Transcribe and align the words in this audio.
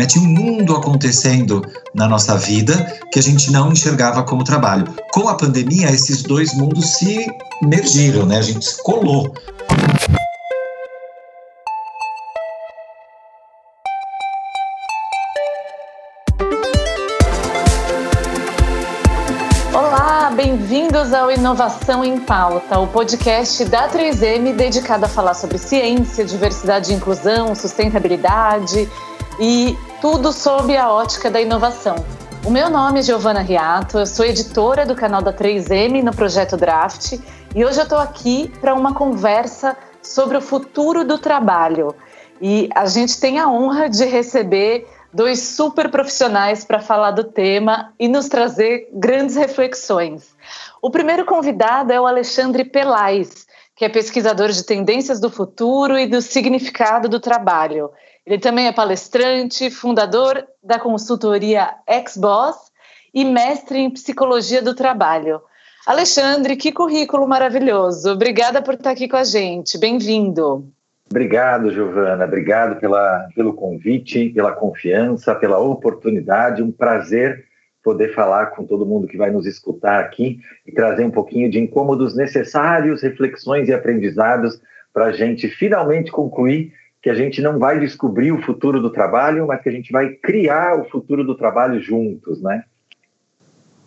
Né? 0.00 0.06
Tinha 0.06 0.24
um 0.24 0.28
mundo 0.28 0.74
acontecendo 0.74 1.62
na 1.94 2.08
nossa 2.08 2.34
vida 2.38 2.74
que 3.12 3.18
a 3.18 3.22
gente 3.22 3.52
não 3.52 3.70
enxergava 3.70 4.22
como 4.22 4.42
trabalho. 4.42 4.86
Com 5.12 5.28
a 5.28 5.34
pandemia, 5.34 5.90
esses 5.90 6.22
dois 6.22 6.54
mundos 6.54 6.96
se 6.96 7.26
mergiram, 7.62 8.24
né? 8.24 8.38
a 8.38 8.42
gente 8.42 8.64
se 8.64 8.82
colou. 8.82 9.30
Bem-vindos 20.34 21.12
ao 21.12 21.30
Inovação 21.30 22.02
em 22.02 22.18
Pauta, 22.18 22.78
o 22.78 22.86
podcast 22.86 23.62
da 23.66 23.90
3M 23.90 24.54
dedicado 24.54 25.04
a 25.04 25.08
falar 25.08 25.34
sobre 25.34 25.58
ciência, 25.58 26.24
diversidade 26.24 26.92
e 26.92 26.96
inclusão, 26.96 27.54
sustentabilidade 27.54 28.88
e 29.40 29.74
tudo 30.02 30.32
sob 30.32 30.76
a 30.76 30.92
ótica 30.92 31.30
da 31.30 31.40
inovação. 31.40 31.96
O 32.44 32.50
meu 32.50 32.68
nome 32.68 33.00
é 33.00 33.02
Giovana 33.02 33.40
Riato, 33.40 33.98
eu 33.98 34.04
sou 34.04 34.26
editora 34.26 34.84
do 34.84 34.94
canal 34.94 35.22
da 35.22 35.32
3M 35.32 36.02
no 36.02 36.14
projeto 36.14 36.58
Draft 36.58 37.18
e 37.54 37.64
hoje 37.64 37.78
eu 37.78 37.84
estou 37.84 37.98
aqui 37.98 38.52
para 38.60 38.74
uma 38.74 38.92
conversa 38.92 39.74
sobre 40.02 40.36
o 40.36 40.42
futuro 40.42 41.06
do 41.06 41.16
trabalho. 41.16 41.94
E 42.38 42.68
a 42.74 42.84
gente 42.84 43.18
tem 43.18 43.38
a 43.38 43.48
honra 43.48 43.88
de 43.88 44.04
receber 44.04 44.86
dois 45.12 45.40
super 45.40 45.90
profissionais 45.90 46.62
para 46.62 46.78
falar 46.78 47.12
do 47.12 47.24
tema 47.24 47.94
e 47.98 48.08
nos 48.08 48.28
trazer 48.28 48.90
grandes 48.92 49.36
reflexões. 49.36 50.34
O 50.82 50.90
primeiro 50.90 51.24
convidado 51.24 51.92
é 51.92 52.00
o 52.00 52.06
Alexandre 52.06 52.64
Pelais, 52.64 53.46
que 53.74 53.86
é 53.86 53.88
pesquisador 53.88 54.50
de 54.50 54.62
tendências 54.64 55.18
do 55.18 55.30
futuro 55.30 55.98
e 55.98 56.06
do 56.06 56.20
significado 56.20 57.08
do 57.08 57.18
trabalho. 57.18 57.90
Ele 58.26 58.38
também 58.38 58.66
é 58.66 58.72
palestrante, 58.72 59.70
fundador 59.70 60.46
da 60.62 60.78
consultoria 60.78 61.70
Ex-Boss 61.88 62.70
e 63.12 63.24
mestre 63.24 63.78
em 63.78 63.90
psicologia 63.90 64.62
do 64.62 64.74
trabalho. 64.74 65.40
Alexandre, 65.86 66.56
que 66.56 66.70
currículo 66.70 67.26
maravilhoso. 67.26 68.12
Obrigada 68.12 68.60
por 68.60 68.74
estar 68.74 68.90
aqui 68.90 69.08
com 69.08 69.16
a 69.16 69.24
gente. 69.24 69.78
Bem-vindo. 69.78 70.68
Obrigado, 71.10 71.72
Giovana. 71.72 72.24
Obrigado 72.24 72.78
pela, 72.78 73.28
pelo 73.34 73.54
convite, 73.54 74.28
pela 74.28 74.52
confiança, 74.52 75.34
pela 75.34 75.58
oportunidade. 75.58 76.62
Um 76.62 76.70
prazer 76.70 77.44
poder 77.82 78.14
falar 78.14 78.46
com 78.48 78.64
todo 78.64 78.86
mundo 78.86 79.08
que 79.08 79.16
vai 79.16 79.30
nos 79.30 79.46
escutar 79.46 80.00
aqui 80.00 80.38
e 80.66 80.72
trazer 80.72 81.02
um 81.04 81.10
pouquinho 81.10 81.50
de 81.50 81.58
incômodos 81.58 82.14
necessários, 82.14 83.02
reflexões 83.02 83.68
e 83.68 83.72
aprendizados 83.72 84.60
para 84.92 85.06
a 85.06 85.12
gente 85.12 85.48
finalmente 85.48 86.12
concluir 86.12 86.72
que 87.02 87.08
a 87.08 87.14
gente 87.14 87.40
não 87.40 87.58
vai 87.58 87.80
descobrir 87.80 88.32
o 88.32 88.42
futuro 88.42 88.80
do 88.80 88.90
trabalho, 88.90 89.46
mas 89.46 89.62
que 89.62 89.68
a 89.68 89.72
gente 89.72 89.90
vai 89.90 90.10
criar 90.10 90.78
o 90.78 90.88
futuro 90.88 91.24
do 91.24 91.34
trabalho 91.34 91.80
juntos, 91.80 92.42
né? 92.42 92.64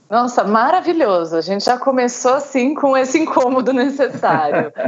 Nossa, 0.09 0.43
maravilhoso. 0.43 1.35
A 1.35 1.41
gente 1.41 1.65
já 1.65 1.77
começou 1.77 2.33
assim 2.33 2.73
com 2.73 2.95
esse 2.97 3.19
incômodo 3.19 3.73
necessário. 3.73 4.71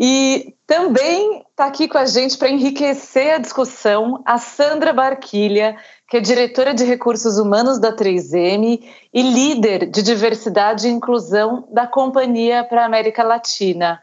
E 0.00 0.56
também 0.66 1.44
está 1.50 1.66
aqui 1.66 1.86
com 1.86 1.96
a 1.96 2.06
gente 2.06 2.36
para 2.36 2.48
enriquecer 2.48 3.34
a 3.34 3.38
discussão 3.38 4.20
a 4.26 4.36
Sandra 4.36 4.92
Barquilha, 4.92 5.76
que 6.08 6.16
é 6.16 6.20
diretora 6.20 6.74
de 6.74 6.84
recursos 6.84 7.38
humanos 7.38 7.78
da 7.78 7.94
3M 7.94 8.82
e 9.14 9.22
líder 9.22 9.88
de 9.88 10.02
diversidade 10.02 10.88
e 10.88 10.90
inclusão 10.90 11.68
da 11.70 11.86
Companhia 11.86 12.64
para 12.64 12.82
a 12.82 12.86
América 12.86 13.22
Latina. 13.22 14.00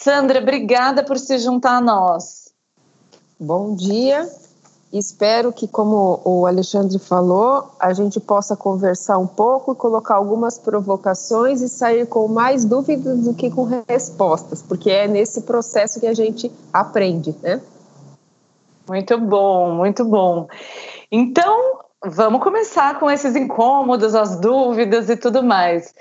Sandra, 0.00 0.38
obrigada 0.38 1.02
por 1.02 1.18
se 1.18 1.38
juntar 1.38 1.78
a 1.78 1.80
nós. 1.80 2.52
Bom 3.38 3.74
dia. 3.74 4.30
Espero 4.92 5.52
que, 5.52 5.66
como 5.66 6.20
o 6.24 6.46
Alexandre 6.46 7.00
falou, 7.00 7.72
a 7.80 7.92
gente 7.92 8.20
possa 8.20 8.56
conversar 8.56 9.18
um 9.18 9.26
pouco, 9.26 9.74
colocar 9.74 10.14
algumas 10.14 10.56
provocações 10.56 11.60
e 11.62 11.68
sair 11.68 12.06
com 12.06 12.28
mais 12.28 12.64
dúvidas 12.64 13.24
do 13.24 13.34
que 13.34 13.50
com 13.50 13.64
respostas, 13.88 14.62
porque 14.62 14.88
é 14.88 15.08
nesse 15.08 15.42
processo 15.42 15.98
que 15.98 16.06
a 16.06 16.14
gente 16.14 16.50
aprende, 16.72 17.34
né? 17.42 17.60
Muito 18.88 19.18
bom, 19.18 19.72
muito 19.72 20.04
bom. 20.04 20.46
Então, 21.10 21.80
vamos 22.04 22.42
começar 22.42 22.98
com 22.98 23.10
esses 23.10 23.34
incômodos, 23.34 24.14
as 24.14 24.40
dúvidas 24.40 25.08
e 25.08 25.16
tudo 25.16 25.42
mais. 25.42 25.92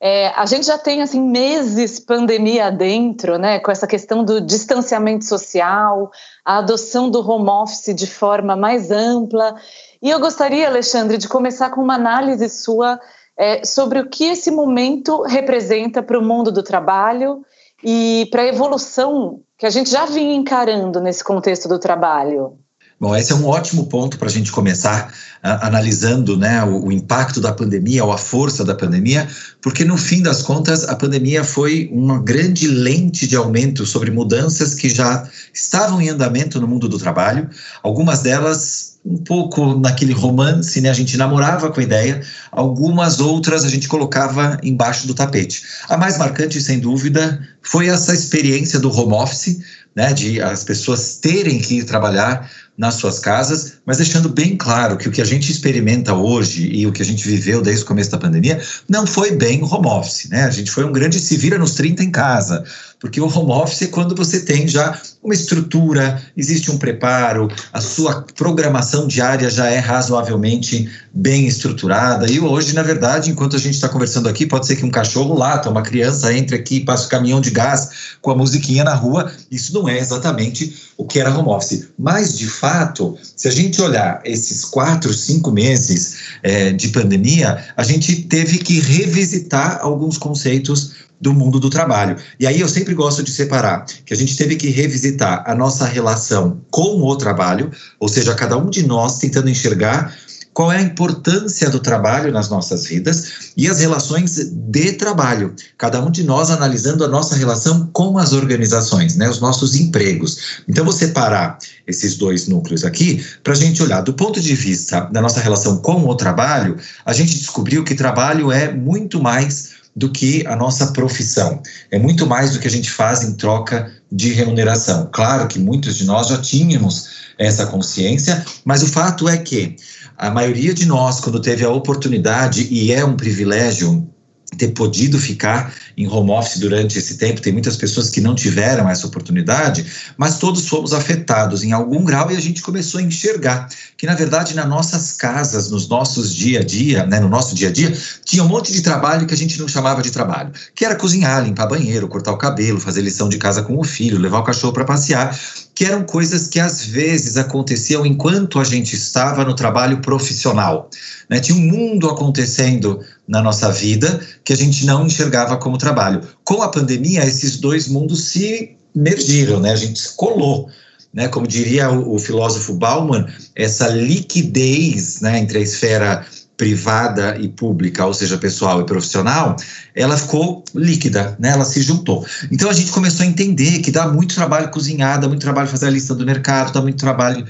É, 0.00 0.28
a 0.36 0.44
gente 0.44 0.66
já 0.66 0.76
tem 0.76 1.00
assim 1.00 1.20
meses 1.20 1.98
pandemia 1.98 2.70
dentro, 2.70 3.38
né? 3.38 3.58
Com 3.60 3.70
essa 3.70 3.86
questão 3.86 4.24
do 4.24 4.40
distanciamento 4.40 5.24
social, 5.24 6.10
a 6.44 6.58
adoção 6.58 7.08
do 7.08 7.26
home 7.26 7.48
office 7.48 7.94
de 7.94 8.06
forma 8.06 8.56
mais 8.56 8.90
ampla. 8.90 9.54
E 10.02 10.10
eu 10.10 10.20
gostaria, 10.20 10.68
Alexandre, 10.68 11.16
de 11.16 11.28
começar 11.28 11.70
com 11.70 11.80
uma 11.80 11.94
análise 11.94 12.48
sua 12.50 13.00
é, 13.36 13.64
sobre 13.64 13.98
o 13.98 14.08
que 14.08 14.24
esse 14.24 14.50
momento 14.50 15.22
representa 15.22 16.02
para 16.02 16.18
o 16.18 16.22
mundo 16.22 16.52
do 16.52 16.62
trabalho 16.62 17.42
e 17.82 18.28
para 18.30 18.42
a 18.42 18.46
evolução 18.46 19.40
que 19.56 19.66
a 19.66 19.70
gente 19.70 19.90
já 19.90 20.04
vinha 20.04 20.34
encarando 20.34 21.00
nesse 21.00 21.24
contexto 21.24 21.68
do 21.68 21.78
trabalho. 21.78 22.58
Bom, 23.00 23.14
esse 23.14 23.32
é 23.32 23.34
um 23.34 23.46
ótimo 23.46 23.86
ponto 23.86 24.18
para 24.18 24.28
a 24.28 24.30
gente 24.30 24.52
começar 24.52 25.12
a, 25.42 25.66
analisando 25.66 26.36
né, 26.36 26.62
o, 26.64 26.86
o, 26.86 26.92
impacto 26.92 27.40
da 27.40 27.52
pandemia 27.52 28.04
ou 28.04 28.12
a 28.12 28.18
força 28.18 28.64
da 28.64 28.74
pandemia, 28.74 29.28
porque 29.60 29.84
no 29.84 29.96
fim 29.96 30.22
das 30.22 30.42
contas 30.42 30.88
a 30.88 30.94
pandemia 30.94 31.44
foi 31.44 31.90
uma 31.92 32.20
grande 32.22 32.66
lente 32.66 33.26
de 33.26 33.36
aumento 33.36 33.84
sobre 33.84 34.10
mudanças 34.10 34.74
que 34.74 34.88
já 34.88 35.28
estavam 35.52 36.00
em 36.00 36.08
andamento 36.08 36.60
no 36.60 36.68
mundo 36.68 36.88
do 36.88 36.98
trabalho, 36.98 37.50
algumas 37.82 38.20
delas 38.20 38.94
um 39.04 39.18
pouco 39.18 39.78
naquele 39.78 40.14
romance, 40.14 40.80
né? 40.80 40.88
A 40.88 40.94
gente 40.94 41.18
namorava 41.18 41.70
com 41.70 41.78
a 41.78 41.82
ideia, 41.82 42.22
algumas 42.50 43.20
outras 43.20 43.62
a 43.64 43.68
gente 43.68 43.86
colocava 43.86 44.58
embaixo 44.62 45.06
do 45.06 45.12
tapete. 45.12 45.62
A 45.90 45.98
mais 45.98 46.16
marcante, 46.16 46.58
sem 46.62 46.78
dúvida, 46.78 47.46
foi 47.60 47.88
essa 47.88 48.14
experiência 48.14 48.78
do 48.80 48.90
home 48.90 49.12
office, 49.12 49.60
né? 49.94 50.14
De 50.14 50.40
as 50.40 50.64
pessoas 50.64 51.16
terem 51.16 51.58
que 51.58 51.80
ir 51.80 51.84
trabalhar 51.84 52.50
nas 52.76 52.94
suas 52.94 53.20
casas, 53.20 53.74
mas 53.86 53.98
deixando 53.98 54.28
bem 54.28 54.56
claro 54.56 54.96
que 54.96 55.08
o 55.08 55.12
que 55.12 55.22
a 55.22 55.24
gente 55.24 55.50
experimenta 55.50 56.12
hoje 56.12 56.68
e 56.72 56.86
o 56.86 56.92
que 56.92 57.02
a 57.02 57.04
gente 57.04 57.26
viveu 57.26 57.62
desde 57.62 57.84
o 57.84 57.86
começo 57.86 58.10
da 58.10 58.18
pandemia 58.18 58.60
não 58.88 59.06
foi 59.06 59.30
bem 59.30 59.62
home 59.62 59.86
office, 59.86 60.28
né? 60.28 60.44
A 60.44 60.50
gente 60.50 60.70
foi 60.70 60.84
um 60.84 60.92
grande 60.92 61.20
se 61.20 61.36
vira 61.36 61.56
nos 61.56 61.74
30 61.74 62.02
em 62.02 62.10
casa, 62.10 62.64
porque 63.00 63.20
o 63.20 63.26
home 63.26 63.52
office 63.52 63.82
é 63.82 63.86
quando 63.86 64.14
você 64.14 64.40
tem 64.40 64.66
já 64.66 65.00
uma 65.22 65.34
estrutura, 65.34 66.22
existe 66.36 66.70
um 66.70 66.76
preparo, 66.76 67.50
a 67.72 67.80
sua 67.80 68.22
programação 68.36 69.06
diária 69.06 69.48
já 69.48 69.68
é 69.70 69.78
razoavelmente 69.78 70.90
bem 71.12 71.46
estruturada. 71.46 72.30
E 72.30 72.38
hoje, 72.38 72.74
na 72.74 72.82
verdade, 72.82 73.30
enquanto 73.30 73.56
a 73.56 73.58
gente 73.58 73.74
está 73.74 73.88
conversando 73.88 74.28
aqui, 74.28 74.44
pode 74.44 74.66
ser 74.66 74.76
que 74.76 74.84
um 74.84 74.90
cachorro 74.90 75.34
lata, 75.34 75.70
uma 75.70 75.80
criança 75.80 76.32
entre 76.34 76.56
aqui, 76.56 76.80
passa 76.80 77.06
o 77.06 77.08
caminhão 77.08 77.40
de 77.40 77.50
gás 77.50 78.16
com 78.20 78.30
a 78.30 78.36
musiquinha 78.36 78.84
na 78.84 78.94
rua. 78.94 79.32
Isso 79.50 79.72
não 79.72 79.88
é 79.88 79.98
exatamente 79.98 80.92
o 80.96 81.06
que 81.06 81.18
era 81.18 81.34
home 81.34 81.48
office. 81.48 81.88
Mas, 81.98 82.36
de 82.36 82.46
fato, 82.46 83.16
se 83.34 83.48
a 83.48 83.50
gente 83.50 83.80
olhar 83.80 84.20
esses 84.24 84.64
quatro, 84.64 85.12
cinco 85.14 85.50
meses 85.50 86.16
é, 86.42 86.70
de 86.72 86.88
pandemia, 86.88 87.64
a 87.76 87.82
gente 87.82 88.22
teve 88.24 88.58
que 88.58 88.80
revisitar 88.80 89.78
alguns 89.80 90.18
conceitos 90.18 91.03
do 91.20 91.32
mundo 91.32 91.58
do 91.58 91.70
trabalho. 91.70 92.16
E 92.38 92.46
aí 92.46 92.60
eu 92.60 92.68
sempre 92.68 92.94
gosto 92.94 93.22
de 93.22 93.30
separar 93.30 93.86
que 94.04 94.12
a 94.12 94.16
gente 94.16 94.36
teve 94.36 94.56
que 94.56 94.68
revisitar 94.68 95.42
a 95.46 95.54
nossa 95.54 95.86
relação 95.86 96.60
com 96.70 97.02
o 97.02 97.16
trabalho, 97.16 97.70
ou 97.98 98.08
seja, 98.08 98.34
cada 98.34 98.56
um 98.56 98.68
de 98.68 98.86
nós 98.86 99.18
tentando 99.18 99.48
enxergar 99.48 100.14
qual 100.54 100.70
é 100.72 100.78
a 100.78 100.82
importância 100.82 101.68
do 101.68 101.80
trabalho 101.80 102.32
nas 102.32 102.48
nossas 102.48 102.86
vidas 102.86 103.52
e 103.56 103.68
as 103.68 103.80
relações 103.80 104.36
de 104.52 104.92
trabalho. 104.92 105.52
Cada 105.76 106.00
um 106.00 106.10
de 106.10 106.22
nós 106.22 106.48
analisando 106.48 107.04
a 107.04 107.08
nossa 107.08 107.34
relação 107.34 107.90
com 107.92 108.16
as 108.16 108.32
organizações, 108.32 109.16
né, 109.16 109.28
os 109.28 109.40
nossos 109.40 109.74
empregos. 109.74 110.62
Então, 110.68 110.84
vou 110.84 110.92
separar 110.92 111.58
esses 111.86 112.16
dois 112.16 112.46
núcleos 112.46 112.84
aqui 112.84 113.22
para 113.42 113.52
a 113.52 113.56
gente 113.56 113.82
olhar 113.82 114.00
do 114.00 114.14
ponto 114.14 114.40
de 114.40 114.54
vista 114.54 115.00
da 115.12 115.20
nossa 115.20 115.40
relação 115.40 115.78
com 115.78 116.06
o 116.08 116.14
trabalho. 116.14 116.76
A 117.04 117.12
gente 117.12 117.36
descobriu 117.36 117.82
que 117.82 117.96
trabalho 117.96 118.52
é 118.52 118.72
muito 118.72 119.20
mais 119.20 119.73
do 119.96 120.10
que 120.10 120.46
a 120.46 120.56
nossa 120.56 120.88
profissão. 120.88 121.62
É 121.90 121.98
muito 121.98 122.26
mais 122.26 122.52
do 122.52 122.58
que 122.58 122.66
a 122.66 122.70
gente 122.70 122.90
faz 122.90 123.22
em 123.22 123.34
troca 123.34 123.92
de 124.10 124.32
remuneração. 124.32 125.08
Claro 125.12 125.46
que 125.46 125.58
muitos 125.58 125.96
de 125.96 126.04
nós 126.04 126.28
já 126.28 126.38
tínhamos 126.38 127.08
essa 127.38 127.66
consciência, 127.66 128.44
mas 128.64 128.82
o 128.82 128.86
fato 128.86 129.28
é 129.28 129.36
que 129.36 129.76
a 130.16 130.30
maioria 130.30 130.72
de 130.72 130.86
nós, 130.86 131.20
quando 131.20 131.40
teve 131.40 131.64
a 131.64 131.70
oportunidade, 131.70 132.68
e 132.70 132.92
é 132.92 133.04
um 133.04 133.16
privilégio 133.16 134.08
ter 134.54 134.68
podido 134.68 135.18
ficar 135.18 135.72
em 135.96 136.08
home 136.08 136.30
office 136.30 136.58
durante 136.58 136.98
esse 136.98 137.16
tempo. 137.16 137.40
Tem 137.40 137.52
muitas 137.52 137.76
pessoas 137.76 138.10
que 138.10 138.20
não 138.20 138.34
tiveram 138.34 138.88
essa 138.88 139.06
oportunidade, 139.06 139.86
mas 140.16 140.38
todos 140.38 140.68
fomos 140.68 140.92
afetados 140.92 141.62
em 141.62 141.72
algum 141.72 142.04
grau 142.04 142.30
e 142.30 142.36
a 142.36 142.40
gente 142.40 142.62
começou 142.62 143.00
a 143.00 143.02
enxergar 143.02 143.68
que, 143.96 144.06
na 144.06 144.14
verdade, 144.14 144.54
nas 144.54 144.68
nossas 144.68 145.12
casas, 145.12 145.70
nos 145.70 145.88
nossos 145.88 146.34
dia 146.34 146.60
a 146.60 146.64
dia, 146.64 147.06
né, 147.06 147.20
no 147.20 147.28
nosso 147.28 147.54
dia 147.54 147.68
a 147.68 147.72
dia, 147.72 147.92
tinha 148.24 148.42
um 148.42 148.48
monte 148.48 148.72
de 148.72 148.82
trabalho 148.82 149.26
que 149.26 149.34
a 149.34 149.36
gente 149.36 149.58
não 149.58 149.68
chamava 149.68 150.02
de 150.02 150.10
trabalho, 150.10 150.52
que 150.74 150.84
era 150.84 150.96
cozinhar, 150.96 151.44
limpar 151.44 151.66
banheiro, 151.66 152.08
cortar 152.08 152.32
o 152.32 152.38
cabelo, 152.38 152.80
fazer 152.80 153.02
lição 153.02 153.28
de 153.28 153.38
casa 153.38 153.62
com 153.62 153.78
o 153.78 153.84
filho, 153.84 154.18
levar 154.18 154.40
o 154.40 154.44
cachorro 154.44 154.72
para 154.72 154.84
passear. 154.84 155.36
que 155.74 155.84
eram 155.84 156.04
coisas 156.04 156.46
que 156.46 156.60
às 156.60 156.86
vezes 156.86 157.36
aconteciam 157.36 158.06
enquanto 158.06 158.60
a 158.60 158.64
gente 158.64 158.94
estava 158.94 159.44
no 159.44 159.56
trabalho 159.56 160.00
profissional. 160.00 160.88
Né? 161.28 161.40
Tinha 161.40 161.58
um 161.58 161.60
mundo 161.60 162.08
acontecendo 162.08 163.00
na 163.26 163.42
nossa 163.42 163.70
vida 163.72 164.20
que 164.44 164.52
a 164.52 164.56
gente 164.56 164.84
não 164.84 165.06
enxergava 165.06 165.56
como 165.56 165.78
trabalho. 165.78 166.20
Com 166.44 166.62
a 166.62 166.68
pandemia, 166.68 167.24
esses 167.24 167.58
dois 167.58 167.88
mundos 167.88 168.28
se 168.28 168.76
mergiram, 168.94 169.60
né? 169.60 169.72
a 169.72 169.76
gente 169.76 169.98
se 169.98 170.14
colou. 170.16 170.68
Né, 171.12 171.28
como 171.28 171.46
diria 171.46 171.88
o, 171.92 172.16
o 172.16 172.18
filósofo 172.18 172.74
Bauman, 172.74 173.24
essa 173.54 173.86
liquidez 173.86 175.20
né, 175.20 175.38
entre 175.38 175.58
a 175.58 175.60
esfera 175.60 176.26
privada 176.56 177.36
e 177.38 177.48
pública, 177.48 178.06
ou 178.06 178.14
seja, 178.14 178.38
pessoal 178.38 178.80
e 178.80 178.84
profissional, 178.84 179.56
ela 179.94 180.16
ficou 180.16 180.64
líquida, 180.74 181.36
né? 181.38 181.50
Ela 181.50 181.64
se 181.64 181.82
juntou. 181.82 182.24
Então 182.50 182.70
a 182.70 182.72
gente 182.72 182.92
começou 182.92 183.24
a 183.24 183.28
entender 183.28 183.80
que 183.80 183.90
dá 183.90 184.06
muito 184.08 184.34
trabalho 184.34 184.70
cozinhar, 184.70 185.20
dá 185.20 185.28
muito 185.28 185.40
trabalho 185.40 185.68
fazer 185.68 185.86
a 185.86 185.90
lista 185.90 186.14
do 186.14 186.24
mercado, 186.24 186.72
dá 186.72 186.80
muito 186.80 186.98
trabalho. 186.98 187.44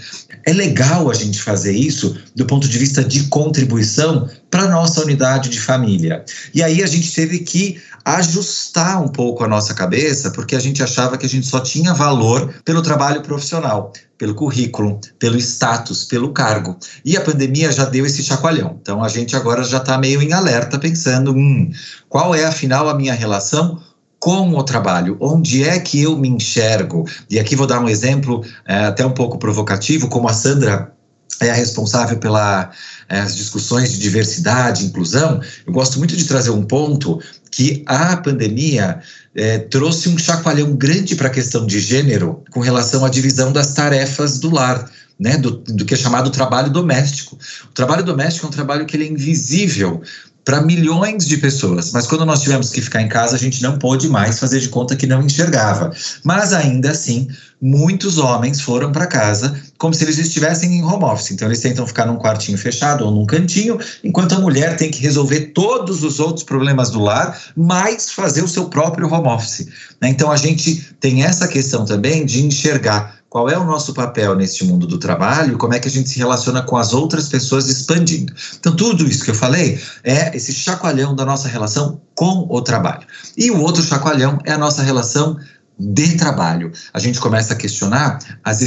É 0.45 0.53
legal 0.53 1.11
a 1.11 1.15
gente 1.15 1.43
fazer 1.43 1.73
isso 1.73 2.17
do 2.35 2.47
ponto 2.47 2.67
de 2.69 2.79
vista 2.79 3.05
de 3.05 3.25
contribuição 3.25 4.29
para 4.51 4.69
nossa 4.69 5.03
unidade 5.03 5.49
de 5.49 5.61
família. 5.61 6.25
E 6.55 6.63
aí 6.63 6.83
a 6.83 6.87
gente 6.87 7.13
teve 7.13 7.41
que 7.41 7.81
ajustar 8.05 9.03
um 9.03 9.09
pouco 9.09 9.43
a 9.43 9.49
nossa 9.49 9.73
cabeça, 9.73 10.31
porque 10.31 10.55
a 10.55 10.61
gente 10.61 10.83
achava 10.83 11.17
que 11.17 11.25
a 11.25 11.29
gente 11.29 11.47
só 11.47 11.61
tinha 11.61 11.95
valor 11.95 12.53
pelo 12.65 12.83
trabalho 12.83 13.23
profissional, 13.23 13.93
pelo 14.19 14.35
currículo, 14.35 15.01
pelo 15.19 15.39
status, 15.39 16.05
pelo 16.05 16.33
cargo. 16.33 16.77
E 17.05 17.17
a 17.17 17.21
pandemia 17.21 17.73
já 17.73 17.87
deu 17.87 18.05
esse 18.05 18.23
chacoalhão. 18.23 18.79
Então 18.81 19.03
a 19.03 19.09
gente 19.09 19.35
agora 19.35 19.65
já 19.65 19.79
está 19.79 19.97
meio 19.97 20.21
em 20.21 20.33
alerta, 20.33 20.79
pensando: 20.79 21.33
hum, 21.33 21.71
qual 22.09 22.35
é 22.35 22.45
afinal 22.45 22.89
a 22.89 22.95
minha 22.95 23.15
relação 23.15 23.81
com 24.19 24.57
o 24.57 24.63
trabalho, 24.63 25.19
onde 25.21 25.63
é 25.65 25.79
que 25.79 26.01
eu 26.01 26.17
me 26.17 26.29
enxergo? 26.29 27.05
E 27.29 27.39
aqui 27.39 27.55
vou 27.55 27.67
dar 27.67 27.81
um 27.81 27.89
exemplo 27.89 28.43
é, 28.67 28.87
até 28.87 29.05
um 29.05 29.13
pouco 29.13 29.39
provocativo, 29.39 30.09
como 30.09 30.29
a 30.29 30.33
Sandra 30.33 30.95
é 31.45 31.51
a 31.51 31.55
responsável 31.55 32.19
pelas 32.19 32.69
é, 33.09 33.23
discussões 33.25 33.93
de 33.93 33.99
diversidade, 33.99 34.85
inclusão, 34.85 35.41
eu 35.67 35.73
gosto 35.73 35.99
muito 35.99 36.17
de 36.17 36.25
trazer 36.25 36.51
um 36.51 36.65
ponto 36.65 37.21
que 37.51 37.83
a 37.87 38.17
pandemia 38.17 39.01
é, 39.35 39.59
trouxe 39.59 40.09
um 40.09 40.19
chacoalhão 40.19 40.75
grande 40.75 41.15
para 41.15 41.29
a 41.29 41.31
questão 41.31 41.67
de 41.67 41.79
gênero 41.81 42.43
com 42.51 42.61
relação 42.61 43.05
à 43.05 43.09
divisão 43.09 43.53
das 43.53 43.73
tarefas 43.75 44.39
do 44.39 44.51
lar. 44.51 44.91
Né, 45.17 45.37
do, 45.39 45.53
do 45.53 45.85
que 45.85 45.95
é 45.95 45.97
chamado 45.97 46.29
trabalho 46.29 46.69
doméstico. 46.71 47.39
O 47.67 47.73
trabalho 47.73 48.03
doméstico 48.03 48.47
é 48.47 48.49
um 48.49 48.53
trabalho 48.53 48.85
que 48.85 48.97
ele 48.97 49.05
é 49.05 49.09
invisível 49.09 50.03
para 50.45 50.61
milhões 50.61 51.27
de 51.27 51.39
pessoas. 51.39 51.91
Mas 51.93 52.07
quando 52.07 52.27
nós 52.27 52.43
tivemos 52.43 52.71
que 52.71 52.83
ficar 52.83 53.01
em 53.01 53.09
casa, 53.09 53.35
a 53.35 53.39
gente 53.39 53.63
não 53.63 53.79
pôde 53.79 54.09
mais 54.09 54.39
fazer 54.39 54.61
de 54.61 54.69
conta 54.69 54.95
que 54.95 55.07
não 55.07 55.23
enxergava. 55.23 55.91
Mas 56.23 56.53
ainda 56.53 56.91
assim, 56.91 57.29
muitos 57.61 58.19
homens 58.19 58.61
foram 58.61 58.93
para 58.93 59.07
casa 59.07 59.59
como 59.79 59.95
se 59.95 60.05
eles 60.05 60.19
estivessem 60.19 60.73
em 60.77 60.85
home 60.85 61.05
office. 61.05 61.31
Então 61.31 61.49
eles 61.49 61.61
tentam 61.61 61.87
ficar 61.87 62.07
num 62.07 62.17
quartinho 62.17 62.59
fechado 62.59 63.05
ou 63.05 63.11
num 63.11 63.27
cantinho, 63.27 63.79
enquanto 64.03 64.35
a 64.35 64.39
mulher 64.39 64.77
tem 64.77 64.91
que 64.91 65.01
resolver 65.01 65.53
todos 65.55 66.03
os 66.03 66.21
outros 66.21 66.45
problemas 66.45 66.91
do 66.91 67.01
lar, 67.01 67.39
mais 67.57 68.13
fazer 68.13 68.43
o 68.43 68.49
seu 68.49 68.67
próprio 68.67 69.13
home 69.13 69.29
office. 69.29 69.67
Né? 70.01 70.09
Então 70.11 70.31
a 70.31 70.37
gente 70.37 70.95
tem 71.01 71.25
essa 71.25 71.49
questão 71.49 71.85
também 71.85 72.25
de 72.25 72.45
enxergar 72.45 73.17
qual 73.35 73.51
é 73.51 73.59
o 73.59 73.65
nosso 73.65 73.93
papel 73.93 74.37
neste 74.37 74.65
mundo 74.65 74.87
do 74.87 74.97
trabalho, 74.97 75.59
como 75.59 75.75
é 75.75 75.81
que 75.81 75.89
a 75.89 75.91
gente 75.91 76.09
se 76.09 76.19
relaciona 76.19 76.63
com 76.63 76.77
as 76.77 76.93
outras 76.93 77.27
pessoas 77.27 77.69
expandindo. 77.69 78.33
Então, 78.61 78.77
tudo 78.77 79.05
isso 79.09 79.25
que 79.25 79.33
eu 79.33 79.35
falei 79.35 79.77
é 80.05 80.37
esse 80.37 80.53
chacoalhão 80.53 81.17
da 81.17 81.25
nossa 81.25 81.49
relação 81.49 82.01
com 82.15 82.47
o 82.49 82.63
trabalho. 82.63 83.05
E 83.37 83.51
o 83.51 83.61
outro 83.61 83.83
chacoalhão 83.83 84.39
é 84.45 84.53
a 84.53 84.57
nossa 84.57 84.85
relação 84.85 85.37
de 85.77 86.17
trabalho. 86.17 86.71
A 86.93 87.01
gente 87.01 87.19
começa 87.19 87.55
a 87.55 87.57
questionar 87.57 88.21
as, 88.45 88.63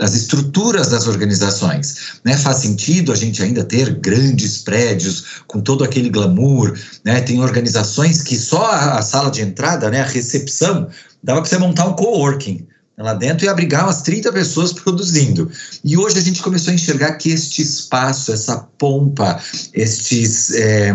as 0.00 0.14
estruturas 0.16 0.88
das 0.88 1.06
organizações. 1.06 2.18
Né? 2.24 2.36
Faz 2.36 2.56
sentido 2.56 3.12
a 3.12 3.16
gente 3.16 3.40
ainda 3.40 3.62
ter 3.62 4.00
grandes 4.00 4.58
prédios 4.58 5.42
com 5.46 5.60
todo 5.60 5.84
aquele 5.84 6.10
glamour? 6.10 6.76
Né? 7.04 7.20
Tem 7.20 7.40
organizações 7.40 8.20
que 8.20 8.34
só 8.36 8.64
a, 8.64 8.98
a 8.98 9.02
sala 9.02 9.30
de 9.30 9.42
entrada, 9.42 9.88
né, 9.88 10.00
a 10.00 10.06
recepção, 10.06 10.88
dava 11.22 11.40
para 11.40 11.48
você 11.48 11.56
montar 11.56 11.84
um 11.84 11.92
coworking 11.92 12.66
lá 13.02 13.14
dentro 13.14 13.46
e 13.46 13.48
abrigar 13.48 13.84
umas 13.84 14.02
30 14.02 14.32
pessoas 14.32 14.72
produzindo. 14.74 15.50
E 15.84 15.96
hoje 15.96 16.18
a 16.18 16.22
gente 16.22 16.42
começou 16.42 16.70
a 16.70 16.74
enxergar 16.74 17.12
que 17.12 17.30
este 17.30 17.62
espaço, 17.62 18.32
essa 18.32 18.58
pompa, 18.78 19.40
estes 19.72 20.50
é, 20.50 20.94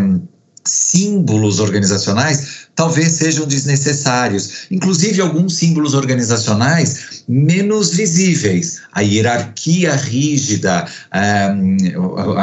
símbolos 0.64 1.60
organizacionais 1.60 2.63
talvez 2.74 3.12
sejam 3.12 3.46
desnecessários. 3.46 4.66
Inclusive, 4.70 5.20
alguns 5.20 5.56
símbolos 5.56 5.94
organizacionais 5.94 7.24
menos 7.28 7.90
visíveis. 7.94 8.80
A 8.92 9.00
hierarquia 9.00 9.94
rígida, 9.94 10.86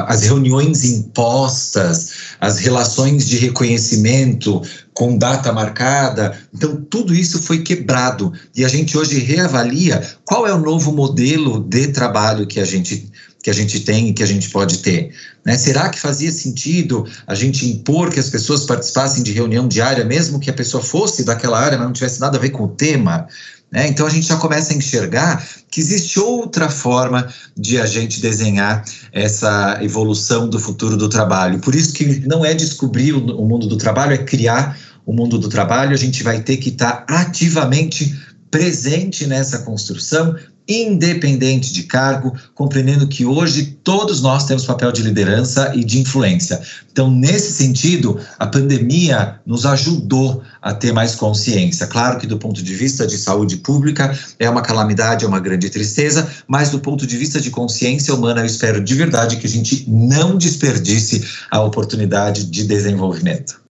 as 0.08 0.24
reuniões 0.24 0.84
impostas, 0.84 2.12
as 2.40 2.60
relações 2.60 3.28
de 3.28 3.38
reconhecimento 3.38 4.62
com 4.94 5.18
data 5.18 5.52
marcada. 5.54 6.38
Então, 6.54 6.76
tudo 6.90 7.14
isso 7.14 7.42
foi 7.42 7.60
quebrado. 7.60 8.34
E 8.56 8.66
a 8.66 8.68
gente 8.68 8.98
hoje 8.98 9.20
reavalia 9.20 10.02
qual 10.26 10.48
é 10.48 10.54
o 10.54 10.60
novo 10.60 10.92
modelo 10.92 11.60
de 11.60 11.88
trabalho 11.88 12.48
que 12.48 12.60
a 12.60 12.66
gente 12.66 13.10
que 13.42 13.50
a 13.50 13.54
gente 13.54 13.80
tem 13.80 14.10
e 14.10 14.14
que 14.14 14.24
a 14.24 14.28
gente 14.28 14.50
pode 14.50 14.80
ter. 14.80 15.12
Né? 15.44 15.58
Será 15.58 15.90
que 15.90 16.00
fazia 16.00 16.32
sentido 16.32 17.06
a 17.26 17.34
gente 17.34 17.66
impor 17.66 18.12
que 18.12 18.20
as 18.20 18.30
pessoas 18.30 18.66
participassem 18.66 19.24
de 19.24 19.32
reunião 19.32 19.68
diária, 19.68 20.06
mesmo 20.06 20.40
que 20.40 20.50
a 20.50 20.54
pessoa 20.54 20.84
fosse 20.84 21.24
daquela 21.24 21.60
área, 21.60 21.78
mas 21.78 21.88
não 21.88 21.94
tivesse 21.94 22.20
nada 22.20 22.38
a 22.38 22.42
ver 22.42 22.52
com 22.52 22.64
o 22.64 22.68
tema? 22.68 23.28
Né? 23.72 23.88
Então 23.88 24.06
a 24.06 24.10
gente 24.10 24.28
já 24.28 24.36
começa 24.36 24.74
a 24.74 24.76
enxergar 24.76 25.48
que 25.70 25.80
existe 25.80 26.20
outra 26.20 26.70
forma 26.70 27.28
de 27.58 27.80
a 27.80 27.86
gente 27.86 28.22
desenhar 28.22 28.84
essa 29.14 29.80
evolução 29.82 30.48
do 30.48 30.60
futuro 30.60 30.98
do 30.98 31.08
trabalho. 31.08 31.60
Por 31.60 31.74
isso 31.74 31.94
que 31.94 32.28
não 32.28 32.46
é 32.46 32.54
descobrir 32.54 33.14
o 33.14 33.46
mundo 33.46 33.68
do 33.68 33.78
trabalho, 33.78 34.14
é 34.14 34.18
criar 34.18 34.78
o 35.06 35.14
mundo 35.14 35.40
do 35.40 35.48
trabalho. 35.48 35.94
A 35.94 35.98
gente 35.98 36.22
vai 36.22 36.42
ter 36.42 36.58
que 36.58 36.70
estar 36.70 37.06
ativamente 37.08 38.14
presente 38.52 39.26
nessa 39.26 39.60
construção 39.60 40.36
independente 40.72 41.74
de 41.74 41.84
cargo, 41.84 42.34
compreendendo 42.56 43.08
que 43.08 43.26
hoje 43.26 43.78
todos 43.84 44.22
nós 44.22 44.46
temos 44.46 44.66
papel 44.66 44.92
de 44.92 45.02
liderança 45.02 45.72
e 45.76 45.84
de 45.84 46.00
influência. 46.00 46.62
Então, 46.92 47.10
nesse 47.10 47.52
sentido, 47.52 48.20
a 48.38 48.46
pandemia 48.48 49.40
nos 49.46 49.66
ajudou 49.66 50.42
a 50.62 50.74
ter 50.74 50.92
mais 50.92 51.16
consciência. 51.16 51.88
Claro 51.88 52.20
que, 52.20 52.28
do 52.28 52.38
ponto 52.38 52.62
de 52.62 52.74
vista 52.74 53.08
de 53.08 53.18
saúde 53.18 53.58
pública, 53.58 54.18
é 54.40 54.50
uma 54.50 54.62
calamidade, 54.62 55.26
é 55.26 55.28
uma 55.28 55.40
grande 55.40 55.70
tristeza, 55.70 56.30
mas 56.48 56.70
do 56.70 56.80
ponto 56.80 57.08
de 57.08 57.18
vista 57.18 57.40
de 57.40 57.50
consciência 57.50 58.14
humana, 58.14 58.42
eu 58.42 58.46
espero 58.46 58.84
de 58.84 58.96
verdade 58.96 59.38
que 59.38 59.48
a 59.48 59.50
gente 59.50 59.86
não 59.88 60.38
desperdice 60.38 61.24
a 61.50 61.62
oportunidade 61.62 62.46
de 62.46 62.64
desenvolvimento. 62.66 63.62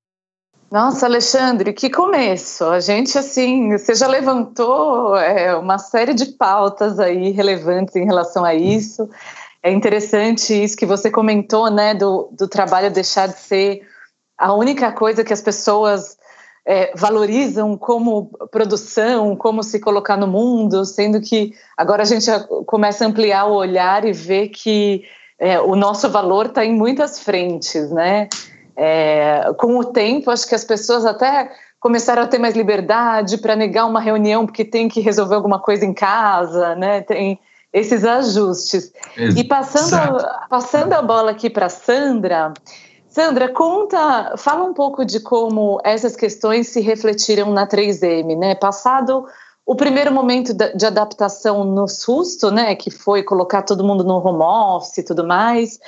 Nossa, 0.72 1.06
Alexandre, 1.06 1.74
que 1.74 1.90
começo! 1.90 2.64
A 2.64 2.80
gente, 2.80 3.18
assim, 3.18 3.78
você 3.78 3.94
já 3.94 4.08
levantou 4.08 5.18
é, 5.18 5.54
uma 5.54 5.78
série 5.78 6.14
de 6.14 6.28
pautas 6.28 6.98
aí 6.98 7.32
relevantes 7.32 7.94
em 7.98 8.06
relação 8.06 8.46
a 8.46 8.56
isso. 8.56 9.10
É 9.62 9.70
interessante 9.70 10.54
isso 10.54 10.78
que 10.78 10.86
você 10.86 11.12
comentou, 11.12 11.70
né, 11.70 11.94
do, 11.94 12.30
do 12.32 12.48
trabalho 12.48 12.90
deixar 12.90 13.28
de 13.28 13.38
ser 13.38 13.82
a 14.38 14.54
única 14.54 14.94
coisa 14.94 15.26
que 15.26 15.34
as 15.34 15.42
pessoas 15.42 16.18
é, 16.66 16.94
valorizam 16.96 17.78
como 17.78 18.32
produção, 18.50 19.36
como 19.36 19.64
se 19.64 19.78
colocar 19.78 20.16
no 20.16 20.26
mundo, 20.26 20.86
sendo 20.86 21.20
que 21.20 21.54
agora 21.76 22.04
a 22.04 22.06
gente 22.06 22.32
começa 22.66 23.04
a 23.04 23.10
ampliar 23.10 23.44
o 23.44 23.56
olhar 23.56 24.06
e 24.06 24.14
ver 24.14 24.48
que 24.48 25.04
é, 25.38 25.60
o 25.60 25.76
nosso 25.76 26.10
valor 26.10 26.46
está 26.46 26.64
em 26.64 26.74
muitas 26.74 27.20
frentes, 27.20 27.92
né? 27.92 28.30
É, 28.76 29.52
com 29.58 29.78
o 29.78 29.86
tempo, 29.86 30.32
acho 30.32 30.48
que 30.48 30.56
as 30.56 30.64
pessoas 30.64 31.06
até 31.06 31.52
começaram 31.80 32.24
a 32.24 32.28
ter 32.28 32.38
mais 32.38 32.56
liberdade 32.56 33.38
para 33.38 33.56
negar 33.56 33.86
uma 33.86 34.00
reunião 34.00 34.46
porque 34.46 34.64
tem 34.64 34.88
que 34.88 35.02
resolver 35.02 35.36
alguma 35.36 35.60
coisa 35.60 35.86
em 35.86 35.94
casa, 35.94 36.76
né? 36.76 37.02
Tem 37.02 37.40
esses 37.74 38.04
ajustes. 38.04 38.92
Exato. 39.18 39.40
E 39.40 39.44
passando, 39.44 39.96
a, 39.96 40.48
passando 40.50 40.94
a 40.94 41.02
bola 41.02 41.32
aqui 41.32 41.50
para 41.50 41.70
Sandra, 41.70 42.54
Sandra, 43.08 43.50
conta, 43.50 44.36
fala 44.38 44.64
um 44.64 44.74
pouco 44.74 45.04
de 45.04 45.20
como 45.20 45.82
essas 45.84 46.16
questões 46.16 46.70
se 46.70 46.80
refletiram 46.80 47.52
na 47.52 47.68
3M, 47.68 48.38
né? 48.38 48.56
Passado 48.56 49.26
o 49.66 49.76
primeiro 49.76 50.12
momento 50.12 50.54
de 50.54 50.86
adaptação 50.86 51.64
no 51.64 51.88
susto, 51.88 52.52
né, 52.52 52.76
que 52.76 52.90
foi 52.90 53.24
colocar 53.24 53.62
todo 53.62 53.84
mundo 53.84 54.04
no 54.04 54.18
home 54.18 54.44
office 54.44 54.98
e 54.98 55.04
tudo 55.04 55.26
mais, 55.26 55.80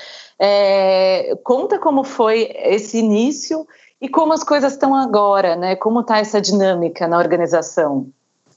é, 0.45 1.38
conta 1.41 1.79
como 1.79 2.03
foi 2.03 2.51
esse 2.53 2.97
início 2.97 3.65
e 4.01 4.09
como 4.09 4.33
as 4.33 4.43
coisas 4.43 4.73
estão 4.73 4.93
agora, 4.93 5.55
né? 5.55 5.77
Como 5.77 6.01
está 6.01 6.17
essa 6.17 6.41
dinâmica 6.41 7.07
na 7.07 7.17
organização? 7.17 8.07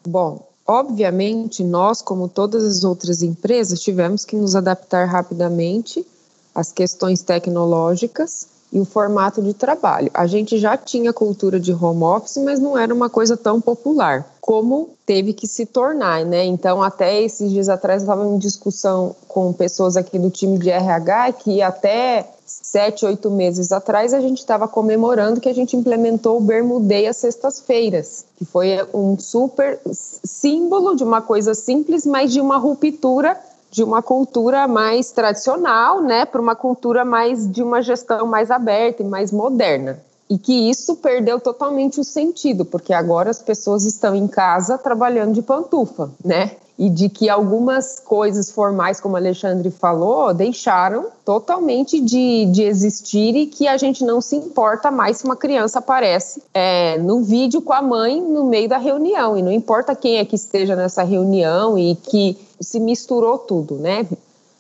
Bom, 0.05 0.49
obviamente 0.67 1.63
nós, 1.63 2.03
como 2.03 2.29
todas 2.29 2.65
as 2.65 2.83
outras 2.83 3.23
empresas, 3.23 3.81
tivemos 3.81 4.25
que 4.25 4.35
nos 4.35 4.57
adaptar 4.57 5.05
rapidamente 5.05 6.05
às 6.53 6.73
questões 6.73 7.23
tecnológicas 7.23 8.49
e 8.77 8.79
o 8.79 8.85
formato 8.85 9.41
de 9.41 9.55
trabalho. 9.55 10.11
A 10.13 10.27
gente 10.27 10.59
já 10.59 10.77
tinha 10.77 11.11
cultura 11.11 11.59
de 11.59 11.73
home 11.73 12.03
office, 12.03 12.37
mas 12.45 12.61
não 12.61 12.77
era 12.77 12.93
uma 12.93 13.09
coisa 13.09 13.35
tão 13.35 13.59
popular. 13.59 14.27
como 14.39 14.91
teve 15.05 15.33
que 15.33 15.49
se 15.49 15.67
tornar, 15.67 16.25
né? 16.25 16.45
Então, 16.45 16.81
até 16.81 17.21
esses 17.21 17.51
dias 17.51 17.69
atrás, 17.69 18.03
eu 18.03 18.07
estava 18.07 18.25
em 18.29 18.39
discussão 18.39 19.17
com 19.27 19.53
pessoas 19.53 19.97
aqui 19.97 20.21
do 20.21 20.31
time 20.31 20.57
de 20.57 20.71
RH 20.71 21.33
que 21.33 21.61
até 21.61 22.25
sete, 22.47 23.05
oito 23.05 23.29
meses 23.29 23.73
atrás 23.73 24.15
a 24.15 24.21
gente 24.21 24.39
estava 24.39 24.69
comemorando 24.69 25.41
que 25.41 25.49
a 25.49 25.55
gente 25.55 25.77
implementou 25.77 26.37
o 26.37 26.41
Bermudei 26.41 27.09
às 27.09 27.17
sextas-feiras, 27.17 28.25
que 28.37 28.45
foi 28.45 28.79
um 28.95 29.19
super 29.19 29.81
símbolo 29.85 30.95
de 30.95 31.03
uma 31.03 31.21
coisa 31.21 31.55
simples, 31.55 32.07
mas 32.07 32.33
de 32.33 32.41
uma 32.41 32.57
ruptura 32.57 33.37
de 33.71 33.83
uma 33.85 34.03
cultura 34.03 34.67
mais 34.67 35.11
tradicional, 35.11 36.03
né, 36.03 36.25
para 36.25 36.41
uma 36.41 36.55
cultura 36.55 37.05
mais 37.05 37.51
de 37.51 37.63
uma 37.63 37.83
gestão 37.83 38.27
mais 38.27 38.51
aberta 38.51 39.03
e 39.03 39.07
mais 39.07 39.33
moderna 39.33 40.01
e 40.29 40.37
que 40.37 40.69
isso 40.69 40.97
perdeu 40.97 41.41
totalmente 41.41 42.01
o 42.01 42.05
sentido, 42.05 42.65
porque 42.65 42.93
agora 42.93 43.31
as 43.31 43.41
pessoas 43.41 43.85
estão 43.85 44.15
em 44.15 44.27
casa 44.27 44.77
trabalhando 44.77 45.33
de 45.33 45.43
pantufa, 45.43 46.11
né? 46.25 46.53
E 46.79 46.91
de 46.91 47.09
que 47.09 47.31
algumas 47.31 47.99
coisas 48.01 48.51
formais, 48.51 49.01
como 49.01 49.17
Alexandre 49.17 49.71
falou, 49.71 50.35
deixaram 50.35 51.07
totalmente 51.25 51.99
de, 51.99 52.45
de 52.47 52.65
existir 52.65 53.35
e 53.35 53.47
que 53.47 53.67
a 53.67 53.79
gente 53.79 54.05
não 54.05 54.21
se 54.21 54.37
importa 54.37 54.91
mais 54.91 55.17
se 55.17 55.25
uma 55.25 55.37
criança 55.37 55.79
aparece 55.79 56.43
é, 56.53 56.99
no 56.99 57.23
vídeo 57.23 57.63
com 57.63 57.73
a 57.73 57.81
mãe 57.81 58.21
no 58.21 58.45
meio 58.45 58.69
da 58.69 58.77
reunião. 58.77 59.39
E 59.39 59.43
não 59.43 59.51
importa 59.51 59.95
quem 59.95 60.19
é 60.19 60.25
que 60.27 60.37
esteja 60.37 60.77
nessa 60.77 61.03
reunião 61.03 61.79
e 61.79 61.95
que 61.95 62.37
se 62.61 62.81
misturou 62.81 63.39
tudo, 63.39 63.77
né? 63.77 64.07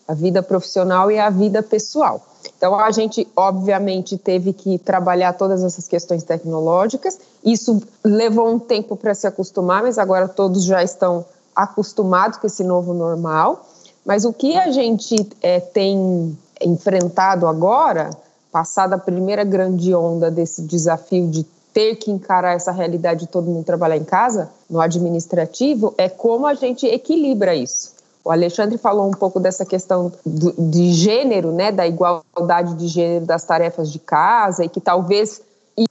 A 0.07 0.15
vida 0.15 0.43
profissional 0.43 1.11
e 1.11 1.19
a 1.19 1.31
vida 1.31 1.62
pessoal. 1.62 2.23
Então, 2.57 2.79
a 2.79 2.91
gente, 2.91 3.26
obviamente, 3.35 4.17
teve 4.17 4.53
que 4.53 4.79
trabalhar 4.79 5.33
todas 5.33 5.65
essas 5.65 5.88
questões 5.88 6.23
tecnológicas. 6.23 7.19
Isso 7.45 7.83
levou 8.05 8.49
um 8.49 8.59
tempo 8.59 8.97
para 8.97 9.15
se 9.15 9.26
acostumar, 9.26 9.83
mas 9.83 9.99
agora 9.99 10.29
todos 10.29 10.65
já 10.65 10.83
estão 10.83 11.25
acostumados 11.55 12.38
com 12.38 12.47
esse 12.47 12.62
novo 12.62 12.95
normal. 12.95 13.67
Mas 14.05 14.25
o 14.25 14.33
que 14.33 14.57
a 14.57 14.71
gente 14.71 15.29
é, 15.43 15.59
tem 15.59 16.38
enfrentado 16.61 17.47
agora, 17.47 18.11
passada 18.53 18.95
a 18.95 18.99
primeira 18.99 19.43
grande 19.43 19.95
onda 19.95 20.31
desse 20.31 20.62
desafio 20.62 21.29
de 21.29 21.45
ter 21.76 21.97
que 21.97 22.11
encarar 22.11 22.54
essa 22.54 22.73
realidade 22.73 23.21
de 23.21 23.26
todo 23.26 23.50
mundo 23.50 23.62
trabalhar 23.62 23.99
em 23.99 24.04
casa, 24.04 24.49
no 24.68 24.80
administrativo, 24.80 25.92
é 25.99 26.09
como 26.09 26.47
a 26.47 26.54
gente 26.54 26.87
equilibra 26.87 27.54
isso. 27.54 27.92
O 28.25 28.33
Alexandre 28.33 28.78
falou 28.78 29.06
um 29.06 29.11
pouco 29.11 29.38
dessa 29.38 29.66
questão 29.66 30.11
do, 30.25 30.54
de 30.71 30.95
gênero, 30.95 31.52
né, 31.52 31.71
da 31.71 31.87
igualdade 31.87 32.76
de 32.76 32.87
gênero 32.87 33.26
das 33.26 33.45
tarefas 33.45 33.92
de 33.92 33.99
casa 33.99 34.64
e 34.64 34.71
que 34.71 34.80
talvez 34.80 35.42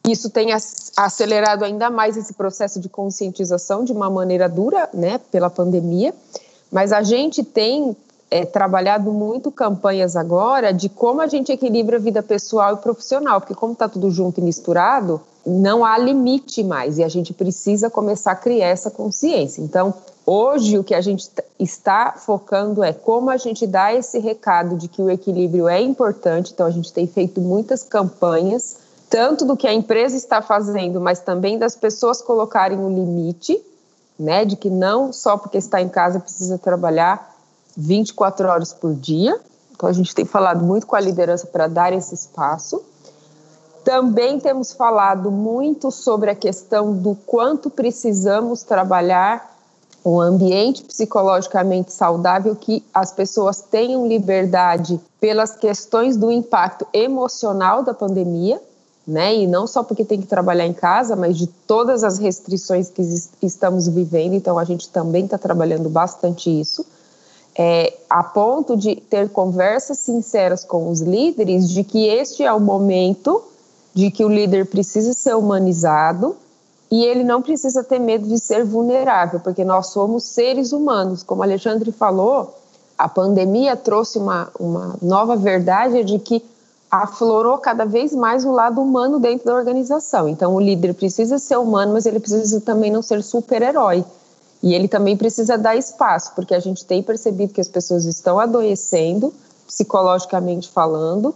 isso 0.08 0.32
tenha 0.32 0.58
acelerado 0.98 1.64
ainda 1.64 1.92
mais 1.92 2.18
esse 2.18 2.34
processo 2.34 2.80
de 2.80 2.90
conscientização 2.90 3.84
de 3.84 3.92
uma 3.92 4.10
maneira 4.10 4.50
dura, 4.50 4.90
né, 4.92 5.20
pela 5.32 5.52
pandemia. 5.52 6.16
Mas 6.72 6.92
a 6.92 7.04
gente 7.04 7.44
tem 7.44 7.96
é, 8.32 8.44
trabalhado 8.44 9.12
muito 9.12 9.52
campanhas 9.52 10.16
agora 10.16 10.74
de 10.74 10.90
como 10.90 11.22
a 11.22 11.28
gente 11.28 11.52
equilibra 11.52 11.98
a 11.98 12.00
vida 12.00 12.24
pessoal 12.24 12.74
e 12.74 12.78
profissional, 12.78 13.40
porque 13.40 13.54
como 13.54 13.74
está 13.74 13.88
tudo 13.88 14.10
junto 14.10 14.40
e 14.40 14.44
misturado, 14.44 15.22
não 15.46 15.86
há 15.86 15.98
limite 15.98 16.64
mais 16.64 16.98
e 16.98 17.04
a 17.04 17.08
gente 17.08 17.34
precisa 17.34 17.90
começar 17.90 18.32
a 18.32 18.36
criar 18.36 18.68
essa 18.68 18.90
consciência. 18.90 19.62
Então, 19.62 19.94
Hoje, 20.26 20.80
o 20.80 20.84
que 20.84 20.96
a 20.96 21.02
gente 21.02 21.30
está 21.60 22.14
focando 22.18 22.84
é 22.84 22.92
como 22.92 23.30
a 23.30 23.38
gente 23.38 23.68
dá 23.68 23.94
esse 23.94 24.18
recado 24.18 24.76
de 24.76 24.88
que 24.88 25.00
o 25.00 25.10
equilíbrio 25.10 25.68
é 25.68 25.80
importante. 25.80 26.52
Então, 26.52 26.66
a 26.66 26.72
gente 26.72 26.92
tem 26.92 27.06
feito 27.06 27.40
muitas 27.40 27.84
campanhas, 27.84 28.78
tanto 29.08 29.46
do 29.46 29.56
que 29.56 29.68
a 29.68 29.74
empresa 29.74 30.18
está 30.18 30.42
fazendo, 30.42 31.00
mas 31.00 31.20
também 31.20 31.60
das 31.60 31.76
pessoas 31.76 32.24
colocarem 32.24 32.80
o 32.80 32.88
um 32.88 32.96
limite, 32.96 33.62
né, 34.18 34.46
de 34.46 34.56
que 34.56 34.70
não 34.70 35.14
só 35.14 35.38
porque 35.38 35.60
está 35.60 35.80
em 35.80 35.90
casa 35.90 36.20
precisa 36.20 36.58
trabalhar 36.58 37.36
24 37.78 38.48
horas 38.48 38.74
por 38.74 38.96
dia. 38.96 39.40
Então, 39.76 39.88
a 39.88 39.94
gente 39.94 40.16
tem 40.16 40.26
falado 40.26 40.66
muito 40.66 40.88
com 40.88 40.96
a 40.96 41.00
liderança 41.00 41.46
para 41.46 41.68
dar 41.68 41.94
esse 41.94 42.16
espaço. 42.16 42.82
Também 43.86 44.40
temos 44.40 44.74
falado 44.74 45.30
muito 45.30 45.92
sobre 45.92 46.32
a 46.32 46.36
questão 46.36 46.92
do 46.92 47.16
quanto 47.28 47.70
precisamos 47.70 48.64
trabalhar 48.64 49.56
um 50.04 50.20
ambiente 50.20 50.84
psicologicamente 50.84 51.92
saudável 51.92 52.56
que 52.56 52.84
as 52.92 53.12
pessoas 53.12 53.62
tenham 53.62 54.08
liberdade 54.08 55.00
pelas 55.20 55.56
questões 55.56 56.18
do 56.18 56.32
impacto 56.32 56.88
emocional 56.92 57.84
da 57.84 57.94
pandemia, 57.94 58.60
né? 59.08 59.36
E 59.36 59.46
não 59.46 59.68
só 59.68 59.84
porque 59.84 60.04
tem 60.04 60.20
que 60.20 60.28
trabalhar 60.28 60.66
em 60.66 60.74
casa, 60.74 61.16
mas 61.16 61.38
de 61.38 61.46
todas 61.46 62.04
as 62.04 62.18
restrições 62.18 62.90
que 62.90 63.04
estamos 63.46 63.88
vivendo. 63.88 64.34
Então, 64.34 64.58
a 64.58 64.64
gente 64.64 64.90
também 64.90 65.26
está 65.26 65.38
trabalhando 65.38 65.90
bastante 65.90 66.50
isso. 66.50 66.84
É, 67.56 67.94
a 68.10 68.24
ponto 68.24 68.76
de 68.76 68.96
ter 68.96 69.30
conversas 69.30 70.00
sinceras 70.00 70.64
com 70.64 70.90
os 70.90 71.02
líderes 71.02 71.70
de 71.70 71.84
que 71.84 72.08
este 72.08 72.44
é 72.44 72.52
o 72.52 72.60
momento 72.60 73.44
de 73.96 74.12
que 74.12 74.26
o 74.26 74.30
líder 74.30 74.66
precisa 74.66 75.14
ser 75.14 75.36
humanizado, 75.36 76.36
e 76.92 77.04
ele 77.04 77.24
não 77.24 77.42
precisa 77.42 77.82
ter 77.82 77.98
medo 77.98 78.28
de 78.28 78.38
ser 78.38 78.64
vulnerável, 78.66 79.40
porque 79.40 79.64
nós 79.64 79.88
somos 79.88 80.26
seres 80.26 80.74
humanos. 80.74 81.24
Como 81.24 81.42
Alexandre 81.42 81.92
falou, 81.92 82.54
a 82.98 83.08
pandemia 83.08 83.76
trouxe 83.76 84.18
uma, 84.18 84.50
uma 84.60 84.96
nova 85.02 85.36
verdade 85.38 86.04
de 86.04 86.20
que 86.20 86.44
aflorou 86.92 87.58
cada 87.58 87.86
vez 87.86 88.14
mais 88.14 88.46
o 88.46 88.52
lado 88.52 88.82
humano 88.82 89.20
dentro 89.20 89.46
da 89.46 89.56
organização. 89.56 90.28
Então, 90.28 90.54
o 90.54 90.60
líder 90.60 90.94
precisa 90.94 91.40
ser 91.40 91.58
humano, 91.58 91.94
mas 91.94 92.06
ele 92.06 92.20
precisa 92.20 92.62
também 92.62 92.92
não 92.92 93.02
ser 93.02 93.24
super-herói. 93.24 94.06
E 94.62 94.74
ele 94.74 94.88
também 94.88 95.16
precisa 95.16 95.58
dar 95.58 95.76
espaço, 95.76 96.34
porque 96.36 96.54
a 96.54 96.60
gente 96.60 96.86
tem 96.86 97.02
percebido 97.02 97.54
que 97.54 97.62
as 97.62 97.68
pessoas 97.68 98.06
estão 98.06 98.40
adoecendo, 98.40 99.34
psicologicamente 99.66 100.70
falando, 100.70 101.34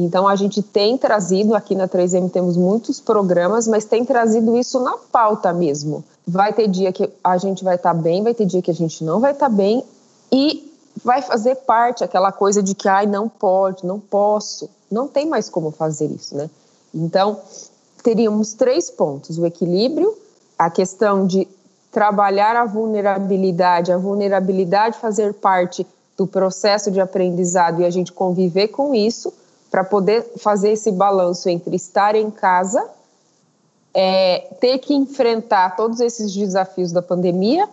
então, 0.00 0.28
a 0.28 0.36
gente 0.36 0.62
tem 0.62 0.96
trazido, 0.96 1.56
aqui 1.56 1.74
na 1.74 1.88
3M 1.88 2.30
temos 2.30 2.56
muitos 2.56 3.00
programas, 3.00 3.66
mas 3.66 3.84
tem 3.84 4.04
trazido 4.04 4.56
isso 4.56 4.78
na 4.78 4.96
pauta 4.96 5.52
mesmo. 5.52 6.04
Vai 6.24 6.52
ter 6.52 6.68
dia 6.68 6.92
que 6.92 7.10
a 7.24 7.36
gente 7.36 7.64
vai 7.64 7.74
estar 7.74 7.92
tá 7.92 8.00
bem, 8.00 8.22
vai 8.22 8.32
ter 8.32 8.46
dia 8.46 8.62
que 8.62 8.70
a 8.70 8.74
gente 8.74 9.02
não 9.02 9.18
vai 9.18 9.32
estar 9.32 9.48
tá 9.50 9.54
bem, 9.54 9.82
e 10.30 10.72
vai 11.04 11.20
fazer 11.20 11.56
parte 11.56 12.04
aquela 12.04 12.30
coisa 12.30 12.62
de 12.62 12.76
que, 12.76 12.88
ai, 12.88 13.06
não 13.06 13.28
pode, 13.28 13.84
não 13.84 13.98
posso. 13.98 14.70
Não 14.88 15.08
tem 15.08 15.26
mais 15.26 15.50
como 15.50 15.72
fazer 15.72 16.06
isso, 16.06 16.36
né? 16.36 16.48
Então, 16.94 17.40
teríamos 18.00 18.52
três 18.52 18.88
pontos: 18.88 19.36
o 19.36 19.44
equilíbrio, 19.44 20.16
a 20.56 20.70
questão 20.70 21.26
de 21.26 21.48
trabalhar 21.90 22.54
a 22.54 22.64
vulnerabilidade, 22.64 23.90
a 23.90 23.98
vulnerabilidade 23.98 24.96
fazer 24.98 25.34
parte 25.34 25.84
do 26.16 26.24
processo 26.24 26.88
de 26.88 27.00
aprendizado 27.00 27.80
e 27.80 27.84
a 27.84 27.90
gente 27.90 28.12
conviver 28.12 28.68
com 28.68 28.94
isso 28.94 29.32
para 29.70 29.84
poder 29.84 30.22
fazer 30.38 30.72
esse 30.72 30.90
balanço 30.90 31.48
entre 31.48 31.76
estar 31.76 32.14
em 32.14 32.30
casa, 32.30 32.84
é, 33.92 34.48
ter 34.60 34.78
que 34.78 34.94
enfrentar 34.94 35.76
todos 35.76 36.00
esses 36.00 36.34
desafios 36.34 36.92
da 36.92 37.02
pandemia 37.02 37.68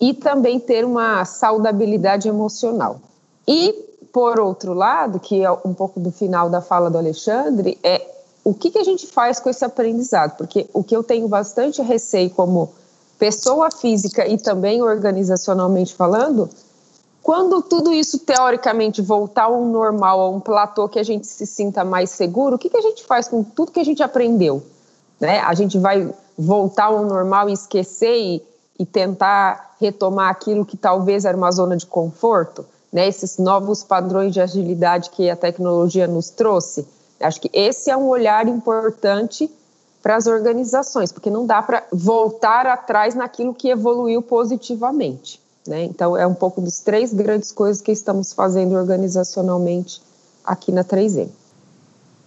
e 0.00 0.12
também 0.12 0.58
ter 0.58 0.84
uma 0.84 1.24
saudabilidade 1.24 2.28
emocional. 2.28 3.00
E, 3.46 3.72
por 4.12 4.38
outro 4.38 4.74
lado, 4.74 5.18
que 5.18 5.42
é 5.42 5.50
um 5.50 5.72
pouco 5.72 5.98
do 5.98 6.10
final 6.10 6.50
da 6.50 6.60
fala 6.60 6.90
do 6.90 6.98
Alexandre, 6.98 7.78
é 7.82 8.06
o 8.44 8.52
que, 8.52 8.70
que 8.70 8.78
a 8.78 8.84
gente 8.84 9.06
faz 9.06 9.38
com 9.38 9.48
esse 9.48 9.64
aprendizado? 9.64 10.36
Porque 10.36 10.68
o 10.72 10.82
que 10.82 10.94
eu 10.94 11.02
tenho 11.02 11.28
bastante 11.28 11.80
receio 11.80 12.30
como 12.30 12.72
pessoa 13.18 13.70
física 13.70 14.26
e 14.26 14.36
também 14.36 14.82
organizacionalmente 14.82 15.94
falando 15.94 16.50
quando 17.22 17.62
tudo 17.62 17.92
isso 17.92 18.18
teoricamente 18.18 19.00
voltar 19.00 19.44
ao 19.44 19.64
normal, 19.64 20.20
a 20.20 20.28
um 20.28 20.40
platô 20.40 20.88
que 20.88 20.98
a 20.98 21.04
gente 21.04 21.26
se 21.26 21.46
sinta 21.46 21.84
mais 21.84 22.10
seguro, 22.10 22.56
o 22.56 22.58
que, 22.58 22.68
que 22.68 22.76
a 22.76 22.82
gente 22.82 23.04
faz 23.04 23.28
com 23.28 23.44
tudo 23.44 23.70
que 23.70 23.80
a 23.80 23.84
gente 23.84 24.02
aprendeu? 24.02 24.62
Né? 25.20 25.38
A 25.40 25.54
gente 25.54 25.78
vai 25.78 26.12
voltar 26.36 26.86
ao 26.86 27.04
normal 27.04 27.48
e 27.48 27.52
esquecer 27.52 28.16
e, 28.16 28.42
e 28.78 28.84
tentar 28.84 29.76
retomar 29.80 30.30
aquilo 30.30 30.66
que 30.66 30.76
talvez 30.76 31.24
era 31.24 31.36
uma 31.36 31.52
zona 31.52 31.76
de 31.76 31.86
conforto? 31.86 32.66
Né? 32.92 33.06
Esses 33.06 33.38
novos 33.38 33.84
padrões 33.84 34.32
de 34.32 34.40
agilidade 34.40 35.10
que 35.10 35.30
a 35.30 35.36
tecnologia 35.36 36.08
nos 36.08 36.28
trouxe? 36.28 36.86
Acho 37.20 37.40
que 37.40 37.50
esse 37.52 37.88
é 37.88 37.96
um 37.96 38.08
olhar 38.08 38.48
importante 38.48 39.48
para 40.02 40.16
as 40.16 40.26
organizações, 40.26 41.12
porque 41.12 41.30
não 41.30 41.46
dá 41.46 41.62
para 41.62 41.84
voltar 41.92 42.66
atrás 42.66 43.14
naquilo 43.14 43.54
que 43.54 43.68
evoluiu 43.68 44.20
positivamente. 44.20 45.41
Né? 45.66 45.84
Então, 45.84 46.16
é 46.16 46.26
um 46.26 46.34
pouco 46.34 46.60
dos 46.60 46.80
três 46.80 47.12
grandes 47.12 47.52
coisas 47.52 47.80
que 47.80 47.92
estamos 47.92 48.32
fazendo 48.32 48.74
organizacionalmente 48.74 50.02
aqui 50.44 50.72
na 50.72 50.84
3M. 50.84 51.28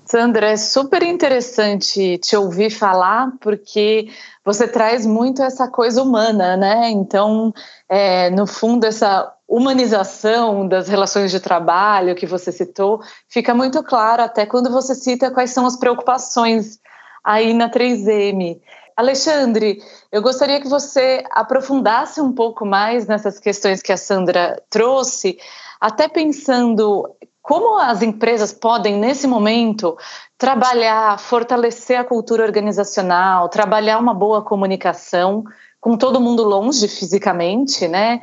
Sandra, 0.05 0.51
é 0.51 0.57
super 0.57 1.01
interessante 1.01 2.19
te 2.19 2.37
ouvir 2.37 2.69
falar, 2.69 3.31
porque 3.41 4.07
você 4.43 4.67
traz 4.67 5.03
muito 5.03 5.41
essa 5.41 5.67
coisa 5.67 6.03
humana, 6.03 6.55
né? 6.55 6.91
Então, 6.91 7.51
é, 7.89 8.29
no 8.29 8.45
fundo, 8.45 8.85
essa 8.85 9.33
humanização 9.47 10.67
das 10.67 10.87
relações 10.87 11.31
de 11.31 11.39
trabalho 11.39 12.15
que 12.15 12.27
você 12.27 12.51
citou 12.51 13.01
fica 13.27 13.53
muito 13.53 13.81
claro 13.83 14.21
até 14.21 14.45
quando 14.45 14.71
você 14.71 14.93
cita 14.93 15.31
quais 15.31 15.51
são 15.51 15.65
as 15.65 15.75
preocupações 15.75 16.79
aí 17.23 17.53
na 17.53 17.69
3M. 17.69 18.59
Alexandre, 18.95 19.83
eu 20.09 20.21
gostaria 20.21 20.61
que 20.61 20.69
você 20.69 21.21
aprofundasse 21.31 22.21
um 22.21 22.31
pouco 22.31 22.65
mais 22.65 23.05
nessas 23.05 23.39
questões 23.39 23.81
que 23.81 23.91
a 23.91 23.97
Sandra 23.97 24.61
trouxe, 24.69 25.37
até 25.81 26.07
pensando 26.07 27.03
como 27.41 27.77
as 27.77 28.01
empresas 28.01 28.53
podem, 28.53 28.97
nesse 28.97 29.27
momento, 29.27 29.97
trabalhar, 30.37 31.19
fortalecer 31.19 31.99
a 31.99 32.03
cultura 32.03 32.43
organizacional, 32.43 33.49
trabalhar 33.49 33.99
uma 33.99 34.13
boa 34.13 34.41
comunicação, 34.41 35.43
com 35.79 35.95
todo 35.95 36.19
mundo 36.19 36.43
longe 36.43 36.87
fisicamente, 36.87 37.87
né? 37.87 38.21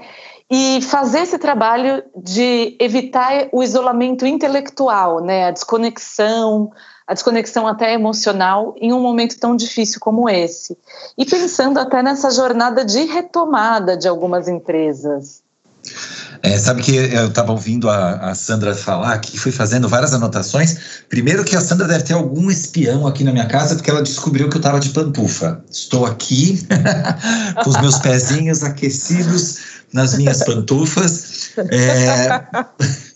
E 0.50 0.83
fazer 0.83 1.21
esse 1.21 1.38
trabalho 1.38 2.02
de 2.17 2.76
evitar 2.81 3.49
o 3.52 3.62
isolamento 3.62 4.26
intelectual, 4.26 5.21
né? 5.21 5.47
A 5.47 5.50
desconexão, 5.52 6.73
a 7.12 7.14
desconexão 7.14 7.69
até 7.69 7.92
emocional 7.92 8.75
em 8.81 8.92
um 8.92 9.00
momento 9.00 9.38
tão 9.38 9.54
difícil 9.54 10.00
como 10.00 10.28
esse. 10.28 10.76
E 11.16 11.26
pensando 11.26 11.78
até 11.78 12.02
nessa 12.02 12.31
jornada 12.31 12.85
de 12.85 13.04
retomada 13.04 13.97
de 13.97 14.09
algumas 14.09 14.49
empresas. 14.49 15.42
É, 16.42 16.59
sabe 16.59 16.83
que 16.83 16.97
eu 16.97 17.28
estava 17.28 17.52
ouvindo 17.52 17.88
a, 17.88 18.31
a, 18.31 18.35
Sandra 18.35 18.75
falar 18.75 19.19
que 19.19 19.38
fui 19.38 19.52
fazendo 19.52 19.88
várias 19.88 20.14
anotações. 20.14 21.04
Primeiro 21.09 21.45
que 21.45 21.54
a 21.54 21.61
Sandra 21.61 21.87
deve 21.87 22.02
ter 22.02 22.14
algum 22.14 22.50
espião 22.50 23.07
aqui 23.07 23.23
na 23.23 23.31
minha 23.31 23.47
casa, 23.47 23.76
porque 23.76 23.90
ela 23.90 24.02
descobriu 24.02 24.49
que 24.49 24.57
eu 24.57 24.61
estava 24.61 24.81
de 24.81 24.88
pantufa. 24.88 25.62
Estou 25.71 26.07
aqui 26.07 26.66
com 27.62 27.71
os 27.71 27.81
meus 27.81 27.99
pezinhos 27.99 28.64
aquecidos 28.64 29.59
nas 29.92 30.16
minhas 30.16 30.42
pantufas. 30.42 31.50
É... 31.71 32.47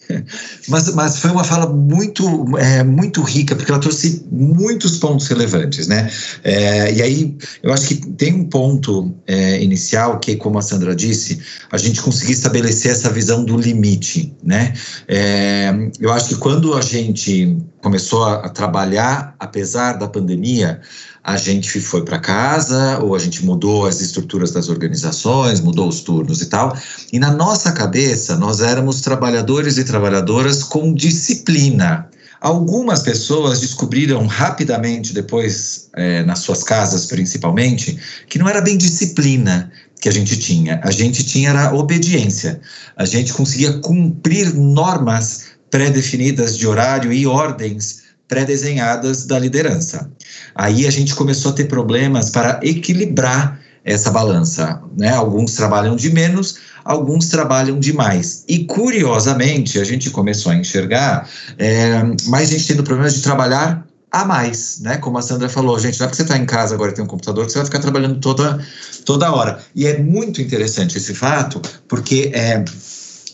mas, 0.69 0.95
mas 0.95 1.19
foi 1.19 1.31
uma 1.31 1.45
fala 1.45 1.67
muito, 1.67 2.25
é, 2.59 2.83
muito 2.83 3.23
rica, 3.23 3.55
porque 3.55 3.71
ela 3.71 3.81
trouxe 3.81 4.25
muitos 4.31 4.99
pontos 4.99 5.27
relevantes, 5.29 5.87
né? 5.87 6.11
É, 6.45 6.93
e 6.93 7.03
aí, 7.03 7.37
eu 7.63 7.73
acho 7.73 7.89
que 7.89 7.95
tem 7.95 8.35
um 8.35 8.45
ponto 8.45 9.15
é, 9.27 9.63
inicial 9.63 10.19
que, 10.19 10.37
como 10.37 10.59
a 10.59 10.63
Sandra 10.63 10.95
disse, 10.95 11.41
a 11.71 11.79
gente 11.79 12.01
conseguir 12.01 12.33
estabelecer 12.33 12.93
essa 12.93 13.11
visão 13.11 13.45
do 13.45 13.57
limite, 13.57 14.35
né? 14.43 14.73
É, 15.09 15.73
eu 16.01 16.13
acho 16.13 16.29
que 16.29 16.37
quando 16.37 16.75
a 16.75 16.81
gente 16.81 17.57
começou 17.83 18.25
a, 18.25 18.47
a 18.47 18.49
trabalhar, 18.49 19.35
apesar 19.39 19.95
da 19.95 20.09
pandemia, 20.09 20.81
a 21.27 21.37
gente 21.37 21.81
foi 21.81 22.05
para 22.05 22.21
casa 22.21 23.01
ou 23.03 23.13
a 23.13 23.19
gente 23.19 23.45
mudou 23.45 23.85
as 23.85 24.01
estruturas 24.01 24.53
das 24.53 24.69
organizações, 24.69 25.61
mudou 25.61 25.89
os 25.89 26.01
turnos 26.01 26.41
e 26.41 26.47
tal. 26.47 26.79
E 27.13 27.19
na 27.19 27.33
nossa 27.33 27.73
cabeça, 27.73 28.37
nós 28.37 28.61
éramos 28.61 29.01
trabalhadores 29.01 29.77
e 29.77 29.83
trabalhadoras 29.83 30.63
com 30.63 30.95
disciplina. 30.95 32.09
Algumas 32.41 33.03
pessoas 33.03 33.59
descobriram 33.59 34.25
rapidamente, 34.29 35.13
depois, 35.13 35.89
é, 35.97 36.23
nas 36.23 36.39
suas 36.39 36.63
casas 36.63 37.07
principalmente, 37.07 37.99
que 38.29 38.39
não 38.39 38.49
era 38.49 38.61
bem 38.61 38.77
disciplina 38.77 39.73
que 40.01 40.09
a 40.09 40.13
gente 40.13 40.37
tinha. 40.37 40.81
A 40.85 40.93
gente 40.93 41.25
tinha 41.25 41.51
era 41.51 41.75
obediência. 41.75 42.61
A 42.97 43.05
gente 43.05 43.33
conseguia 43.33 43.73
cumprir 43.81 44.55
normas 44.55 45.47
pré-definidas 45.73 46.57
de 46.57 46.69
horário 46.69 47.13
e 47.13 47.27
ordens 47.27 48.06
pré-desenhadas 48.29 49.25
da 49.25 49.39
liderança. 49.39 50.11
Aí 50.55 50.87
a 50.87 50.91
gente 50.91 51.15
começou 51.15 51.53
a 51.53 51.55
ter 51.55 51.65
problemas 51.65 52.31
para 52.31 52.61
equilibrar 52.63 53.61
essa 53.85 54.11
balança. 54.11 54.83
Né? 54.97 55.11
Alguns 55.11 55.55
trabalham 55.55 55.95
de 55.95 56.11
menos, 56.11 56.57
alguns 56.85 57.29
trabalham 57.29 57.79
de 57.79 57.93
mais. 57.93 58.45
E 58.49 58.65
curiosamente, 58.65 59.79
a 59.79 59.85
gente 59.85 60.11
começou 60.11 60.51
a 60.51 60.57
enxergar 60.57 61.29
é, 61.57 62.03
mais 62.27 62.51
gente 62.51 62.67
tendo 62.67 62.83
problemas 62.83 63.15
de 63.15 63.23
trabalhar 63.23 63.87
a 64.11 64.25
mais, 64.25 64.79
né? 64.81 64.97
Como 64.97 65.19
a 65.19 65.23
Sandra 65.23 65.49
falou, 65.49 65.79
gente, 65.79 65.99
não 65.99 66.07
é 66.07 66.09
porque 66.09 66.17
você 66.17 66.23
está 66.23 66.39
em 66.39 66.47
casa 66.47 66.75
agora 66.75 66.91
e 66.91 66.95
tem 66.95 67.05
um 67.05 67.09
computador 67.09 67.45
que 67.45 67.53
você 67.53 67.59
vai 67.59 67.67
ficar 67.67 67.81
trabalhando 67.81 68.19
toda, 68.19 68.59
toda 69.05 69.33
hora. 69.33 69.59
E 69.75 69.87
é 69.87 69.99
muito 69.99 70.41
interessante 70.41 70.97
esse 70.97 71.15
fato, 71.15 71.61
porque 71.87 72.31
é, 72.35 72.65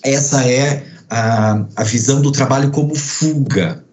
essa 0.02 0.48
é 0.48 0.84
a, 1.08 1.64
a 1.76 1.84
visão 1.84 2.20
do 2.20 2.32
trabalho 2.32 2.70
como 2.70 2.94
fuga. 2.94 3.84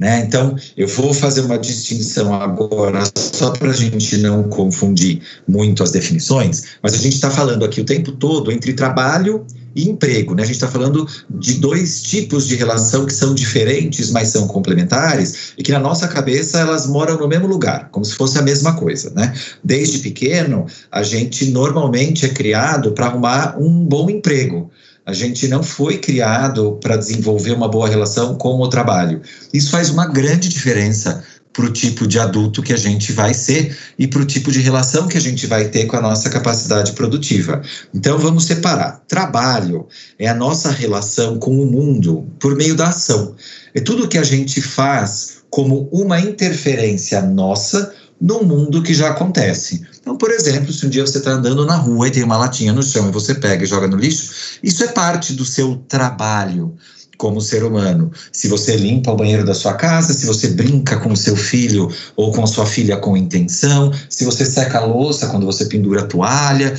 Né? 0.00 0.24
Então, 0.26 0.56
eu 0.78 0.88
vou 0.88 1.12
fazer 1.12 1.42
uma 1.42 1.58
distinção 1.58 2.32
agora, 2.32 3.04
só 3.14 3.50
para 3.50 3.68
a 3.68 3.74
gente 3.74 4.16
não 4.16 4.44
confundir 4.44 5.20
muito 5.46 5.82
as 5.82 5.90
definições, 5.90 6.78
mas 6.82 6.94
a 6.94 6.96
gente 6.96 7.16
está 7.16 7.30
falando 7.30 7.66
aqui 7.66 7.82
o 7.82 7.84
tempo 7.84 8.12
todo 8.12 8.50
entre 8.50 8.72
trabalho 8.72 9.44
e 9.76 9.90
emprego. 9.90 10.34
Né? 10.34 10.42
A 10.42 10.46
gente 10.46 10.54
está 10.54 10.68
falando 10.68 11.06
de 11.28 11.54
dois 11.54 12.00
tipos 12.02 12.48
de 12.48 12.56
relação 12.56 13.04
que 13.04 13.12
são 13.12 13.34
diferentes, 13.34 14.10
mas 14.10 14.28
são 14.28 14.48
complementares, 14.48 15.52
e 15.58 15.62
que 15.62 15.70
na 15.70 15.78
nossa 15.78 16.08
cabeça 16.08 16.58
elas 16.58 16.86
moram 16.86 17.18
no 17.18 17.28
mesmo 17.28 17.46
lugar, 17.46 17.90
como 17.90 18.02
se 18.02 18.14
fosse 18.14 18.38
a 18.38 18.42
mesma 18.42 18.72
coisa. 18.72 19.10
Né? 19.10 19.34
Desde 19.62 19.98
pequeno, 19.98 20.64
a 20.90 21.02
gente 21.02 21.50
normalmente 21.50 22.24
é 22.24 22.30
criado 22.30 22.92
para 22.92 23.04
arrumar 23.04 23.58
um 23.58 23.84
bom 23.84 24.08
emprego. 24.08 24.70
A 25.04 25.12
gente 25.12 25.48
não 25.48 25.62
foi 25.62 25.98
criado 25.98 26.78
para 26.80 26.96
desenvolver 26.96 27.52
uma 27.52 27.68
boa 27.68 27.88
relação 27.88 28.36
com 28.36 28.60
o 28.60 28.68
trabalho. 28.68 29.20
Isso 29.52 29.70
faz 29.70 29.90
uma 29.90 30.06
grande 30.06 30.48
diferença 30.48 31.24
para 31.52 31.64
o 31.64 31.72
tipo 31.72 32.06
de 32.06 32.18
adulto 32.18 32.62
que 32.62 32.72
a 32.72 32.76
gente 32.76 33.12
vai 33.12 33.34
ser 33.34 33.76
e 33.98 34.06
para 34.06 34.22
o 34.22 34.24
tipo 34.24 34.52
de 34.52 34.60
relação 34.60 35.08
que 35.08 35.18
a 35.18 35.20
gente 35.20 35.46
vai 35.46 35.68
ter 35.68 35.86
com 35.86 35.96
a 35.96 36.00
nossa 36.00 36.30
capacidade 36.30 36.92
produtiva. 36.92 37.60
Então 37.92 38.18
vamos 38.18 38.44
separar. 38.44 39.02
Trabalho 39.08 39.86
é 40.18 40.28
a 40.28 40.34
nossa 40.34 40.70
relação 40.70 41.38
com 41.38 41.60
o 41.60 41.66
mundo 41.66 42.26
por 42.38 42.54
meio 42.54 42.76
da 42.76 42.88
ação. 42.88 43.34
É 43.74 43.80
tudo 43.80 44.08
que 44.08 44.18
a 44.18 44.22
gente 44.22 44.62
faz 44.62 45.40
como 45.50 45.88
uma 45.90 46.20
interferência 46.20 47.20
nossa 47.20 47.92
no 48.20 48.44
mundo 48.44 48.82
que 48.82 48.92
já 48.92 49.10
acontece. 49.10 49.82
Então, 50.00 50.16
por 50.16 50.30
exemplo, 50.30 50.72
se 50.72 50.84
um 50.86 50.90
dia 50.90 51.06
você 51.06 51.18
está 51.18 51.30
andando 51.30 51.64
na 51.64 51.76
rua 51.76 52.08
e 52.08 52.10
tem 52.10 52.22
uma 52.22 52.36
latinha 52.36 52.72
no 52.72 52.82
chão 52.82 53.08
e 53.08 53.12
você 53.12 53.34
pega 53.34 53.64
e 53.64 53.66
joga 53.66 53.88
no 53.88 53.96
lixo, 53.96 54.58
isso 54.62 54.84
é 54.84 54.88
parte 54.88 55.32
do 55.32 55.44
seu 55.44 55.76
trabalho 55.88 56.74
como 57.16 57.40
ser 57.40 57.62
humano. 57.64 58.10
Se 58.32 58.48
você 58.48 58.76
limpa 58.76 59.12
o 59.12 59.16
banheiro 59.16 59.44
da 59.44 59.54
sua 59.54 59.74
casa, 59.74 60.12
se 60.14 60.26
você 60.26 60.48
brinca 60.48 60.98
com 60.98 61.12
o 61.12 61.16
seu 61.16 61.36
filho 61.36 61.90
ou 62.16 62.32
com 62.32 62.42
a 62.42 62.46
sua 62.46 62.66
filha 62.66 62.96
com 62.96 63.16
intenção, 63.16 63.92
se 64.08 64.24
você 64.24 64.44
seca 64.44 64.78
a 64.78 64.84
louça 64.84 65.26
quando 65.28 65.46
você 65.46 65.66
pendura 65.66 66.02
a 66.02 66.06
toalha, 66.06 66.74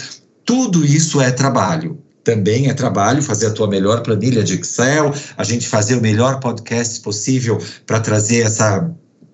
tudo 0.46 0.86
isso 0.86 1.22
é 1.22 1.32
trabalho 1.32 2.00
também 2.24 2.70
é 2.70 2.74
trabalho 2.74 3.22
fazer 3.22 3.48
a 3.48 3.52
tua 3.52 3.68
melhor 3.68 4.02
planilha 4.02 4.44
de 4.44 4.60
Excel, 4.60 5.14
a 5.38 5.44
gente 5.44 5.68
fazer 5.68 5.96
o 5.96 6.02
melhor 6.02 6.40
podcast 6.40 7.00
possível 7.02 7.58
para 7.86 8.00
trazer 8.00 8.42
essa 8.42 8.90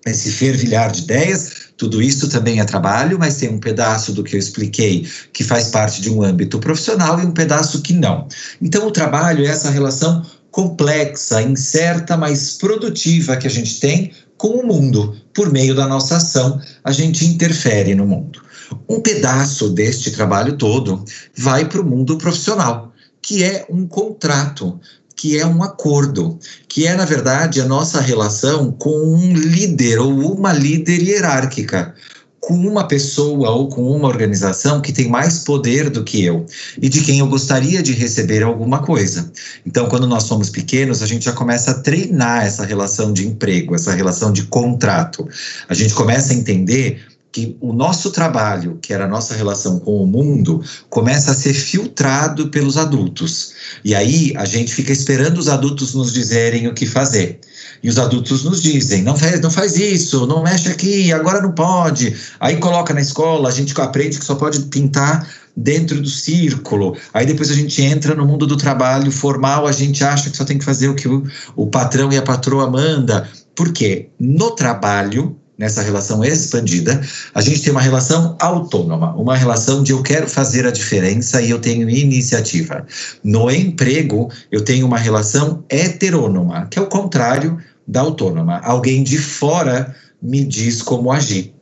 esse 0.10 0.32
fervilhar 0.32 0.92
de 0.92 1.02
ideias, 1.02 1.68
tudo 1.78 2.02
isso 2.02 2.28
também 2.28 2.60
é 2.60 2.66
trabalho, 2.66 3.20
mas 3.20 3.38
tem 3.38 3.50
um 3.50 3.60
pedaço 3.60 4.12
do 4.12 4.24
que 4.24 4.36
eu 4.36 4.40
expliquei 4.40 5.08
que 5.32 5.44
faz 5.44 5.68
parte 5.68 6.02
de 6.02 6.10
um 6.10 6.24
âmbito 6.24 6.60
profissional 6.60 7.20
e 7.22 7.26
um 7.26 7.32
pedaço 7.32 7.82
que 7.82 7.94
não. 7.94 8.28
Então, 8.62 8.88
o 8.88 8.92
trabalho 8.92 9.46
é 9.46 9.50
essa 9.50 9.70
relação 9.70 10.26
complexa, 10.50 11.42
incerta, 11.42 12.18
mas 12.18 12.54
produtiva 12.54 13.38
que 13.38 13.46
a 13.46 13.50
gente 13.50 13.80
tem 13.80 14.12
com 14.38 14.60
o 14.60 14.66
mundo. 14.66 15.16
Por 15.34 15.52
meio 15.52 15.76
da 15.76 15.88
nossa 15.88 16.18
ação, 16.18 16.60
a 16.84 16.92
gente 16.92 17.26
interfere 17.26 17.94
no 17.94 18.08
mundo. 18.08 18.42
Um 18.90 19.00
pedaço 19.00 19.70
deste 19.70 20.12
trabalho 20.12 20.58
todo 20.58 21.06
vai 21.36 21.66
para 21.66 21.82
o 21.82 21.86
mundo 21.86 22.18
profissional, 22.18 22.92
que 23.22 23.44
é 23.44 23.66
um 23.70 23.86
contrato 23.86 24.80
que 25.18 25.38
é 25.38 25.46
um 25.46 25.64
acordo, 25.64 26.40
que 26.70 26.86
é, 26.86 26.96
na 26.96 27.04
verdade, 27.04 27.60
a 27.60 27.66
nossa 27.66 28.00
relação 28.00 28.72
com 28.72 28.96
um 28.96 29.34
líder 29.34 30.00
ou 30.00 30.34
uma 30.34 30.54
líder 30.54 31.02
hierárquica, 31.02 31.96
com 32.40 32.54
uma 32.54 32.88
pessoa 32.88 33.50
ou 33.50 33.68
com 33.68 33.92
uma 33.92 34.08
organização 34.08 34.80
que 34.80 34.94
tem 34.94 35.10
mais 35.10 35.40
poder 35.40 35.90
do 35.90 36.04
que 36.04 36.24
eu 36.24 36.46
e 36.80 36.88
de 36.88 37.02
quem 37.02 37.20
eu 37.20 37.28
gostaria 37.28 37.82
de 37.82 37.92
receber 37.94 38.44
alguma 38.44 38.80
coisa. 38.84 39.30
Então, 39.66 39.90
quando 39.90 40.08
nós 40.08 40.24
somos 40.24 40.50
pequenos, 40.50 41.02
a 41.02 41.08
gente 41.08 41.26
já 41.26 41.34
começa 41.34 41.72
a 41.72 41.80
treinar 41.82 42.46
essa 42.46 42.64
relação 42.64 43.12
de 43.12 43.28
emprego, 43.28 43.76
essa 43.76 43.92
relação 43.92 44.32
de 44.32 44.44
contrato. 44.44 45.28
A 45.68 45.74
gente 45.74 45.94
começa 45.94 46.32
a 46.32 46.36
entender 46.36 47.02
que 47.38 47.56
o 47.62 47.72
nosso 47.72 48.10
trabalho, 48.10 48.80
que 48.82 48.92
era 48.92 49.06
a 49.06 49.08
nossa 49.08 49.36
relação 49.36 49.78
com 49.78 50.02
o 50.02 50.08
mundo, 50.08 50.60
começa 50.90 51.30
a 51.30 51.36
ser 51.36 51.54
filtrado 51.54 52.48
pelos 52.48 52.78
adultos. 52.78 53.54
E 53.86 53.94
aí 53.94 54.34
a 54.36 54.44
gente 54.44 54.74
fica 54.74 54.92
esperando 54.92 55.38
os 55.38 55.48
adultos 55.48 55.94
nos 55.94 56.12
dizerem 56.12 56.68
o 56.68 56.74
que 56.74 56.88
fazer. 56.88 57.40
E 57.84 57.90
os 57.90 58.00
adultos 58.00 58.44
nos 58.44 58.64
dizem: 58.64 59.04
não 59.04 59.16
faz, 59.16 59.40
não 59.40 59.52
faz 59.52 59.78
isso, 59.78 60.26
não 60.26 60.42
mexe 60.42 60.68
aqui, 60.68 61.14
agora 61.14 61.40
não 61.40 61.52
pode. 61.52 62.16
Aí 62.40 62.58
coloca 62.58 62.92
na 62.92 63.02
escola, 63.02 63.50
a 63.50 63.52
gente 63.52 63.80
aprende 63.80 64.18
que 64.18 64.26
só 64.26 64.34
pode 64.34 64.60
pintar 64.62 65.30
dentro 65.56 66.02
do 66.02 66.10
círculo. 66.10 66.98
Aí 67.14 67.28
depois 67.28 67.52
a 67.52 67.54
gente 67.54 67.84
entra 67.84 68.16
no 68.16 68.26
mundo 68.26 68.48
do 68.48 68.58
trabalho 68.58 69.12
formal, 69.12 69.68
a 69.68 69.72
gente 69.72 70.04
acha 70.04 70.32
que 70.32 70.38
só 70.38 70.44
tem 70.44 70.58
que 70.58 70.66
fazer 70.66 70.90
o 70.90 70.96
que 70.96 71.08
o, 71.08 71.24
o 71.56 71.68
patrão 71.68 72.12
e 72.12 72.18
a 72.18 72.24
patroa 72.24 72.68
manda. 72.68 73.30
Por 73.56 73.72
quê? 73.72 74.10
No 74.20 74.52
trabalho, 74.56 75.38
nessa 75.58 75.82
relação 75.82 76.24
expandida, 76.24 77.02
a 77.34 77.42
gente 77.42 77.62
tem 77.62 77.72
uma 77.72 77.82
relação 77.82 78.36
autônoma, 78.40 79.16
uma 79.16 79.36
relação 79.36 79.82
de 79.82 79.92
eu 79.92 80.04
quero 80.04 80.28
fazer 80.28 80.68
a 80.68 80.72
diferença 80.72 81.42
e 81.42 81.50
eu 81.50 81.60
tenho 81.60 81.90
iniciativa. 81.90 82.86
No 83.24 83.50
emprego, 83.50 84.30
eu 84.52 84.64
tenho 84.64 84.86
uma 84.86 84.98
relação 84.98 85.64
heterônoma, 85.70 86.68
que 86.70 86.78
é 86.78 86.82
o 86.82 86.88
contrário 86.88 87.58
da 87.88 88.02
autônoma. 88.02 88.60
Alguém 88.64 89.04
de 89.04 89.18
fora 89.18 89.96
me 90.22 90.44
diz 90.44 90.82
como 90.82 91.12
agir. 91.12 91.54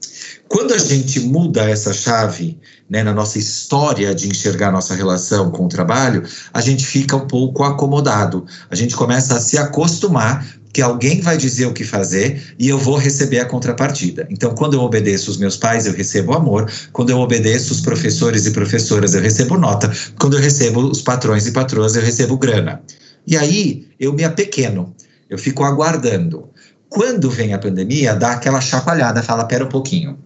Quando 0.55 0.73
a 0.73 0.77
gente 0.77 1.19
muda 1.19 1.69
essa 1.69 1.91
chave 1.91 2.57
né, 2.89 3.03
na 3.03 3.13
nossa 3.13 3.37
história 3.37 4.15
de 4.15 4.29
enxergar 4.29 4.71
nossa 4.71 4.95
relação 4.95 5.51
com 5.51 5.65
o 5.65 5.67
trabalho, 5.67 6.23
a 6.53 6.61
gente 6.61 6.85
fica 6.85 7.13
um 7.17 7.27
pouco 7.27 7.61
acomodado. 7.61 8.45
A 8.71 8.73
gente 8.73 8.95
começa 8.95 9.35
a 9.35 9.41
se 9.41 9.57
acostumar 9.57 10.47
que 10.71 10.81
alguém 10.81 11.19
vai 11.19 11.35
dizer 11.35 11.65
o 11.65 11.73
que 11.73 11.83
fazer 11.83 12.55
e 12.57 12.69
eu 12.69 12.77
vou 12.77 12.95
receber 12.95 13.41
a 13.41 13.45
contrapartida. 13.45 14.25
Então, 14.29 14.55
quando 14.55 14.75
eu 14.75 14.79
obedeço 14.79 15.29
os 15.29 15.35
meus 15.35 15.57
pais, 15.57 15.87
eu 15.87 15.93
recebo 15.93 16.33
amor. 16.33 16.71
Quando 16.93 17.09
eu 17.09 17.19
obedeço 17.19 17.73
os 17.73 17.81
professores 17.81 18.45
e 18.45 18.51
professoras, 18.51 19.13
eu 19.13 19.21
recebo 19.21 19.57
nota. 19.57 19.91
Quando 20.17 20.37
eu 20.37 20.41
recebo 20.41 20.79
os 20.89 21.01
patrões 21.01 21.45
e 21.45 21.51
patroas, 21.51 21.97
eu 21.97 22.01
recebo 22.01 22.37
grana. 22.37 22.81
E 23.27 23.35
aí 23.35 23.89
eu 23.99 24.13
me 24.13 24.23
apequeno, 24.23 24.95
eu 25.29 25.37
fico 25.37 25.65
aguardando. 25.65 26.49
Quando 26.87 27.29
vem 27.29 27.53
a 27.53 27.59
pandemia, 27.59 28.15
dá 28.15 28.31
aquela 28.31 28.61
chacoalhada, 28.61 29.21
fala: 29.21 29.43
pera 29.43 29.65
um 29.65 29.69
pouquinho 29.69 30.17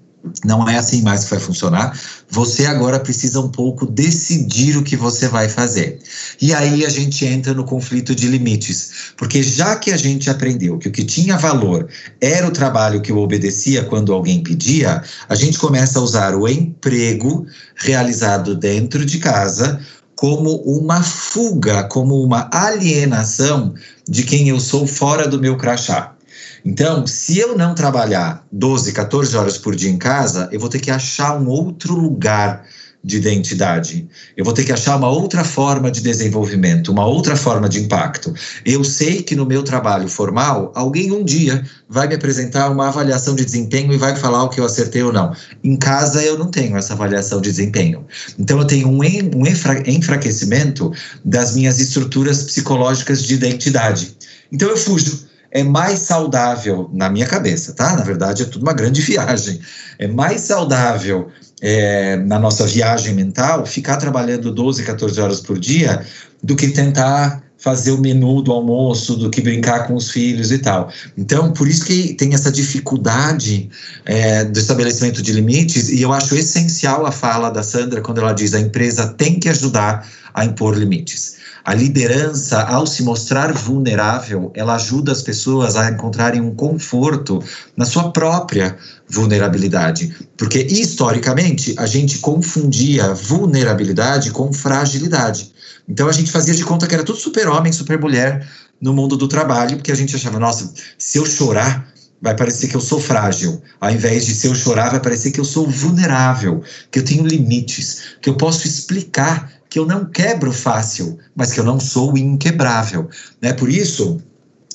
não 0.44 0.68
é 0.68 0.78
assim 0.78 1.02
mais 1.02 1.24
que 1.24 1.32
vai 1.32 1.40
funcionar. 1.40 2.00
Você 2.30 2.66
agora 2.66 3.00
precisa 3.00 3.40
um 3.40 3.50
pouco 3.50 3.86
decidir 3.86 4.78
o 4.78 4.84
que 4.84 4.96
você 4.96 5.28
vai 5.28 5.50
fazer. 5.50 6.00
E 6.42 6.54
aí 6.54 6.86
a 6.86 6.90
gente 6.90 7.26
entra 7.26 7.54
no 7.54 7.64
conflito 7.64 8.14
de 8.14 8.28
limites, 8.28 9.14
porque 9.18 9.42
já 9.42 9.76
que 9.76 9.92
a 9.92 9.98
gente 9.98 10.30
aprendeu 10.30 10.78
que 10.78 10.90
o 10.90 10.92
que 10.92 11.04
tinha 11.04 11.38
valor 11.38 11.88
era 12.20 12.48
o 12.48 12.52
trabalho 12.52 13.02
que 13.02 13.12
eu 13.12 13.18
obedecia 13.18 13.84
quando 13.84 14.14
alguém 14.14 14.44
pedia, 14.44 15.02
a 15.28 15.36
gente 15.36 15.58
começa 15.58 16.00
a 16.00 16.02
usar 16.02 16.36
o 16.36 16.48
emprego 16.48 17.46
realizado 17.76 18.56
dentro 18.56 19.06
de 19.06 19.20
casa 19.20 19.80
como 20.16 20.58
uma 20.64 21.02
fuga, 21.02 21.86
como 21.86 22.22
uma 22.22 22.50
alienação 22.52 23.74
de 24.08 24.24
quem 24.24 24.50
eu 24.50 24.60
sou 24.60 24.86
fora 24.86 25.26
do 25.26 25.40
meu 25.40 25.56
crachá. 25.56 26.14
Então, 26.64 27.06
se 27.08 27.38
eu 27.38 27.58
não 27.58 27.74
trabalhar 27.74 28.46
12, 28.52 28.92
14 28.92 29.36
horas 29.36 29.58
por 29.58 29.76
dia 29.76 29.90
em 29.90 29.98
casa, 29.98 30.50
eu 30.52 30.60
vou 30.60 30.70
ter 30.70 30.80
que 30.80 30.92
achar 30.92 31.40
um 31.40 31.48
outro 31.48 31.94
lugar 31.96 32.66
de 33.04 33.18
identidade. 33.18 34.08
Eu 34.36 34.44
vou 34.44 34.54
ter 34.54 34.66
que 34.66 34.74
achar 34.74 34.98
uma 34.98 35.10
outra 35.10 35.44
forma 35.44 35.90
de 35.90 36.02
desenvolvimento, 36.02 36.92
uma 36.92 37.06
outra 37.06 37.36
forma 37.36 37.70
de 37.70 37.80
impacto. 37.80 38.34
Eu 38.66 38.84
sei 38.84 39.24
que 39.24 39.36
no 39.36 39.46
meu 39.46 39.64
trabalho 39.64 40.10
formal, 40.10 40.72
alguém 40.76 41.12
um 41.12 41.24
dia 41.24 41.64
vai 41.88 42.08
me 42.08 42.16
apresentar 42.16 42.70
uma 42.70 42.90
avaliação 42.90 43.36
de 43.36 43.46
desempenho 43.46 43.94
e 43.94 43.98
vai 43.98 44.16
falar 44.16 44.44
o 44.44 44.50
que 44.50 44.60
eu 44.60 44.66
acertei 44.66 45.02
ou 45.02 45.14
não. 45.14 45.34
Em 45.64 45.78
casa, 45.78 46.22
eu 46.22 46.38
não 46.38 46.52
tenho 46.52 46.76
essa 46.76 46.94
avaliação 46.94 47.40
de 47.40 47.50
desempenho. 47.50 48.06
Então, 48.38 48.60
eu 48.60 48.66
tenho 48.66 48.90
um, 48.90 49.02
enfraquecimento 49.04 50.92
das 51.24 51.56
minhas 51.56 51.80
estruturas 51.80 52.44
psicológicas 52.44 53.24
de 53.24 53.34
identidade. 53.34 54.18
Então, 54.52 54.68
eu 54.68 54.78
fujo 54.78 55.29
é 55.52 55.64
mais 55.64 56.00
saudável, 56.00 56.90
na 56.94 57.10
minha 57.10 57.26
cabeça, 57.26 57.74
tá? 57.74 57.96
Na 57.96 58.04
verdade, 58.04 58.44
é 58.44 58.46
tudo 58.46 58.62
uma 58.62 58.74
grande 58.74 59.02
viagem. 59.04 59.60
É 59.98 60.08
mais 60.08 60.42
saudável 60.42 61.30
é, 61.62 62.16
na 62.18 62.40
nossa 62.40 62.66
viagem 62.66 63.14
mental 63.14 63.66
ficar 63.66 63.98
trabalhando 63.98 64.52
12, 64.52 64.84
14 64.84 65.20
horas 65.20 65.42
por 65.42 65.60
dia 65.60 66.06
do 66.42 66.56
que 66.56 66.70
tentar 66.70 67.44
fazer 67.60 67.92
o 67.92 67.98
menu 67.98 68.42
do 68.42 68.54
almoço, 68.54 69.18
do 69.18 69.30
que 69.30 69.42
brincar 69.42 69.86
com 69.86 69.94
os 69.94 70.10
filhos 70.10 70.50
e 70.52 70.60
tal. 70.60 70.90
Então, 71.18 71.52
por 71.52 71.68
isso 71.68 71.84
que 71.84 72.14
tem 72.14 72.34
essa 72.34 72.50
dificuldade 72.50 73.70
é, 74.06 74.46
do 74.46 74.58
estabelecimento 74.58 75.22
de 75.22 75.34
limites, 75.34 75.90
e 75.90 76.02
eu 76.02 76.14
acho 76.14 76.36
essencial 76.36 77.06
a 77.06 77.12
fala 77.12 77.50
da 77.50 77.62
Sandra 77.62 78.00
quando 78.00 78.22
ela 78.22 78.32
diz 78.32 78.54
a 78.54 78.62
empresa 78.62 79.08
tem 79.08 79.40
que 79.40 79.50
ajudar 79.50 80.10
a 80.34 80.46
impor 80.46 80.78
limites. 80.78 81.39
A 81.64 81.74
liderança, 81.74 82.62
ao 82.62 82.88
se 82.88 83.04
mostrar 83.04 83.54
vulnerável, 83.54 84.52
ela 84.56 84.76
ajuda 84.76 85.12
as 85.12 85.22
pessoas 85.22 85.76
a 85.76 85.90
encontrarem 85.90 86.42
um 86.42 86.56
conforto 86.56 87.44
na 87.76 87.86
sua 87.86 88.12
própria 88.12 88.78
vulnerabilidade. 89.08 90.16
Porque, 90.38 90.60
historicamente, 90.60 91.76
a 91.78 91.86
gente 91.86 92.20
confundia 92.20 93.14
vulnerabilidade 93.14 94.32
com 94.32 94.54
fragilidade. 94.54 95.54
Então, 95.88 96.08
a 96.08 96.12
gente 96.12 96.32
fazia 96.32 96.54
de 96.54 96.64
conta 96.64 96.88
que 96.88 96.94
era 96.94 97.04
tudo 97.04 97.20
super-homem, 97.20 97.74
super-mulher 97.74 98.48
no 98.82 98.94
mundo 98.94 99.18
do 99.18 99.28
trabalho, 99.28 99.78
porque 99.78 99.92
a 99.92 99.96
gente 99.96 100.16
achava, 100.16 100.40
nossa, 100.40 100.74
se 100.98 101.18
eu 101.18 101.26
chorar, 101.26 101.92
vai 102.22 102.36
parecer 102.36 102.68
que 102.68 102.76
eu 102.76 102.82
sou 102.82 103.00
frágil. 103.00 103.62
Ao 103.80 103.92
invés 103.92 104.26
de 104.26 104.34
se 104.34 104.48
eu 104.48 104.56
chorar, 104.56 104.92
vai 104.92 105.00
parecer 105.00 105.32
que 105.32 105.40
eu 105.40 105.46
sou 105.46 105.68
vulnerável, 105.68 106.64
que 106.92 107.00
eu 107.00 107.06
tenho 107.06 107.26
limites, 107.26 108.02
que 108.22 108.30
eu 108.30 108.36
posso 108.36 108.68
explicar 108.68 109.59
que 109.70 109.78
eu 109.78 109.86
não 109.86 110.06
quebro 110.06 110.52
fácil, 110.52 111.20
mas 111.36 111.52
que 111.52 111.60
eu 111.60 111.64
não 111.64 111.80
sou 111.80 112.18
inquebrável. 112.18 113.08
Né? 113.42 113.54
Por 113.54 113.70
isso, 113.70 114.20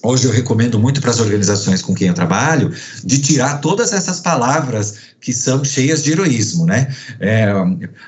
hoje 0.03 0.27
eu 0.27 0.33
recomendo 0.33 0.79
muito 0.79 1.01
para 1.01 1.11
as 1.11 1.19
organizações 1.19 1.83
com 1.83 1.95
quem 1.95 2.09
eu 2.09 2.15
trabalho 2.15 2.73
de 3.03 3.19
tirar 3.19 3.61
todas 3.61 3.93
essas 3.93 4.21
palavras 4.21 4.95
que 5.21 5.33
são 5.33 5.65
cheias 5.65 6.03
de 6.05 6.13
heroísmo, 6.13 6.67
né? 6.67 6.95
É, 7.19 7.53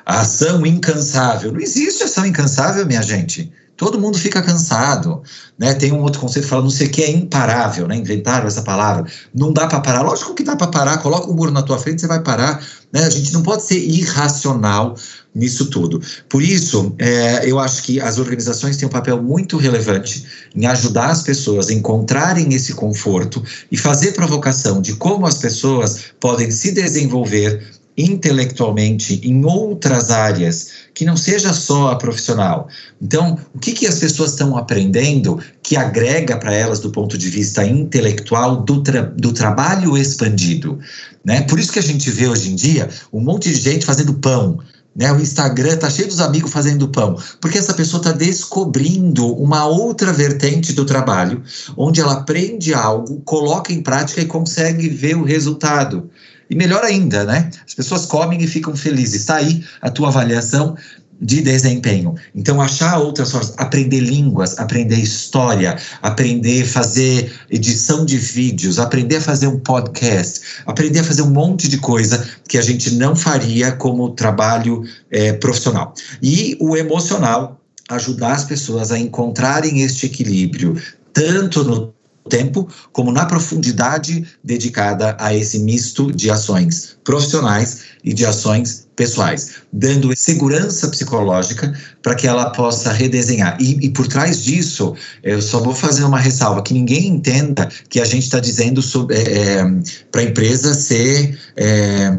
ação 0.04 0.64
incansável. 0.64 1.52
Não 1.52 1.60
existe 1.60 2.04
ação 2.04 2.24
incansável, 2.26 2.86
minha 2.86 3.02
gente. 3.02 3.50
Todo 3.76 4.00
mundo 4.00 4.18
fica 4.18 4.40
cansado, 4.40 5.22
né? 5.58 5.74
Tem 5.74 5.92
um 5.92 6.00
outro 6.00 6.20
conceito 6.20 6.44
que 6.44 6.50
fala 6.50 6.62
não 6.62 6.70
sei 6.70 6.86
o 6.86 6.90
que 6.90 7.02
é 7.02 7.10
imparável, 7.10 7.86
né? 7.86 7.96
Inventaram 7.96 8.46
essa 8.46 8.62
palavra. 8.62 9.04
Não 9.34 9.52
dá 9.52 9.66
para 9.66 9.80
parar. 9.80 10.02
Lógico 10.02 10.34
que 10.34 10.42
dá 10.42 10.56
para 10.56 10.68
parar. 10.68 10.98
Coloca 10.98 11.30
um 11.30 11.34
muro 11.34 11.50
na 11.50 11.62
tua 11.62 11.78
frente, 11.78 12.00
você 12.00 12.06
vai 12.06 12.22
parar. 12.22 12.62
Né? 12.92 13.04
A 13.04 13.10
gente 13.10 13.32
não 13.34 13.42
pode 13.42 13.64
ser 13.64 13.78
irracional 13.78 14.94
nisso 15.36 15.66
tudo. 15.66 16.00
Por 16.28 16.42
isso, 16.42 16.94
é, 16.98 17.48
eu 17.48 17.58
acho 17.58 17.82
que 17.82 18.00
as 18.00 18.18
organizações 18.18 18.76
têm 18.76 18.88
um 18.88 18.90
papel 18.90 19.22
muito 19.22 19.58
relevante 19.58 20.24
em 20.54 20.64
ajudar 20.66 21.10
as 21.10 21.22
pessoas 21.22 21.68
a 21.68 21.74
encontrarem 21.74 22.54
esse 22.54 22.72
conforto 22.72 23.42
e 23.70 23.76
fazer 23.76 24.12
provocação 24.12 24.80
de 24.80 24.94
como 24.94 25.26
as 25.26 25.36
pessoas 25.36 26.06
podem 26.18 26.50
se 26.50 26.72
desenvolver 26.72 27.76
intelectualmente 27.96 29.20
em 29.24 29.44
outras 29.44 30.10
áreas 30.10 30.68
que 30.92 31.04
não 31.04 31.16
seja 31.16 31.52
só 31.54 31.90
a 31.90 31.96
profissional. 31.96 32.68
Então, 33.00 33.38
o 33.54 33.58
que, 33.58 33.72
que 33.72 33.86
as 33.86 33.98
pessoas 33.98 34.30
estão 34.30 34.56
aprendendo 34.56 35.40
que 35.62 35.76
agrega 35.76 36.36
para 36.36 36.54
elas 36.54 36.80
do 36.80 36.90
ponto 36.90 37.16
de 37.16 37.28
vista 37.30 37.64
intelectual 37.64 38.56
do, 38.56 38.82
tra 38.82 39.02
do 39.02 39.32
trabalho 39.32 39.96
expandido? 39.96 40.78
Né? 41.24 41.42
Por 41.42 41.58
isso 41.58 41.72
que 41.72 41.78
a 41.78 41.82
gente 41.82 42.10
vê 42.10 42.28
hoje 42.28 42.50
em 42.50 42.54
dia 42.54 42.88
um 43.12 43.20
monte 43.20 43.50
de 43.50 43.58
gente 43.58 43.86
fazendo 43.86 44.14
pão, 44.14 44.58
né? 44.96 45.12
O 45.12 45.20
Instagram 45.20 45.74
está 45.74 45.90
cheio 45.90 46.08
dos 46.08 46.20
amigos 46.20 46.50
fazendo 46.50 46.88
pão, 46.88 47.16
porque 47.40 47.58
essa 47.58 47.74
pessoa 47.74 48.00
está 48.00 48.12
descobrindo 48.12 49.34
uma 49.34 49.66
outra 49.66 50.12
vertente 50.12 50.72
do 50.72 50.86
trabalho, 50.86 51.42
onde 51.76 52.00
ela 52.00 52.14
aprende 52.14 52.72
algo, 52.72 53.20
coloca 53.24 53.72
em 53.72 53.82
prática 53.82 54.22
e 54.22 54.26
consegue 54.26 54.88
ver 54.88 55.16
o 55.16 55.22
resultado. 55.22 56.08
E 56.48 56.54
melhor 56.54 56.84
ainda, 56.84 57.24
né? 57.24 57.50
As 57.66 57.74
pessoas 57.74 58.06
comem 58.06 58.40
e 58.40 58.46
ficam 58.46 58.74
felizes. 58.76 59.22
Está 59.22 59.36
aí 59.36 59.64
a 59.82 59.90
tua 59.90 60.08
avaliação 60.08 60.76
de 61.20 61.40
desempenho. 61.40 62.14
Então, 62.34 62.60
achar 62.60 62.98
outras 62.98 63.30
formas, 63.30 63.54
aprender 63.56 64.00
línguas, 64.00 64.58
aprender 64.58 64.96
história, 64.96 65.76
aprender 66.02 66.62
a 66.62 66.66
fazer 66.66 67.32
edição 67.50 68.04
de 68.04 68.18
vídeos, 68.18 68.78
aprender 68.78 69.16
a 69.16 69.20
fazer 69.20 69.46
um 69.46 69.58
podcast, 69.58 70.40
aprender 70.66 71.00
a 71.00 71.04
fazer 71.04 71.22
um 71.22 71.30
monte 71.30 71.68
de 71.68 71.78
coisa 71.78 72.26
que 72.48 72.58
a 72.58 72.62
gente 72.62 72.94
não 72.94 73.16
faria 73.16 73.72
como 73.72 74.10
trabalho 74.10 74.82
é, 75.10 75.32
profissional. 75.32 75.94
E 76.22 76.56
o 76.60 76.76
emocional, 76.76 77.60
ajudar 77.88 78.32
as 78.32 78.44
pessoas 78.44 78.90
a 78.90 78.98
encontrarem 78.98 79.82
este 79.82 80.06
equilíbrio, 80.06 80.80
tanto 81.12 81.64
no 81.64 81.95
tempo 82.28 82.68
como 82.92 83.12
na 83.12 83.24
profundidade 83.24 84.26
dedicada 84.42 85.16
a 85.18 85.34
esse 85.34 85.58
misto 85.60 86.12
de 86.12 86.30
ações 86.30 86.96
profissionais 87.04 87.82
e 88.04 88.12
de 88.12 88.24
ações 88.24 88.86
pessoais, 88.96 89.56
dando 89.72 90.16
segurança 90.16 90.88
psicológica 90.88 91.72
para 92.02 92.14
que 92.14 92.26
ela 92.26 92.50
possa 92.50 92.92
redesenhar. 92.92 93.56
E, 93.60 93.86
e, 93.86 93.90
por 93.90 94.08
trás 94.08 94.42
disso, 94.42 94.94
eu 95.22 95.42
só 95.42 95.60
vou 95.60 95.74
fazer 95.74 96.04
uma 96.04 96.18
ressalva: 96.18 96.62
que 96.62 96.72
ninguém 96.72 97.06
entenda 97.08 97.68
que 97.88 98.00
a 98.00 98.04
gente 98.04 98.24
está 98.24 98.40
dizendo 98.40 98.80
é, 99.10 99.20
é, 99.20 99.64
para 100.10 100.22
a 100.22 100.24
empresa 100.24 100.74
ser 100.74 101.38
é, 101.56 102.10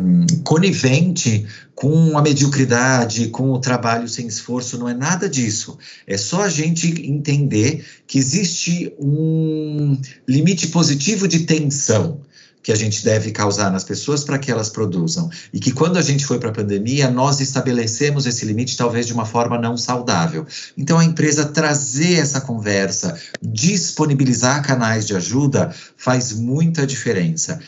conivente 0.43 1.45
com 1.77 2.17
a 2.17 2.23
mediocridade, 2.23 3.27
com 3.27 3.51
o 3.51 3.59
trabalho 3.59 4.09
sem 4.09 4.25
esforço, 4.25 4.79
não 4.79 4.89
é 4.89 4.95
nada 4.95 5.29
disso. 5.29 5.77
É 6.07 6.17
só 6.17 6.41
a 6.41 6.49
gente 6.49 7.07
entender 7.07 7.85
que 8.07 8.17
existe 8.17 8.91
um 8.99 9.95
limite 10.27 10.69
positivo 10.69 11.27
de 11.27 11.41
tensão 11.41 12.19
que 12.63 12.71
a 12.71 12.75
gente 12.75 13.05
deve 13.05 13.31
causar 13.31 13.71
nas 13.71 13.83
pessoas 13.83 14.23
para 14.23 14.39
que 14.39 14.51
elas 14.51 14.69
produzam. 14.69 15.29
E 15.53 15.59
que 15.59 15.71
quando 15.71 15.97
a 15.97 16.01
gente 16.01 16.25
foi 16.25 16.39
para 16.39 16.49
a 16.49 16.51
pandemia, 16.51 17.11
nós 17.11 17.39
estabelecemos 17.39 18.25
esse 18.25 18.43
limite 18.43 18.75
talvez 18.75 19.05
de 19.05 19.13
uma 19.13 19.25
forma 19.25 19.57
não 19.57 19.77
saudável. 19.77 20.47
Então 20.75 20.97
a 20.97 21.05
empresa 21.05 21.45
trazer 21.45 22.15
essa 22.15 22.41
conversa, 22.41 23.15
disponibilizar 23.39 24.65
canais 24.65 25.05
de 25.05 25.15
ajuda 25.15 25.71
faz 25.95 26.33
muita 26.33 26.87
diferença 26.87 27.59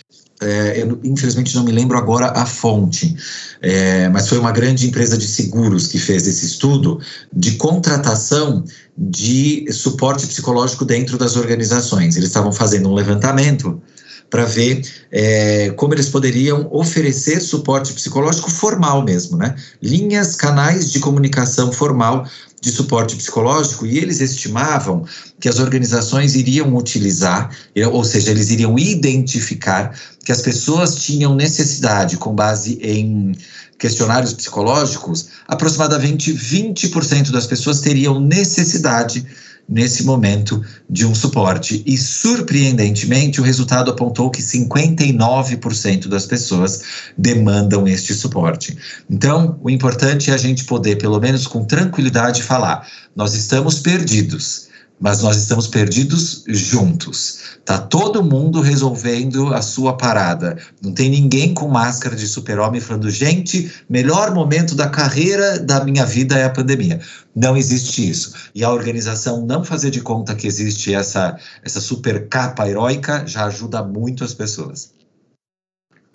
é, 0.42 0.82
eu 0.82 1.00
infelizmente 1.04 1.56
não 1.56 1.64
me 1.64 1.72
lembro 1.72 1.98
agora 1.98 2.32
a 2.32 2.46
fonte, 2.46 3.16
é, 3.62 4.08
mas 4.10 4.28
foi 4.30 4.38
uma 4.38 4.52
grande 4.52 4.88
empresa 4.88 5.18
de 5.18 5.28
seguros 5.28 5.88
que 5.88 6.00
fez 6.00 6.28
esse 6.28 6.46
estudo 6.46 7.00
de 7.32 7.54
contratação 7.54 8.64
de 8.98 9.66
suporte 9.72 10.26
psicológico 10.28 10.86
dentro 10.86 11.18
das 11.18 11.36
organizações. 11.36 12.16
Eles 12.16 12.30
estavam 12.30 12.52
fazendo 12.52 12.90
um 12.90 12.94
levantamento 12.94 13.82
para 14.30 14.46
ver 14.46 14.82
é, 15.12 15.72
como 15.72 15.94
eles 15.94 16.10
poderiam 16.10 16.68
oferecer 16.72 17.42
suporte 17.42 17.94
psicológico 17.94 18.50
formal 18.52 19.04
mesmo, 19.04 19.38
né? 19.38 19.56
Linhas, 19.82 20.36
canais 20.36 20.92
de 20.92 21.00
comunicação 21.00 21.72
formal 21.72 22.28
de 22.62 22.72
suporte 22.72 23.16
psicológico 23.16 23.86
e 23.86 23.98
eles 23.98 24.20
estimavam 24.20 25.06
que 25.40 25.48
as 25.48 25.60
organizações 25.60 26.36
iriam 26.36 26.76
utilizar, 26.76 27.50
ou 27.92 28.04
seja, 28.04 28.32
eles 28.32 28.50
iriam 28.50 28.78
identificar 28.78 29.98
que 30.24 30.32
as 30.32 30.42
pessoas 30.42 30.96
tinham 30.96 31.34
necessidade, 31.36 32.18
com 32.18 32.36
base 32.36 32.78
em 32.82 33.34
questionários 33.80 34.34
psicológicos, 34.34 35.30
aproximadamente 35.48 36.34
20% 36.34 37.32
das 37.32 37.48
pessoas 37.48 37.80
teriam 37.80 38.20
necessidade 38.20 39.26
nesse 39.70 40.04
momento 40.04 40.64
de 40.90 41.06
um 41.06 41.14
suporte. 41.14 41.84
E, 41.86 41.98
surpreendentemente, 41.98 43.40
o 43.40 43.44
resultado 43.44 43.92
apontou 43.92 44.32
que 44.32 44.42
59% 44.42 46.08
das 46.08 46.26
pessoas 46.26 46.82
demandam 47.16 47.88
este 47.88 48.14
suporte. 48.16 48.76
Então, 49.10 49.60
o 49.62 49.70
importante 49.70 50.32
é 50.32 50.34
a 50.34 50.38
gente 50.38 50.66
poder, 50.66 50.98
pelo 50.98 51.20
menos 51.20 51.46
com 51.46 51.64
tranquilidade, 51.64 52.42
falar: 52.42 52.88
nós 53.16 53.36
estamos 53.36 53.80
perdidos 53.80 54.69
mas 55.00 55.22
nós 55.22 55.38
estamos 55.38 55.68
perdidos 55.68 56.44
juntos. 56.48 57.40
Tá 57.64 57.78
todo 57.78 58.24
mundo 58.24 58.60
resolvendo 58.60 59.54
a 59.54 59.62
sua 59.62 59.94
parada. 59.94 60.58
Não 60.82 60.92
tem 60.92 61.10
ninguém 61.10 61.54
com 61.54 61.68
máscara 61.68 62.16
de 62.16 62.28
super-homem 62.28 62.82
falando, 62.82 63.10
gente, 63.10 63.72
melhor 63.90 64.34
momento 64.34 64.76
da 64.76 64.90
carreira 64.90 65.60
da 65.60 65.84
minha 65.84 66.06
vida 66.06 66.38
é 66.38 66.44
a 66.44 66.50
pandemia. 66.50 67.00
Não 67.36 67.56
existe 67.56 68.10
isso. 68.10 68.34
E 68.54 68.64
a 68.64 68.72
organização 68.72 69.46
não 69.46 69.64
fazer 69.64 69.92
de 69.92 70.02
conta 70.02 70.36
que 70.36 70.48
existe 70.48 70.94
essa, 70.94 71.38
essa 71.64 71.80
super 71.80 72.28
capa 72.28 72.68
heróica 72.68 73.26
já 73.26 73.46
ajuda 73.46 73.82
muito 73.84 74.24
as 74.24 74.34
pessoas. 74.34 74.99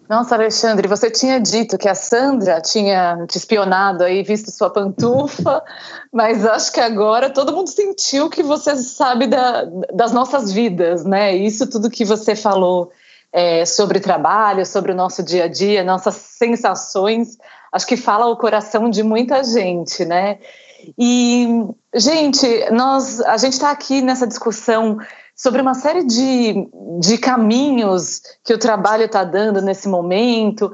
Nossa, 0.08 0.34
Alexandre, 0.34 0.86
você 0.86 1.10
tinha 1.10 1.40
dito 1.40 1.78
que 1.78 1.88
a 1.88 1.94
Sandra 1.94 2.60
tinha 2.60 3.24
te 3.26 3.38
espionado 3.38 4.04
aí, 4.04 4.22
visto 4.22 4.50
sua 4.50 4.68
pantufa, 4.68 5.62
mas 6.12 6.44
acho 6.44 6.72
que 6.72 6.80
agora 6.80 7.30
todo 7.30 7.54
mundo 7.54 7.68
sentiu 7.70 8.28
que 8.28 8.42
você 8.42 8.76
sabe 8.76 9.26
da, 9.26 9.64
das 9.94 10.12
nossas 10.12 10.52
vidas, 10.52 11.04
né? 11.04 11.34
Isso 11.34 11.66
tudo 11.66 11.90
que 11.90 12.04
você 12.04 12.36
falou 12.36 12.92
é, 13.32 13.64
sobre 13.64 13.98
trabalho, 13.98 14.66
sobre 14.66 14.92
o 14.92 14.94
nosso 14.94 15.22
dia 15.22 15.44
a 15.44 15.48
dia, 15.48 15.82
nossas 15.82 16.14
sensações, 16.14 17.38
acho 17.72 17.86
que 17.86 17.96
fala 17.96 18.26
o 18.26 18.36
coração 18.36 18.90
de 18.90 19.02
muita 19.02 19.42
gente, 19.42 20.04
né? 20.04 20.38
E, 20.98 21.48
gente, 21.94 22.46
nós, 22.70 23.22
a 23.22 23.38
gente 23.38 23.54
está 23.54 23.70
aqui 23.70 24.02
nessa 24.02 24.26
discussão 24.26 24.98
sobre 25.34 25.60
uma 25.60 25.74
série 25.74 26.04
de, 26.04 26.68
de 27.00 27.18
caminhos 27.18 28.22
que 28.44 28.54
o 28.54 28.58
trabalho 28.58 29.04
está 29.04 29.24
dando 29.24 29.60
nesse 29.60 29.88
momento, 29.88 30.72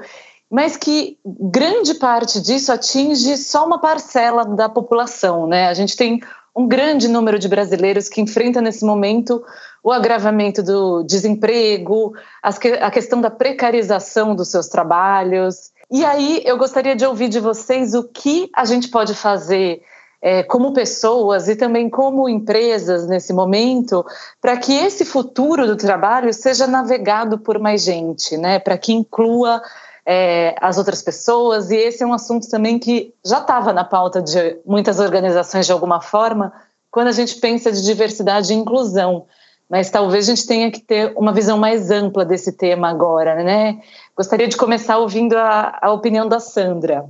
mas 0.49 0.75
que 0.75 1.17
grande 1.25 1.95
parte 1.95 2.41
disso 2.41 2.71
atinge 2.71 3.37
só 3.37 3.65
uma 3.65 3.79
parcela 3.79 4.45
da 4.45 4.67
população. 4.67 5.47
Né? 5.47 5.67
A 5.67 5.73
gente 5.73 5.95
tem 5.95 6.21
um 6.55 6.67
grande 6.67 7.07
número 7.07 7.39
de 7.39 7.47
brasileiros 7.47 8.09
que 8.09 8.21
enfrenta 8.21 8.61
nesse 8.61 8.85
momento 8.85 9.41
o 9.83 9.91
agravamento 9.91 10.61
do 10.61 11.01
desemprego, 11.03 12.13
a 12.43 12.91
questão 12.91 13.21
da 13.21 13.31
precarização 13.31 14.35
dos 14.35 14.49
seus 14.49 14.67
trabalhos. 14.67 15.71
E 15.89 16.05
aí 16.05 16.41
eu 16.45 16.57
gostaria 16.57 16.95
de 16.95 17.05
ouvir 17.05 17.29
de 17.29 17.39
vocês 17.39 17.93
o 17.93 18.03
que 18.03 18.49
a 18.53 18.65
gente 18.65 18.89
pode 18.89 19.15
fazer 19.15 19.81
é, 20.21 20.43
como 20.43 20.71
pessoas 20.71 21.47
e 21.47 21.55
também 21.55 21.89
como 21.89 22.29
empresas 22.29 23.07
nesse 23.07 23.33
momento, 23.33 24.05
para 24.39 24.55
que 24.55 24.71
esse 24.73 25.03
futuro 25.03 25.65
do 25.65 25.75
trabalho 25.75 26.31
seja 26.31 26.67
navegado 26.67 27.39
por 27.39 27.57
mais 27.57 27.83
gente, 27.83 28.37
né? 28.37 28.59
Para 28.59 28.77
que 28.77 28.93
inclua 28.93 29.61
é, 30.05 30.55
as 30.61 30.77
outras 30.77 31.01
pessoas. 31.01 31.71
E 31.71 31.75
esse 31.75 32.03
é 32.03 32.05
um 32.05 32.13
assunto 32.13 32.47
também 32.49 32.77
que 32.77 33.13
já 33.25 33.39
estava 33.39 33.73
na 33.73 33.83
pauta 33.83 34.21
de 34.21 34.57
muitas 34.65 34.99
organizações 34.99 35.65
de 35.65 35.71
alguma 35.71 35.99
forma, 35.99 36.53
quando 36.91 37.07
a 37.07 37.13
gente 37.13 37.35
pensa 37.37 37.71
de 37.71 37.83
diversidade 37.83 38.53
e 38.53 38.55
inclusão. 38.55 39.25
Mas 39.67 39.89
talvez 39.89 40.27
a 40.27 40.35
gente 40.35 40.45
tenha 40.45 40.69
que 40.69 40.81
ter 40.81 41.13
uma 41.15 41.31
visão 41.31 41.57
mais 41.57 41.89
ampla 41.89 42.25
desse 42.25 42.51
tema 42.51 42.89
agora, 42.89 43.41
né? 43.41 43.79
Gostaria 44.15 44.47
de 44.47 44.57
começar 44.57 44.97
ouvindo 44.97 45.33
a, 45.37 45.79
a 45.81 45.91
opinião 45.91 46.27
da 46.27 46.41
Sandra. 46.41 47.09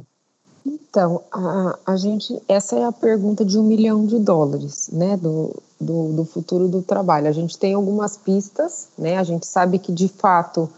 Então, 0.66 1.22
a, 1.32 1.78
a 1.86 1.96
gente, 1.96 2.42
essa 2.48 2.76
é 2.76 2.84
a 2.84 2.92
pergunta 2.92 3.44
de 3.44 3.58
um 3.58 3.64
milhão 3.64 4.06
de 4.06 4.20
dólares, 4.20 4.90
né, 4.92 5.18
do, 5.18 5.56
do, 5.80 6.14
do, 6.14 6.26
futuro 6.26 6.68
do 6.68 6.82
trabalho. 6.82 7.28
A 7.28 7.32
gente 7.32 7.58
tem 7.58 7.74
algumas 7.74 8.18
pistas, 8.18 8.88
né, 8.98 9.18
a 9.18 9.24
gente 9.24 9.48
sabe 9.48 9.80
que 9.80 9.92
de 9.92 10.08
fato, 10.08 10.70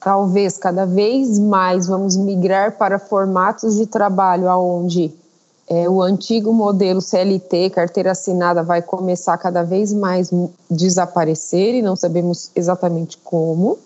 talvez 0.00 0.58
cada 0.58 0.84
vez 0.84 1.38
mais 1.38 1.86
vamos 1.86 2.16
migrar 2.16 2.76
para 2.76 2.98
formatos 2.98 3.76
de 3.76 3.86
trabalho 3.86 4.48
aonde 4.48 5.12
é, 5.68 5.88
o 5.88 6.02
antigo 6.02 6.52
modelo 6.52 7.00
CLT, 7.00 7.70
carteira 7.70 8.10
assinada, 8.10 8.64
vai 8.64 8.82
começar 8.82 9.38
cada 9.38 9.62
vez 9.62 9.92
mais 9.92 10.28
desaparecer 10.68 11.76
e 11.76 11.82
não 11.82 11.94
sabemos 11.94 12.50
exatamente 12.56 13.16
como. 13.18 13.78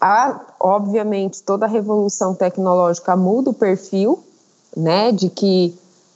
Há, 0.00 0.40
obviamente, 0.60 1.42
toda 1.42 1.66
a 1.66 1.68
revolução 1.68 2.32
tecnológica 2.34 3.16
muda 3.16 3.50
o 3.50 3.54
perfil 3.54 4.22
né, 4.76 5.12
de 5.12 5.28
que 5.28 5.74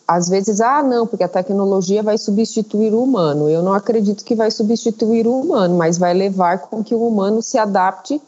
às 0.08 0.26
vezes, 0.26 0.62
ah, 0.62 0.82
não, 0.82 1.06
porque 1.06 1.22
a 1.22 1.28
tecnologia 1.28 2.02
vai 2.02 2.16
substituir 2.16 2.94
o 2.94 3.02
humano. 3.02 3.50
Eu 3.50 3.62
não 3.62 3.74
acredito 3.74 4.24
que 4.24 4.34
vai 4.34 4.50
substituir 4.50 5.26
o 5.26 5.38
humano, 5.38 5.76
mas 5.76 5.98
vai 5.98 6.14
levar 6.14 6.60
com 6.60 6.82
que 6.82 6.94
o 6.94 7.06
humano 7.06 7.42
se 7.42 7.58
adapte 7.58 8.18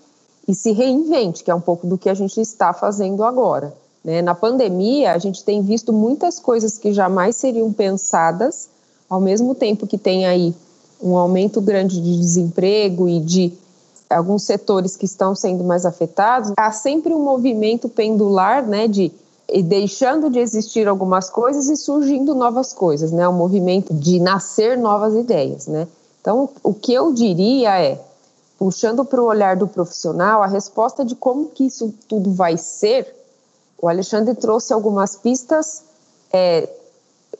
e 0.46 0.54
se 0.54 0.72
reinvente, 0.72 1.42
que 1.42 1.50
é 1.50 1.54
um 1.54 1.60
pouco 1.60 1.86
do 1.86 1.96
que 1.96 2.10
a 2.10 2.14
gente 2.14 2.38
está 2.38 2.74
fazendo 2.74 3.24
agora. 3.24 3.72
Né? 4.04 4.20
Na 4.20 4.34
pandemia, 4.34 5.12
a 5.12 5.18
gente 5.18 5.42
tem 5.42 5.62
visto 5.62 5.90
muitas 5.90 6.38
coisas 6.38 6.76
que 6.76 6.92
jamais 6.92 7.36
seriam 7.36 7.72
pensadas, 7.72 8.68
ao 9.08 9.20
mesmo 9.20 9.54
tempo 9.54 9.86
que 9.86 9.96
tem 9.96 10.26
aí 10.26 10.54
um 11.02 11.16
aumento 11.16 11.62
grande 11.62 11.98
de 11.98 12.18
desemprego 12.18 13.08
e 13.08 13.20
de 13.20 13.54
alguns 14.10 14.42
setores 14.42 14.96
que 14.96 15.06
estão 15.06 15.34
sendo 15.34 15.64
mais 15.64 15.86
afetados, 15.86 16.52
há 16.58 16.72
sempre 16.72 17.14
um 17.14 17.22
movimento 17.22 17.88
pendular, 17.88 18.66
né, 18.66 18.86
de 18.86 19.10
e 19.52 19.62
deixando 19.62 20.30
de 20.30 20.38
existir 20.38 20.86
algumas 20.88 21.28
coisas 21.28 21.68
e 21.68 21.76
surgindo 21.76 22.34
novas 22.34 22.72
coisas, 22.72 23.10
né? 23.10 23.26
O 23.26 23.32
movimento 23.32 23.92
de 23.92 24.18
nascer 24.18 24.76
novas 24.78 25.14
ideias, 25.14 25.66
né? 25.66 25.86
Então, 26.20 26.50
o 26.62 26.74
que 26.74 26.92
eu 26.92 27.12
diria 27.12 27.80
é, 27.80 28.00
puxando 28.58 29.04
para 29.04 29.22
o 29.22 29.26
olhar 29.26 29.56
do 29.56 29.66
profissional, 29.66 30.42
a 30.42 30.46
resposta 30.46 31.04
de 31.04 31.14
como 31.14 31.46
que 31.46 31.64
isso 31.64 31.94
tudo 32.06 32.32
vai 32.32 32.56
ser, 32.56 33.14
o 33.80 33.88
Alexandre 33.88 34.34
trouxe 34.34 34.72
algumas 34.72 35.16
pistas 35.16 35.82
é, 36.32 36.68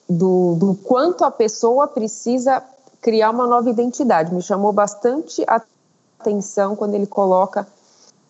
do, 0.09 0.55
do 0.57 0.75
quanto 0.75 1.25
a 1.25 1.31
pessoa 1.31 1.87
precisa 1.87 2.62
criar 3.01 3.31
uma 3.31 3.46
nova 3.46 3.68
identidade. 3.68 4.35
Me 4.35 4.42
chamou 4.42 4.73
bastante 4.73 5.44
atenção 6.18 6.75
quando 6.75 6.94
ele 6.94 7.07
coloca 7.07 7.66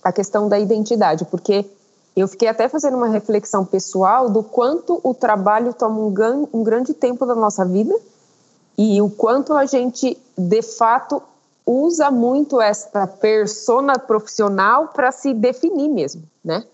a 0.03 0.13
questão 0.13 0.49
da 0.49 0.59
identidade, 0.59 1.25
porque 1.25 1.65
eu 2.17 2.27
fiquei 2.29 2.49
até 2.49 2.69
fazendo 2.69 2.97
uma 2.97 3.09
reflexão 3.09 3.65
pessoal 3.65 4.29
do 4.29 4.43
quanto 4.43 5.01
o 5.03 5.15
trabalho 5.15 5.73
toma 5.73 5.99
um, 6.01 6.49
um 6.53 6.63
grande 6.63 6.93
tempo 6.93 7.25
da 7.25 7.35
nossa 7.35 7.65
vida 7.65 7.95
e 8.77 9.01
o 9.01 9.11
quanto 9.11 9.55
a 9.55 9.67
gente, 9.67 10.19
de 10.37 10.63
fato, 10.63 11.23
usa 11.67 12.11
muito 12.11 12.61
esta 12.61 13.07
persona 13.07 13.99
profissional 13.99 14.89
para 14.89 15.13
se 15.13 15.33
definir 15.35 15.89
mesmo, 15.89 16.23
né? 16.45 16.65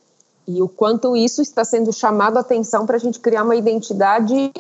E 0.46 0.62
o 0.62 0.68
quanto 0.68 1.16
isso 1.16 1.42
está 1.42 1.64
sendo 1.64 1.92
chamado 1.92 2.36
a 2.36 2.40
atenção 2.40 2.86
para 2.86 2.96
a 2.96 3.00
gente 3.00 3.18
criar 3.18 3.42
uma 3.42 3.56
identidade 3.56 4.52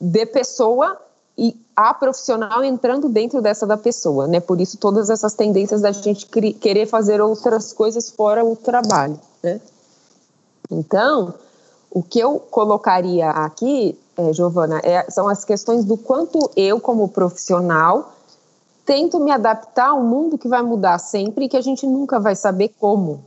de 0.00 0.26
pessoa 0.26 0.96
e 1.36 1.58
a 1.88 1.94
profissional 1.94 2.62
entrando 2.62 3.08
dentro 3.08 3.40
dessa 3.40 3.66
da 3.66 3.76
pessoa, 3.76 4.26
né? 4.26 4.40
Por 4.40 4.60
isso 4.60 4.76
todas 4.76 5.08
essas 5.08 5.34
tendências 5.34 5.80
da 5.80 5.92
gente 5.92 6.26
querer 6.26 6.86
fazer 6.86 7.20
outras 7.20 7.72
coisas 7.72 8.10
fora 8.10 8.44
o 8.44 8.54
trabalho. 8.56 9.18
Né? 9.42 9.60
Então, 10.70 11.34
o 11.90 12.02
que 12.02 12.20
eu 12.20 12.38
colocaria 12.38 13.30
aqui, 13.30 13.98
é, 14.16 14.32
Giovana, 14.32 14.80
é, 14.84 15.10
são 15.10 15.28
as 15.28 15.44
questões 15.44 15.84
do 15.84 15.96
quanto 15.96 16.50
eu, 16.54 16.78
como 16.78 17.08
profissional, 17.08 18.12
tento 18.84 19.18
me 19.18 19.30
adaptar 19.30 19.88
a 19.88 19.94
um 19.94 20.04
mundo 20.04 20.38
que 20.38 20.48
vai 20.48 20.62
mudar 20.62 20.98
sempre 20.98 21.44
e 21.44 21.48
que 21.48 21.56
a 21.56 21.60
gente 21.60 21.86
nunca 21.86 22.20
vai 22.20 22.36
saber 22.36 22.72
como. 22.78 23.24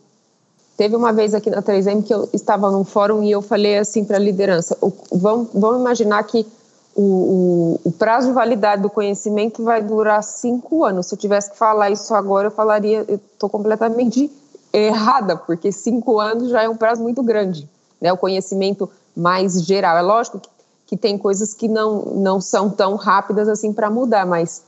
Teve 0.75 0.95
uma 0.95 1.13
vez 1.13 1.33
aqui 1.33 1.49
na 1.49 1.61
3M 1.61 2.03
que 2.03 2.13
eu 2.13 2.27
estava 2.33 2.71
num 2.71 2.83
fórum 2.83 3.23
e 3.23 3.31
eu 3.31 3.41
falei 3.41 3.77
assim 3.77 4.03
para 4.03 4.17
a 4.17 4.19
liderança: 4.19 4.77
vamos, 5.11 5.49
vamos 5.53 5.79
imaginar 5.79 6.23
que 6.23 6.45
o, 6.95 7.01
o, 7.01 7.79
o, 7.85 7.91
prazo 7.91 8.27
de 8.27 8.33
validade 8.33 8.81
do 8.81 8.89
conhecimento 8.89 9.63
vai 9.63 9.81
durar 9.81 10.23
cinco 10.23 10.83
anos. 10.83 11.07
Se 11.07 11.15
eu 11.15 11.19
tivesse 11.19 11.51
que 11.51 11.57
falar 11.57 11.89
isso 11.89 12.13
agora, 12.13 12.47
eu 12.47 12.51
falaria, 12.51 13.03
eu 13.07 13.15
estou 13.15 13.49
completamente 13.49 14.31
errada, 14.71 15.35
porque 15.35 15.71
cinco 15.71 16.19
anos 16.19 16.49
já 16.49 16.63
é 16.63 16.69
um 16.69 16.77
prazo 16.77 17.01
muito 17.01 17.23
grande, 17.23 17.69
né? 17.99 18.13
O 18.13 18.17
conhecimento 18.17 18.89
mais 19.15 19.63
geral. 19.63 19.97
É 19.97 20.01
lógico 20.01 20.39
que, 20.39 20.49
que 20.87 20.97
tem 20.97 21.17
coisas 21.17 21.53
que 21.53 21.67
não, 21.67 22.01
não 22.15 22.39
são 22.39 22.69
tão 22.69 22.95
rápidas 22.95 23.47
assim 23.47 23.73
para 23.73 23.89
mudar, 23.89 24.25
mas 24.25 24.63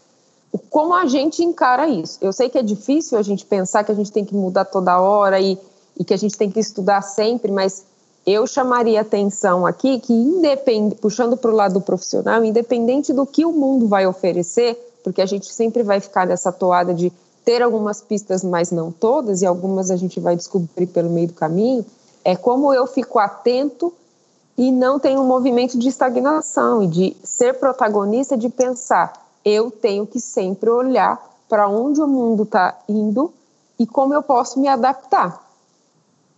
como 0.69 0.93
a 0.93 1.05
gente 1.05 1.43
encara 1.43 1.87
isso. 1.87 2.17
Eu 2.21 2.31
sei 2.31 2.49
que 2.49 2.57
é 2.57 2.63
difícil 2.63 3.17
a 3.17 3.21
gente 3.21 3.45
pensar 3.45 3.83
que 3.83 3.91
a 3.91 3.95
gente 3.95 4.11
tem 4.11 4.25
que 4.25 4.33
mudar 4.33 4.65
toda 4.65 4.99
hora 4.99 5.39
e, 5.39 5.57
e 5.97 6.03
que 6.03 6.13
a 6.13 6.17
gente 6.17 6.37
tem 6.37 6.49
que 6.49 6.59
estudar 6.59 7.01
sempre, 7.01 7.51
mas 7.51 7.85
eu 8.25 8.47
chamaria 8.47 9.01
atenção 9.01 9.65
aqui 9.65 9.99
que, 9.99 10.13
independ, 10.13 10.95
puxando 10.95 11.37
para 11.37 11.51
o 11.51 11.55
lado 11.55 11.79
profissional, 11.79 12.43
independente 12.43 13.13
do 13.13 13.25
que 13.25 13.45
o 13.45 13.51
mundo 13.51 13.87
vai 13.87 14.07
oferecer, 14.07 14.75
porque 15.03 15.21
a 15.21 15.25
gente 15.25 15.53
sempre 15.53 15.83
vai 15.83 15.99
ficar 15.99 16.25
nessa 16.25 16.51
toada 16.51 16.93
de 16.93 17.11
ter 17.43 17.61
algumas 17.61 18.01
pistas, 18.01 18.43
mas 18.43 18.71
não 18.71 18.91
todas, 18.91 19.43
e 19.43 19.45
algumas 19.45 19.91
a 19.91 19.95
gente 19.95 20.19
vai 20.19 20.35
descobrir 20.35 20.87
pelo 20.87 21.11
meio 21.11 21.27
do 21.27 21.33
caminho, 21.33 21.85
é 22.23 22.35
como 22.35 22.73
eu 22.73 22.87
fico 22.87 23.19
atento 23.19 23.93
e 24.57 24.71
não 24.71 24.97
tenho 24.97 25.21
um 25.21 25.27
movimento 25.27 25.77
de 25.77 25.87
estagnação 25.87 26.81
e 26.81 26.87
de 26.87 27.17
ser 27.23 27.59
protagonista, 27.59 28.35
de 28.35 28.49
pensar, 28.49 29.13
eu 29.43 29.69
tenho 29.69 30.07
que 30.07 30.19
sempre 30.19 30.71
olhar 30.71 31.21
para 31.47 31.67
onde 31.67 32.01
o 32.01 32.07
mundo 32.07 32.41
está 32.41 32.75
indo 32.89 33.31
e 33.77 33.85
como 33.85 34.15
eu 34.15 34.23
posso 34.23 34.59
me 34.59 34.67
adaptar, 34.67 35.45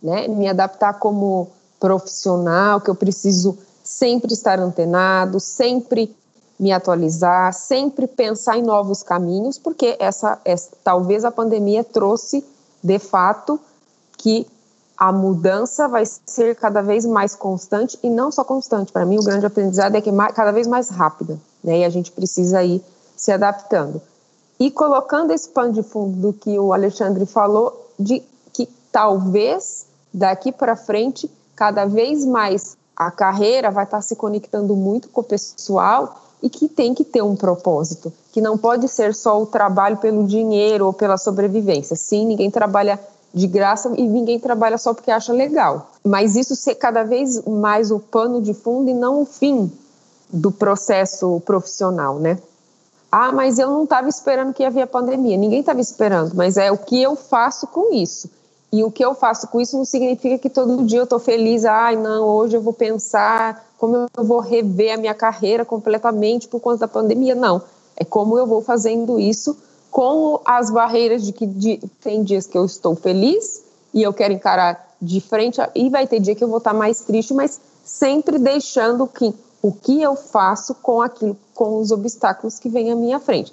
né? 0.02 0.28
Me 0.28 0.46
adaptar 0.46 0.98
como 0.98 1.48
profissional, 1.78 2.80
que 2.80 2.90
eu 2.90 2.94
preciso 2.94 3.56
sempre 3.82 4.32
estar 4.32 4.58
antenado, 4.58 5.40
sempre 5.40 6.14
me 6.58 6.72
atualizar, 6.72 7.52
sempre 7.54 8.06
pensar 8.06 8.58
em 8.58 8.62
novos 8.62 9.02
caminhos, 9.02 9.58
porque 9.58 9.96
essa, 10.00 10.40
essa 10.44 10.70
talvez 10.82 11.24
a 11.24 11.30
pandemia 11.30 11.84
trouxe 11.84 12.44
de 12.82 12.98
fato 12.98 13.60
que 14.16 14.46
a 14.96 15.12
mudança 15.12 15.86
vai 15.86 16.04
ser 16.04 16.56
cada 16.56 16.82
vez 16.82 17.06
mais 17.06 17.36
constante 17.36 17.96
e 18.02 18.10
não 18.10 18.32
só 18.32 18.42
constante. 18.42 18.90
Para 18.90 19.06
mim, 19.06 19.16
o 19.18 19.22
grande 19.22 19.46
aprendizado 19.46 19.94
é 19.94 20.00
que 20.00 20.10
é 20.10 20.32
cada 20.32 20.50
vez 20.50 20.66
mais 20.66 20.88
rápida, 20.88 21.38
né? 21.62 21.78
E 21.78 21.84
a 21.84 21.88
gente 21.88 22.10
precisa 22.10 22.64
ir 22.64 22.82
se 23.16 23.30
adaptando. 23.30 24.02
E 24.58 24.72
colocando 24.72 25.32
esse 25.32 25.48
pano 25.50 25.72
de 25.72 25.84
fundo 25.84 26.16
do 26.20 26.32
que 26.32 26.58
o 26.58 26.72
Alexandre 26.72 27.24
falou, 27.26 27.92
de 27.96 28.20
que 28.52 28.68
talvez 28.90 29.86
daqui 30.12 30.50
para 30.50 30.74
frente, 30.74 31.30
cada 31.58 31.86
vez 31.86 32.24
mais 32.24 32.76
a 32.96 33.10
carreira 33.10 33.68
vai 33.68 33.82
estar 33.82 34.00
se 34.00 34.14
conectando 34.14 34.76
muito 34.76 35.08
com 35.08 35.22
o 35.22 35.24
pessoal 35.24 36.20
e 36.40 36.48
que 36.48 36.68
tem 36.68 36.94
que 36.94 37.02
ter 37.02 37.20
um 37.20 37.34
propósito, 37.34 38.12
que 38.30 38.40
não 38.40 38.56
pode 38.56 38.86
ser 38.88 39.12
só 39.12 39.42
o 39.42 39.44
trabalho 39.44 39.96
pelo 39.96 40.24
dinheiro 40.24 40.86
ou 40.86 40.92
pela 40.92 41.18
sobrevivência. 41.18 41.96
Sim, 41.96 42.26
ninguém 42.26 42.48
trabalha 42.48 42.96
de 43.34 43.48
graça 43.48 43.90
e 43.96 44.06
ninguém 44.06 44.38
trabalha 44.38 44.78
só 44.78 44.94
porque 44.94 45.10
acha 45.10 45.32
legal. 45.32 45.90
Mas 46.04 46.36
isso 46.36 46.54
ser 46.54 46.76
cada 46.76 47.02
vez 47.02 47.44
mais 47.44 47.90
o 47.90 47.98
pano 47.98 48.40
de 48.40 48.54
fundo 48.54 48.88
e 48.88 48.94
não 48.94 49.22
o 49.22 49.26
fim 49.26 49.68
do 50.32 50.52
processo 50.52 51.40
profissional, 51.44 52.20
né? 52.20 52.38
Ah, 53.10 53.32
mas 53.32 53.58
eu 53.58 53.68
não 53.68 53.82
estava 53.82 54.08
esperando 54.08 54.54
que 54.54 54.62
havia 54.62 54.86
pandemia. 54.86 55.36
Ninguém 55.36 55.58
estava 55.58 55.80
esperando, 55.80 56.36
mas 56.36 56.56
é 56.56 56.70
o 56.70 56.78
que 56.78 57.02
eu 57.02 57.16
faço 57.16 57.66
com 57.66 57.92
isso. 57.92 58.30
E 58.70 58.84
o 58.84 58.90
que 58.90 59.04
eu 59.04 59.14
faço 59.14 59.48
com 59.48 59.60
isso 59.60 59.76
não 59.76 59.84
significa 59.84 60.38
que 60.38 60.50
todo 60.50 60.84
dia 60.84 60.98
eu 60.98 61.04
estou 61.04 61.18
feliz. 61.18 61.64
Ai, 61.64 61.96
não, 61.96 62.26
hoje 62.26 62.56
eu 62.56 62.60
vou 62.60 62.72
pensar 62.72 63.66
como 63.78 63.96
eu 63.96 64.24
vou 64.24 64.40
rever 64.40 64.94
a 64.94 64.96
minha 64.98 65.14
carreira 65.14 65.64
completamente 65.64 66.48
por 66.48 66.60
conta 66.60 66.80
da 66.80 66.88
pandemia. 66.88 67.34
Não. 67.34 67.62
É 67.96 68.04
como 68.04 68.38
eu 68.38 68.46
vou 68.46 68.60
fazendo 68.60 69.18
isso 69.18 69.56
com 69.90 70.40
as 70.44 70.70
barreiras 70.70 71.24
de 71.24 71.32
que 71.32 71.46
de, 71.46 71.78
tem 72.00 72.22
dias 72.22 72.46
que 72.46 72.58
eu 72.58 72.64
estou 72.64 72.94
feliz 72.94 73.62
e 73.92 74.02
eu 74.02 74.12
quero 74.12 74.34
encarar 74.34 74.86
de 75.00 75.20
frente, 75.20 75.60
e 75.74 75.88
vai 75.88 76.06
ter 76.06 76.20
dia 76.20 76.34
que 76.34 76.42
eu 76.42 76.48
vou 76.48 76.58
estar 76.58 76.74
mais 76.74 77.00
triste, 77.00 77.32
mas 77.32 77.60
sempre 77.84 78.38
deixando 78.38 79.06
que 79.06 79.32
o 79.62 79.72
que 79.72 80.02
eu 80.02 80.14
faço 80.14 80.74
com 80.74 81.00
aquilo, 81.00 81.36
com 81.54 81.78
os 81.78 81.90
obstáculos 81.90 82.58
que 82.58 82.68
vêm 82.68 82.92
à 82.92 82.96
minha 82.96 83.18
frente. 83.18 83.52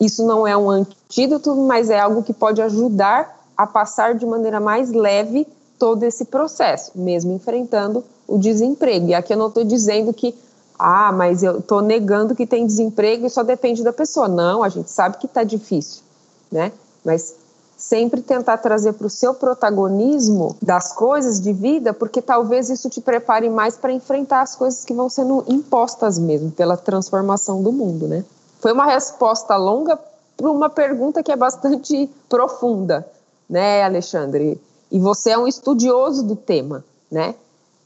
Isso 0.00 0.24
não 0.26 0.46
é 0.46 0.56
um 0.56 0.70
antídoto, 0.70 1.54
mas 1.54 1.90
é 1.90 1.98
algo 1.98 2.22
que 2.22 2.32
pode 2.32 2.60
ajudar 2.60 3.41
a 3.56 3.66
passar 3.66 4.14
de 4.14 4.26
maneira 4.26 4.60
mais 4.60 4.92
leve 4.92 5.46
todo 5.78 6.04
esse 6.04 6.26
processo, 6.26 6.92
mesmo 6.94 7.32
enfrentando 7.32 8.04
o 8.26 8.38
desemprego. 8.38 9.08
E 9.08 9.14
aqui 9.14 9.32
eu 9.32 9.36
não 9.36 9.48
estou 9.48 9.64
dizendo 9.64 10.12
que, 10.12 10.34
ah, 10.78 11.12
mas 11.12 11.42
eu 11.42 11.58
estou 11.58 11.80
negando 11.80 12.34
que 12.34 12.46
tem 12.46 12.66
desemprego 12.66 13.26
e 13.26 13.30
só 13.30 13.42
depende 13.42 13.82
da 13.82 13.92
pessoa. 13.92 14.28
Não, 14.28 14.62
a 14.62 14.68
gente 14.68 14.90
sabe 14.90 15.18
que 15.18 15.26
está 15.26 15.42
difícil, 15.42 16.02
né? 16.50 16.72
Mas 17.04 17.34
sempre 17.76 18.20
tentar 18.22 18.58
trazer 18.58 18.92
para 18.92 19.08
o 19.08 19.10
seu 19.10 19.34
protagonismo 19.34 20.54
das 20.62 20.92
coisas 20.92 21.40
de 21.40 21.52
vida, 21.52 21.92
porque 21.92 22.22
talvez 22.22 22.70
isso 22.70 22.88
te 22.88 23.00
prepare 23.00 23.50
mais 23.50 23.76
para 23.76 23.92
enfrentar 23.92 24.42
as 24.42 24.54
coisas 24.54 24.84
que 24.84 24.94
vão 24.94 25.08
sendo 25.08 25.44
impostas 25.48 26.16
mesmo 26.16 26.52
pela 26.52 26.76
transformação 26.76 27.60
do 27.60 27.72
mundo, 27.72 28.06
né? 28.06 28.24
Foi 28.60 28.72
uma 28.72 28.86
resposta 28.86 29.56
longa 29.56 29.98
para 30.36 30.48
uma 30.48 30.70
pergunta 30.70 31.24
que 31.24 31.32
é 31.32 31.36
bastante 31.36 32.08
profunda, 32.28 33.04
né, 33.52 33.84
Alexandre? 33.84 34.58
E 34.90 34.98
você 34.98 35.30
é 35.30 35.38
um 35.38 35.46
estudioso 35.46 36.22
do 36.22 36.34
tema, 36.34 36.82
né? 37.10 37.34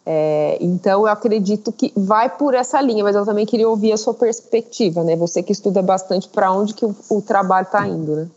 É, 0.09 0.57
então 0.61 1.01
eu 1.01 1.07
acredito 1.09 1.73
que 1.73 1.93
vai 1.97 2.31
por 2.31 2.55
essa 2.55 2.81
linha, 2.81 3.03
mas 3.03 3.17
eu 3.17 3.25
também 3.25 3.45
queria 3.45 3.69
ouvir 3.69 3.93
a 3.93 3.97
sua 3.97 4.15
perspectiva, 4.15 5.03
né? 5.03 5.17
Você 5.17 5.43
que 5.43 5.51
estuda 5.51 5.83
bastante 5.83 6.29
para 6.29 6.53
onde 6.53 6.73
que 6.73 6.85
o, 6.85 6.95
o 7.11 7.21
trabalho 7.21 7.65
está 7.65 7.87
indo, 7.89 8.15
né? 8.15 8.29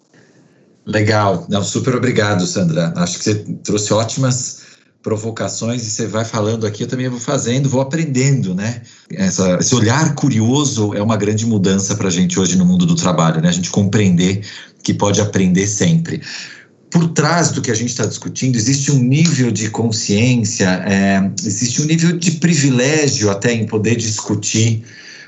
Legal, 0.84 1.46
não, 1.48 1.64
super 1.64 1.96
obrigado, 1.96 2.48
Sandra. 2.48 2.92
Acho 2.96 3.20
que 3.20 3.24
você 3.24 3.36
trouxe 3.64 3.94
ótimas 3.94 4.62
provocações 5.04 5.86
e 5.86 5.92
você 5.92 6.08
vai 6.08 6.26
falando 6.26 6.66
aqui, 6.66 6.84
eu 6.84 6.88
também 6.88 7.08
vou 7.08 7.20
fazendo, 7.20 7.70
vou 7.70 7.82
aprendendo, 7.82 8.56
né? 8.56 8.82
Essa, 9.12 9.58
esse 9.60 9.76
olhar 9.76 10.16
curioso 10.16 10.96
é 10.96 11.02
uma 11.02 11.16
grande 11.16 11.46
mudança 11.46 11.96
para 11.96 12.08
a 12.08 12.12
gente 12.12 12.40
hoje 12.40 12.58
no 12.58 12.66
mundo 12.66 12.88
do 12.88 12.96
trabalho, 12.96 13.40
né? 13.42 13.48
A 13.50 13.52
gente 13.52 13.70
compreender 13.70 14.44
que 14.84 14.94
pode 14.94 15.22
aprender 15.22 15.68
sempre. 15.68 16.22
Por 16.90 17.10
trás 17.10 17.52
do 17.52 17.62
que 17.62 17.70
a 17.70 17.76
gente 17.76 17.90
está 17.90 18.06
discutindo, 18.06 18.56
existe 18.56 18.92
um 18.92 18.98
nível 18.98 19.52
de 19.52 19.70
consciência, 19.70 20.68
é, 20.88 21.32
existe 21.46 21.82
um 21.82 21.86
nível 21.86 22.18
de 22.18 22.32
privilégio 22.32 23.30
até 23.30 23.54
em 23.54 23.66
poder 23.66 23.96
discutir 23.96 24.84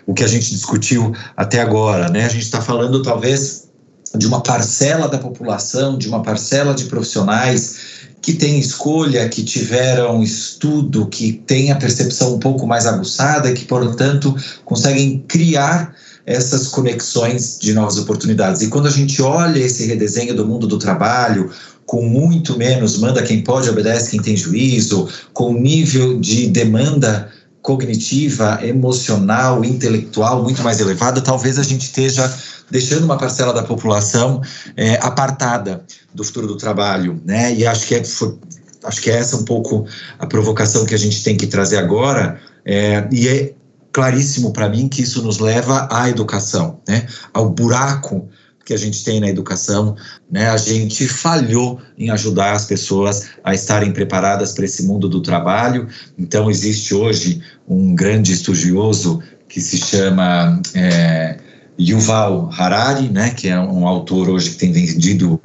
o 0.08 0.14
que 0.14 0.24
a 0.24 0.28
gente 0.28 0.50
discutiu 0.50 1.14
até 1.38 1.62
agora, 1.62 2.10
né? 2.10 2.26
A 2.26 2.30
gente 2.30 2.44
está 2.44 2.62
falando 2.62 3.04
talvez 3.04 3.68
de 4.16 4.26
uma 4.28 4.42
parcela 4.42 5.08
da 5.08 5.18
população, 5.18 5.98
de 5.98 6.08
uma 6.08 6.22
parcela 6.22 6.74
de 6.74 6.86
profissionais 6.86 7.76
que 8.22 8.34
tem 8.34 8.60
escolha, 8.60 9.28
que 9.30 9.44
tiveram 9.44 10.22
estudo, 10.22 11.08
que 11.08 11.34
tem 11.34 11.72
a 11.72 11.76
percepção 11.76 12.36
um 12.36 12.40
pouco 12.40 12.68
mais 12.68 12.86
aguçada 12.86 13.52
que, 13.52 13.66
portanto, 13.66 14.36
conseguem 14.64 15.24
criar 15.28 15.96
essas 16.26 16.68
conexões 16.68 17.58
de 17.60 17.74
novas 17.74 17.98
oportunidades. 17.98 18.62
E 18.62 18.68
quando 18.68 18.88
a 18.88 18.92
gente 18.92 19.22
olha 19.22 19.60
esse 19.60 19.86
redesenho 19.86 20.36
do 20.36 20.46
mundo 20.46 20.68
do 20.68 20.78
trabalho, 20.78 21.52
com 21.86 22.04
muito 22.04 22.58
menos 22.58 22.98
manda 22.98 23.22
quem 23.22 23.44
pode, 23.44 23.70
obedece 23.70 24.12
quem 24.12 24.22
tem 24.22 24.38
juízo, 24.38 25.10
com 25.34 25.54
nível 25.54 26.20
de 26.20 26.48
demanda 26.48 27.32
cognitiva, 27.62 28.60
emocional, 28.64 29.64
intelectual 29.64 30.42
muito 30.42 30.64
mais 30.64 30.80
elevada, 30.80 31.22
talvez 31.22 31.60
a 31.60 31.64
gente 31.64 31.84
esteja 31.84 32.34
deixando 32.72 33.04
uma 33.04 33.18
parcela 33.18 33.54
da 33.54 33.62
população 33.62 34.42
é, 34.76 34.96
apartada 34.96 35.84
do 36.14 36.24
futuro 36.24 36.48
do 36.48 36.56
trabalho, 36.56 37.22
né? 37.26 37.54
E 37.54 37.68
acho 37.68 37.86
que 37.86 37.96
é, 37.96 38.02
acho 38.02 39.02
que 39.02 39.12
é 39.12 39.18
essa 39.18 39.36
um 39.36 39.44
pouco 39.44 39.86
a 40.18 40.26
provocação 40.26 40.86
que 40.86 40.96
a 40.96 40.98
gente 40.98 41.24
tem 41.24 41.36
que 41.36 41.46
trazer 41.46 41.78
agora. 41.78 42.40
É, 42.66 43.08
e 43.12 43.28
é 43.28 43.54
claríssimo 43.92 44.54
para 44.54 44.70
mim 44.70 44.88
que 44.88 45.02
isso 45.02 45.22
nos 45.22 45.40
leva 45.40 45.88
à 45.92 46.10
educação, 46.10 46.80
né? 46.88 47.08
Ao 47.34 47.50
buraco 47.50 48.28
que 48.66 48.74
a 48.74 48.78
gente 48.78 49.04
tem 49.04 49.20
na 49.20 49.28
educação, 49.28 49.96
né? 50.32 50.50
A 50.50 50.58
gente 50.58 51.08
falhou 51.08 51.82
em 51.98 52.10
ajudar 52.10 52.54
as 52.54 52.66
pessoas 52.66 53.30
a 53.44 53.54
estarem 53.54 53.92
preparadas 53.92 54.54
para 54.54 54.66
esse 54.66 54.84
mundo 54.84 55.10
do 55.10 55.22
trabalho. 55.22 55.88
Então 56.18 56.50
existe 56.50 56.94
hoje 56.94 57.42
um 57.68 57.94
grande 57.94 58.32
estudioso 58.32 59.22
que 59.50 59.60
se 59.60 59.78
chama 59.78 60.62
é, 60.74 61.38
Yuval 61.80 62.50
Harari, 62.58 63.10
né, 63.10 63.32
que 63.32 63.50
é 63.50 63.60
um 63.60 63.88
autor 63.88 64.30
hoje 64.30 64.52
que 64.52 64.58
tem 64.58 64.72
vendido 64.72 65.40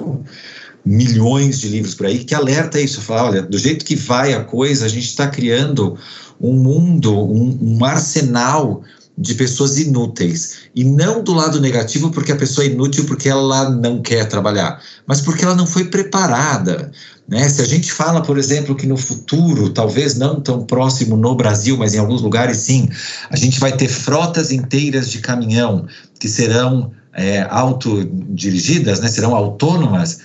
milhões 0.85 1.59
de 1.59 1.67
livros 1.67 1.93
por 1.93 2.05
aí, 2.05 2.23
que 2.23 2.33
alerta 2.33 2.79
isso, 2.79 3.01
fala, 3.01 3.29
olha, 3.29 3.41
do 3.41 3.57
jeito 3.57 3.83
que 3.83 3.95
vai 3.95 4.33
a 4.33 4.41
coisa, 4.41 4.85
a 4.85 4.87
gente 4.87 5.07
está 5.07 5.27
criando 5.27 5.97
um 6.39 6.53
mundo, 6.53 7.13
um, 7.13 7.57
um 7.61 7.85
arsenal 7.85 8.83
de 9.17 9.33
pessoas 9.33 9.79
inúteis. 9.79 10.57
E 10.75 10.83
não 10.83 11.23
do 11.23 11.33
lado 11.33 11.59
negativo, 11.59 12.11
porque 12.11 12.31
a 12.31 12.35
pessoa 12.35 12.65
é 12.65 12.69
inútil 12.69 13.05
porque 13.05 13.27
ela 13.27 13.69
não 13.69 14.01
quer 14.01 14.27
trabalhar, 14.27 14.79
mas 15.07 15.21
porque 15.21 15.43
ela 15.43 15.55
não 15.55 15.65
foi 15.65 15.85
preparada. 15.85 16.91
Né? 17.27 17.49
Se 17.49 17.61
a 17.61 17.65
gente 17.65 17.91
fala, 17.91 18.21
por 18.21 18.37
exemplo, 18.37 18.75
que 18.75 18.85
no 18.85 18.95
futuro, 18.95 19.69
talvez 19.71 20.15
não 20.15 20.39
tão 20.39 20.63
próximo 20.63 21.17
no 21.17 21.35
Brasil, 21.35 21.75
mas 21.75 21.95
em 21.95 21.97
alguns 21.97 22.21
lugares 22.21 22.57
sim, 22.57 22.87
a 23.29 23.35
gente 23.35 23.59
vai 23.59 23.71
ter 23.71 23.87
frotas 23.87 24.51
inteiras 24.51 25.09
de 25.09 25.19
caminhão 25.19 25.87
que 26.19 26.29
serão 26.29 26.91
é, 27.13 27.45
autodirigidas, 27.49 28.99
né? 28.99 29.07
serão 29.07 29.35
autônomas. 29.35 30.19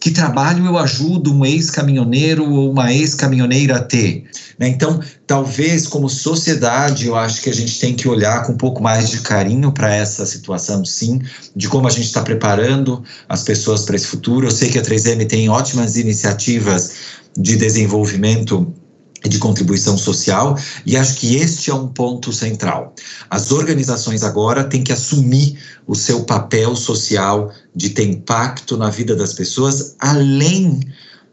Que 0.00 0.10
trabalho 0.12 0.64
eu 0.66 0.78
ajudo 0.78 1.34
um 1.34 1.44
ex-caminhoneiro 1.44 2.48
ou 2.48 2.70
uma 2.70 2.92
ex-caminhoneira 2.92 3.76
a 3.76 3.82
ter? 3.82 4.24
Né? 4.58 4.68
Então, 4.68 5.00
talvez 5.26 5.86
como 5.86 6.08
sociedade, 6.08 7.06
eu 7.06 7.16
acho 7.16 7.42
que 7.42 7.50
a 7.50 7.54
gente 7.54 7.78
tem 7.78 7.94
que 7.94 8.08
olhar 8.08 8.44
com 8.44 8.52
um 8.52 8.56
pouco 8.56 8.82
mais 8.82 9.10
de 9.10 9.20
carinho 9.20 9.72
para 9.72 9.94
essa 9.94 10.24
situação, 10.24 10.84
sim, 10.84 11.20
de 11.54 11.68
como 11.68 11.86
a 11.86 11.90
gente 11.90 12.06
está 12.06 12.22
preparando 12.22 13.02
as 13.28 13.42
pessoas 13.42 13.84
para 13.84 13.96
esse 13.96 14.06
futuro. 14.06 14.46
Eu 14.46 14.50
sei 14.50 14.70
que 14.70 14.78
a 14.78 14.82
3M 14.82 15.26
tem 15.26 15.48
ótimas 15.48 15.96
iniciativas 15.96 16.92
de 17.36 17.56
desenvolvimento 17.56 18.72
de 19.28 19.38
contribuição 19.38 19.96
social, 19.98 20.56
e 20.84 20.96
acho 20.96 21.16
que 21.16 21.36
este 21.36 21.70
é 21.70 21.74
um 21.74 21.88
ponto 21.88 22.32
central. 22.32 22.94
As 23.28 23.50
organizações 23.50 24.22
agora 24.22 24.64
têm 24.64 24.84
que 24.84 24.92
assumir 24.92 25.58
o 25.86 25.94
seu 25.94 26.24
papel 26.24 26.76
social 26.76 27.52
de 27.74 27.90
ter 27.90 28.04
impacto 28.04 28.76
na 28.76 28.90
vida 28.90 29.16
das 29.16 29.32
pessoas, 29.32 29.96
além 29.98 30.80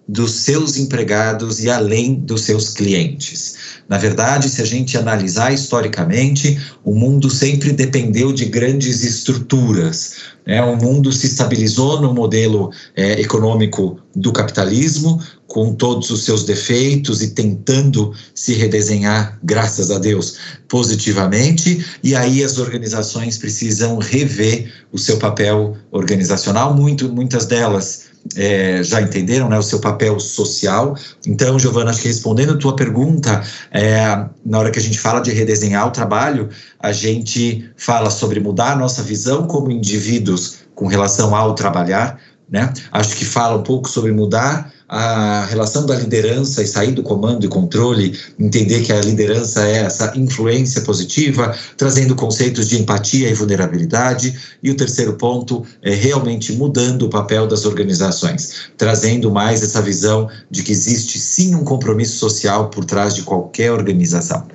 dos 0.07 0.31
seus 0.31 0.77
empregados 0.77 1.63
e 1.63 1.69
além 1.69 2.15
dos 2.15 2.41
seus 2.41 2.69
clientes. 2.69 3.55
Na 3.87 3.97
verdade, 3.97 4.49
se 4.49 4.61
a 4.61 4.65
gente 4.65 4.97
analisar 4.97 5.53
historicamente, 5.53 6.59
o 6.83 6.93
mundo 6.93 7.29
sempre 7.29 7.71
dependeu 7.71 8.33
de 8.33 8.45
grandes 8.45 9.03
estruturas. 9.03 10.15
Né? 10.45 10.61
O 10.63 10.75
mundo 10.75 11.11
se 11.11 11.27
estabilizou 11.27 12.01
no 12.01 12.13
modelo 12.13 12.71
é, 12.95 13.21
econômico 13.21 13.99
do 14.15 14.33
capitalismo, 14.33 15.21
com 15.47 15.73
todos 15.73 16.09
os 16.09 16.23
seus 16.23 16.43
defeitos 16.43 17.21
e 17.21 17.29
tentando 17.29 18.13
se 18.33 18.53
redesenhar, 18.53 19.37
graças 19.43 19.91
a 19.91 19.99
Deus, 19.99 20.35
positivamente. 20.67 21.85
E 22.03 22.15
aí 22.15 22.43
as 22.43 22.57
organizações 22.57 23.37
precisam 23.37 23.99
rever 23.99 24.73
o 24.91 24.97
seu 24.97 25.17
papel 25.17 25.77
organizacional, 25.91 26.73
muito, 26.73 27.07
muitas 27.09 27.45
delas 27.45 28.12
é, 28.35 28.81
já 28.83 29.01
entenderam 29.01 29.49
né, 29.49 29.57
o 29.57 29.63
seu 29.63 29.79
papel 29.79 30.19
social. 30.19 30.95
Então, 31.27 31.59
Giovana, 31.59 31.91
acho 31.91 32.01
que 32.01 32.07
respondendo 32.07 32.53
a 32.53 32.57
tua 32.57 32.75
pergunta, 32.75 33.43
é, 33.71 34.25
na 34.45 34.59
hora 34.59 34.71
que 34.71 34.79
a 34.79 34.81
gente 34.81 34.99
fala 34.99 35.19
de 35.19 35.31
redesenhar 35.31 35.87
o 35.87 35.91
trabalho, 35.91 36.49
a 36.79 36.91
gente 36.91 37.69
fala 37.75 38.09
sobre 38.09 38.39
mudar 38.39 38.73
a 38.73 38.75
nossa 38.75 39.03
visão 39.03 39.45
como 39.45 39.71
indivíduos 39.71 40.59
com 40.73 40.87
relação 40.87 41.35
ao 41.35 41.53
trabalhar. 41.53 42.19
Né? 42.49 42.71
Acho 42.91 43.15
que 43.15 43.25
fala 43.25 43.57
um 43.57 43.63
pouco 43.63 43.89
sobre 43.89 44.11
mudar 44.11 44.71
a 44.93 45.45
relação 45.45 45.87
da 45.87 45.95
liderança 45.95 46.61
e 46.61 46.67
sair 46.67 46.91
do 46.91 47.01
comando 47.01 47.43
e 47.43 47.49
controle, 47.49 48.15
entender 48.39 48.83
que 48.83 48.93
a 48.93 49.01
liderança 49.01 49.67
é 49.67 49.77
essa 49.77 50.13
influência 50.15 50.81
positiva, 50.81 51.57
trazendo 51.75 52.15
conceitos 52.15 52.69
de 52.69 52.79
empatia 52.79 53.27
e 53.27 53.33
vulnerabilidade. 53.33 54.57
E 54.61 54.69
o 54.69 54.77
terceiro 54.77 55.13
ponto 55.13 55.65
é 55.81 55.95
realmente 55.95 56.53
mudando 56.53 57.07
o 57.07 57.09
papel 57.09 57.47
das 57.47 57.65
organizações, 57.65 58.69
trazendo 58.77 59.31
mais 59.31 59.63
essa 59.63 59.81
visão 59.81 60.29
de 60.51 60.61
que 60.61 60.71
existe 60.71 61.17
sim 61.17 61.55
um 61.55 61.63
compromisso 61.63 62.17
social 62.17 62.69
por 62.69 62.85
trás 62.85 63.15
de 63.15 63.23
qualquer 63.23 63.71
organização. 63.71 64.45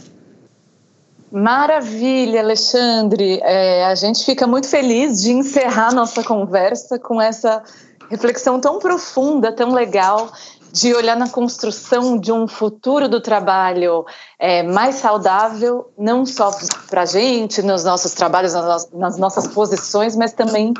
Maravilha, 1.32 2.41
Alexandre. 2.41 3.41
É, 3.43 3.84
a 3.86 3.95
gente 3.97 4.24
fica 4.24 4.47
muito 4.47 4.68
feliz 4.68 5.20
de 5.20 5.32
encerrar 5.32 5.93
nossa 5.93 6.22
conversa 6.22 6.97
com 6.97 7.20
essa 7.20 7.62
reflexão 8.11 8.61
tão 8.61 8.78
profunda, 8.78 9.52
tão 9.52 9.72
legal, 9.72 10.30
de 10.72 10.94
olhar 10.94 11.16
na 11.16 11.28
construção 11.28 12.18
de 12.18 12.30
um 12.30 12.46
futuro 12.46 13.09
do 13.09 13.20
trabalho 13.20 14.04
é, 14.38 14.62
mais 14.62 14.96
saudável, 14.96 15.90
não 15.96 16.26
só 16.26 16.50
para 16.88 17.02
a 17.02 17.06
gente, 17.06 17.62
nos 17.62 17.84
nossos 17.84 18.12
trabalhos, 18.12 18.52
nas 18.92 19.16
nossas 19.16 19.46
posições, 19.46 20.14
mas 20.14 20.32
também 20.32 20.74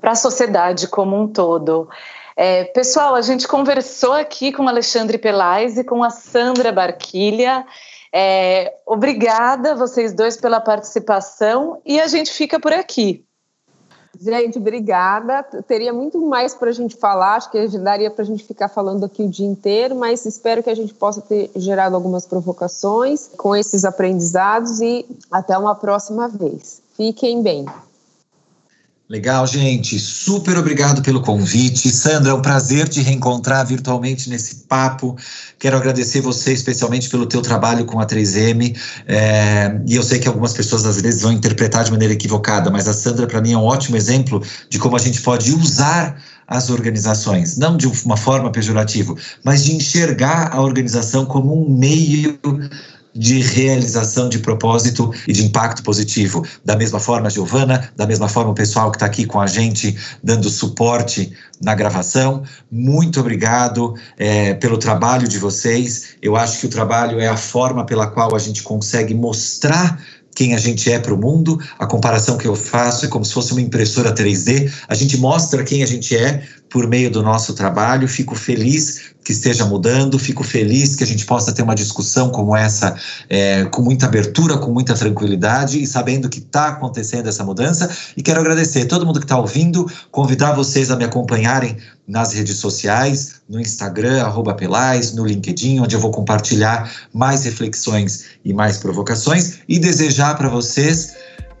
para 0.00 0.12
a 0.12 0.16
sociedade 0.16 0.88
como 0.88 1.20
um 1.20 1.28
todo. 1.28 1.88
É, 2.36 2.64
pessoal, 2.64 3.14
a 3.14 3.20
gente 3.20 3.46
conversou 3.46 4.12
aqui 4.12 4.52
com 4.52 4.66
Alexandre 4.68 5.18
Pelais 5.18 5.76
e 5.76 5.84
com 5.84 6.02
a 6.02 6.10
Sandra 6.10 6.72
Barquilha. 6.72 7.66
É, 8.14 8.74
obrigada 8.86 9.74
vocês 9.74 10.12
dois 10.12 10.36
pela 10.36 10.60
participação 10.60 11.80
e 11.84 12.00
a 12.00 12.06
gente 12.06 12.32
fica 12.32 12.60
por 12.60 12.72
aqui. 12.72 13.24
Gente, 14.22 14.58
obrigada. 14.58 15.42
Teria 15.66 15.92
muito 15.92 16.20
mais 16.20 16.54
para 16.54 16.70
a 16.70 16.72
gente 16.72 16.94
falar, 16.94 17.34
acho 17.34 17.50
que 17.50 17.66
daria 17.78 18.08
para 18.08 18.22
a 18.22 18.26
gente 18.26 18.44
ficar 18.44 18.68
falando 18.68 19.04
aqui 19.04 19.24
o 19.24 19.28
dia 19.28 19.46
inteiro, 19.46 19.96
mas 19.96 20.24
espero 20.24 20.62
que 20.62 20.70
a 20.70 20.76
gente 20.76 20.94
possa 20.94 21.20
ter 21.20 21.50
gerado 21.56 21.96
algumas 21.96 22.24
provocações 22.24 23.28
com 23.36 23.56
esses 23.56 23.84
aprendizados 23.84 24.80
e 24.80 25.04
até 25.28 25.58
uma 25.58 25.74
próxima 25.74 26.28
vez. 26.28 26.80
Fiquem 26.96 27.42
bem. 27.42 27.66
Legal, 29.12 29.46
gente. 29.46 30.00
Super 30.00 30.56
obrigado 30.56 31.02
pelo 31.02 31.20
convite. 31.20 31.90
Sandra, 31.90 32.30
é 32.30 32.34
um 32.34 32.40
prazer 32.40 32.88
te 32.88 33.02
reencontrar 33.02 33.66
virtualmente 33.66 34.30
nesse 34.30 34.64
papo. 34.66 35.18
Quero 35.58 35.76
agradecer 35.76 36.22
você 36.22 36.54
especialmente 36.54 37.10
pelo 37.10 37.26
teu 37.26 37.42
trabalho 37.42 37.84
com 37.84 38.00
a 38.00 38.06
3M. 38.06 38.74
É, 39.06 39.78
e 39.86 39.96
eu 39.96 40.02
sei 40.02 40.18
que 40.18 40.26
algumas 40.26 40.54
pessoas 40.54 40.86
às 40.86 40.98
vezes 40.98 41.20
vão 41.20 41.30
interpretar 41.30 41.84
de 41.84 41.90
maneira 41.90 42.14
equivocada, 42.14 42.70
mas 42.70 42.88
a 42.88 42.94
Sandra, 42.94 43.26
para 43.26 43.42
mim, 43.42 43.52
é 43.52 43.58
um 43.58 43.64
ótimo 43.64 43.98
exemplo 43.98 44.42
de 44.70 44.78
como 44.78 44.96
a 44.96 44.98
gente 44.98 45.20
pode 45.20 45.52
usar 45.52 46.18
as 46.46 46.70
organizações, 46.70 47.58
não 47.58 47.76
de 47.76 47.86
uma 47.86 48.16
forma 48.16 48.50
pejorativa, 48.50 49.14
mas 49.44 49.62
de 49.64 49.74
enxergar 49.74 50.54
a 50.54 50.60
organização 50.62 51.26
como 51.26 51.54
um 51.54 51.68
meio 51.68 52.38
de 53.14 53.40
realização 53.40 54.28
de 54.28 54.38
propósito 54.38 55.12
e 55.26 55.32
de 55.32 55.44
impacto 55.44 55.82
positivo. 55.82 56.46
Da 56.64 56.76
mesma 56.76 56.98
forma, 56.98 57.28
Giovana, 57.30 57.90
da 57.96 58.06
mesma 58.06 58.28
forma, 58.28 58.50
o 58.50 58.54
pessoal 58.54 58.90
que 58.90 58.96
está 58.96 59.06
aqui 59.06 59.26
com 59.26 59.40
a 59.40 59.46
gente 59.46 59.96
dando 60.22 60.48
suporte 60.48 61.32
na 61.60 61.74
gravação. 61.74 62.42
Muito 62.70 63.20
obrigado 63.20 63.94
é, 64.18 64.54
pelo 64.54 64.78
trabalho 64.78 65.28
de 65.28 65.38
vocês. 65.38 66.16
Eu 66.20 66.36
acho 66.36 66.58
que 66.58 66.66
o 66.66 66.70
trabalho 66.70 67.20
é 67.20 67.28
a 67.28 67.36
forma 67.36 67.84
pela 67.84 68.06
qual 68.06 68.34
a 68.34 68.38
gente 68.38 68.62
consegue 68.62 69.14
mostrar 69.14 70.00
quem 70.34 70.54
a 70.54 70.58
gente 70.58 70.90
é 70.90 70.98
para 70.98 71.14
o 71.14 71.18
mundo. 71.18 71.60
A 71.78 71.86
comparação 71.86 72.38
que 72.38 72.46
eu 72.46 72.56
faço 72.56 73.04
é 73.04 73.08
como 73.08 73.24
se 73.24 73.32
fosse 73.32 73.52
uma 73.52 73.60
impressora 73.60 74.14
3D. 74.14 74.72
A 74.88 74.94
gente 74.94 75.16
mostra 75.18 75.62
quem 75.62 75.82
a 75.82 75.86
gente 75.86 76.16
é 76.16 76.42
por 76.72 76.88
meio 76.88 77.10
do 77.10 77.22
nosso 77.22 77.52
trabalho. 77.52 78.08
Fico 78.08 78.34
feliz 78.34 79.12
que 79.22 79.32
esteja 79.32 79.64
mudando, 79.64 80.18
fico 80.18 80.42
feliz 80.42 80.96
que 80.96 81.04
a 81.04 81.06
gente 81.06 81.24
possa 81.24 81.52
ter 81.52 81.62
uma 81.62 81.74
discussão 81.74 82.30
como 82.30 82.56
essa 82.56 82.96
é, 83.28 83.64
com 83.66 83.82
muita 83.82 84.06
abertura, 84.06 84.58
com 84.58 84.72
muita 84.72 84.94
tranquilidade 84.94 85.80
e 85.80 85.86
sabendo 85.86 86.28
que 86.28 86.38
está 86.38 86.68
acontecendo 86.68 87.28
essa 87.28 87.44
mudança. 87.44 87.88
E 88.16 88.22
quero 88.22 88.40
agradecer 88.40 88.82
a 88.82 88.86
todo 88.86 89.06
mundo 89.06 89.20
que 89.20 89.26
está 89.26 89.38
ouvindo, 89.38 89.86
convidar 90.10 90.52
vocês 90.52 90.90
a 90.90 90.96
me 90.96 91.04
acompanharem 91.04 91.76
nas 92.08 92.32
redes 92.32 92.56
sociais, 92.56 93.34
no 93.48 93.60
Instagram, 93.60 94.24
Pelais, 94.56 95.12
no 95.12 95.24
LinkedIn, 95.24 95.80
onde 95.80 95.94
eu 95.94 96.00
vou 96.00 96.10
compartilhar 96.10 96.90
mais 97.12 97.44
reflexões 97.44 98.24
e 98.44 98.52
mais 98.52 98.78
provocações 98.78 99.58
e 99.68 99.78
desejar 99.78 100.36
para 100.36 100.48
vocês 100.48 101.14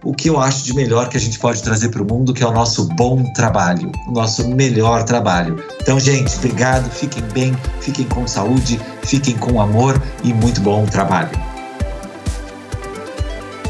o 0.04 0.12
que 0.12 0.28
eu 0.28 0.38
acho 0.38 0.64
de 0.64 0.74
melhor 0.74 1.08
que 1.08 1.16
a 1.16 1.20
gente 1.20 1.38
pode 1.38 1.62
trazer 1.62 1.88
para 1.88 2.02
o 2.02 2.06
mundo, 2.06 2.34
que 2.34 2.42
é 2.42 2.46
o 2.46 2.52
nosso 2.52 2.86
bom 2.94 3.22
trabalho, 3.32 3.90
o 4.08 4.12
nosso 4.12 4.48
melhor 4.48 5.04
trabalho. 5.04 5.62
Então, 5.80 5.98
gente, 5.98 6.36
obrigado, 6.36 6.90
fiquem 6.90 7.22
bem, 7.32 7.56
fiquem 7.80 8.04
com 8.06 8.26
saúde, 8.26 8.80
fiquem 9.02 9.36
com 9.36 9.60
amor 9.60 10.00
e 10.24 10.32
muito 10.32 10.60
bom 10.60 10.84
trabalho. 10.86 11.30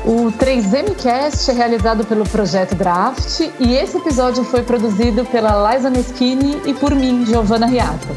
O 0.05 0.33
3MCast 0.33 1.49
é 1.49 1.53
realizado 1.53 2.05
pelo 2.05 2.24
Projeto 2.28 2.74
Draft 2.74 3.41
e 3.61 3.74
esse 3.74 3.99
episódio 3.99 4.43
foi 4.43 4.62
produzido 4.62 5.24
pela 5.26 5.72
Liza 5.72 5.91
Meschini 5.91 6.61
e 6.66 6.74
por 6.74 6.93
mim, 6.93 7.24
Giovanna 7.24 7.66
Riato. 7.66 8.09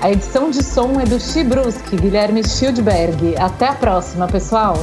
A 0.00 0.10
edição 0.10 0.50
de 0.50 0.62
som 0.62 1.00
é 1.00 1.04
do 1.04 1.20
Chibruski, 1.20 1.96
Guilherme 1.96 2.42
Schildberg. 2.42 3.36
Até 3.36 3.68
a 3.68 3.74
próxima, 3.74 4.26
pessoal! 4.26 4.74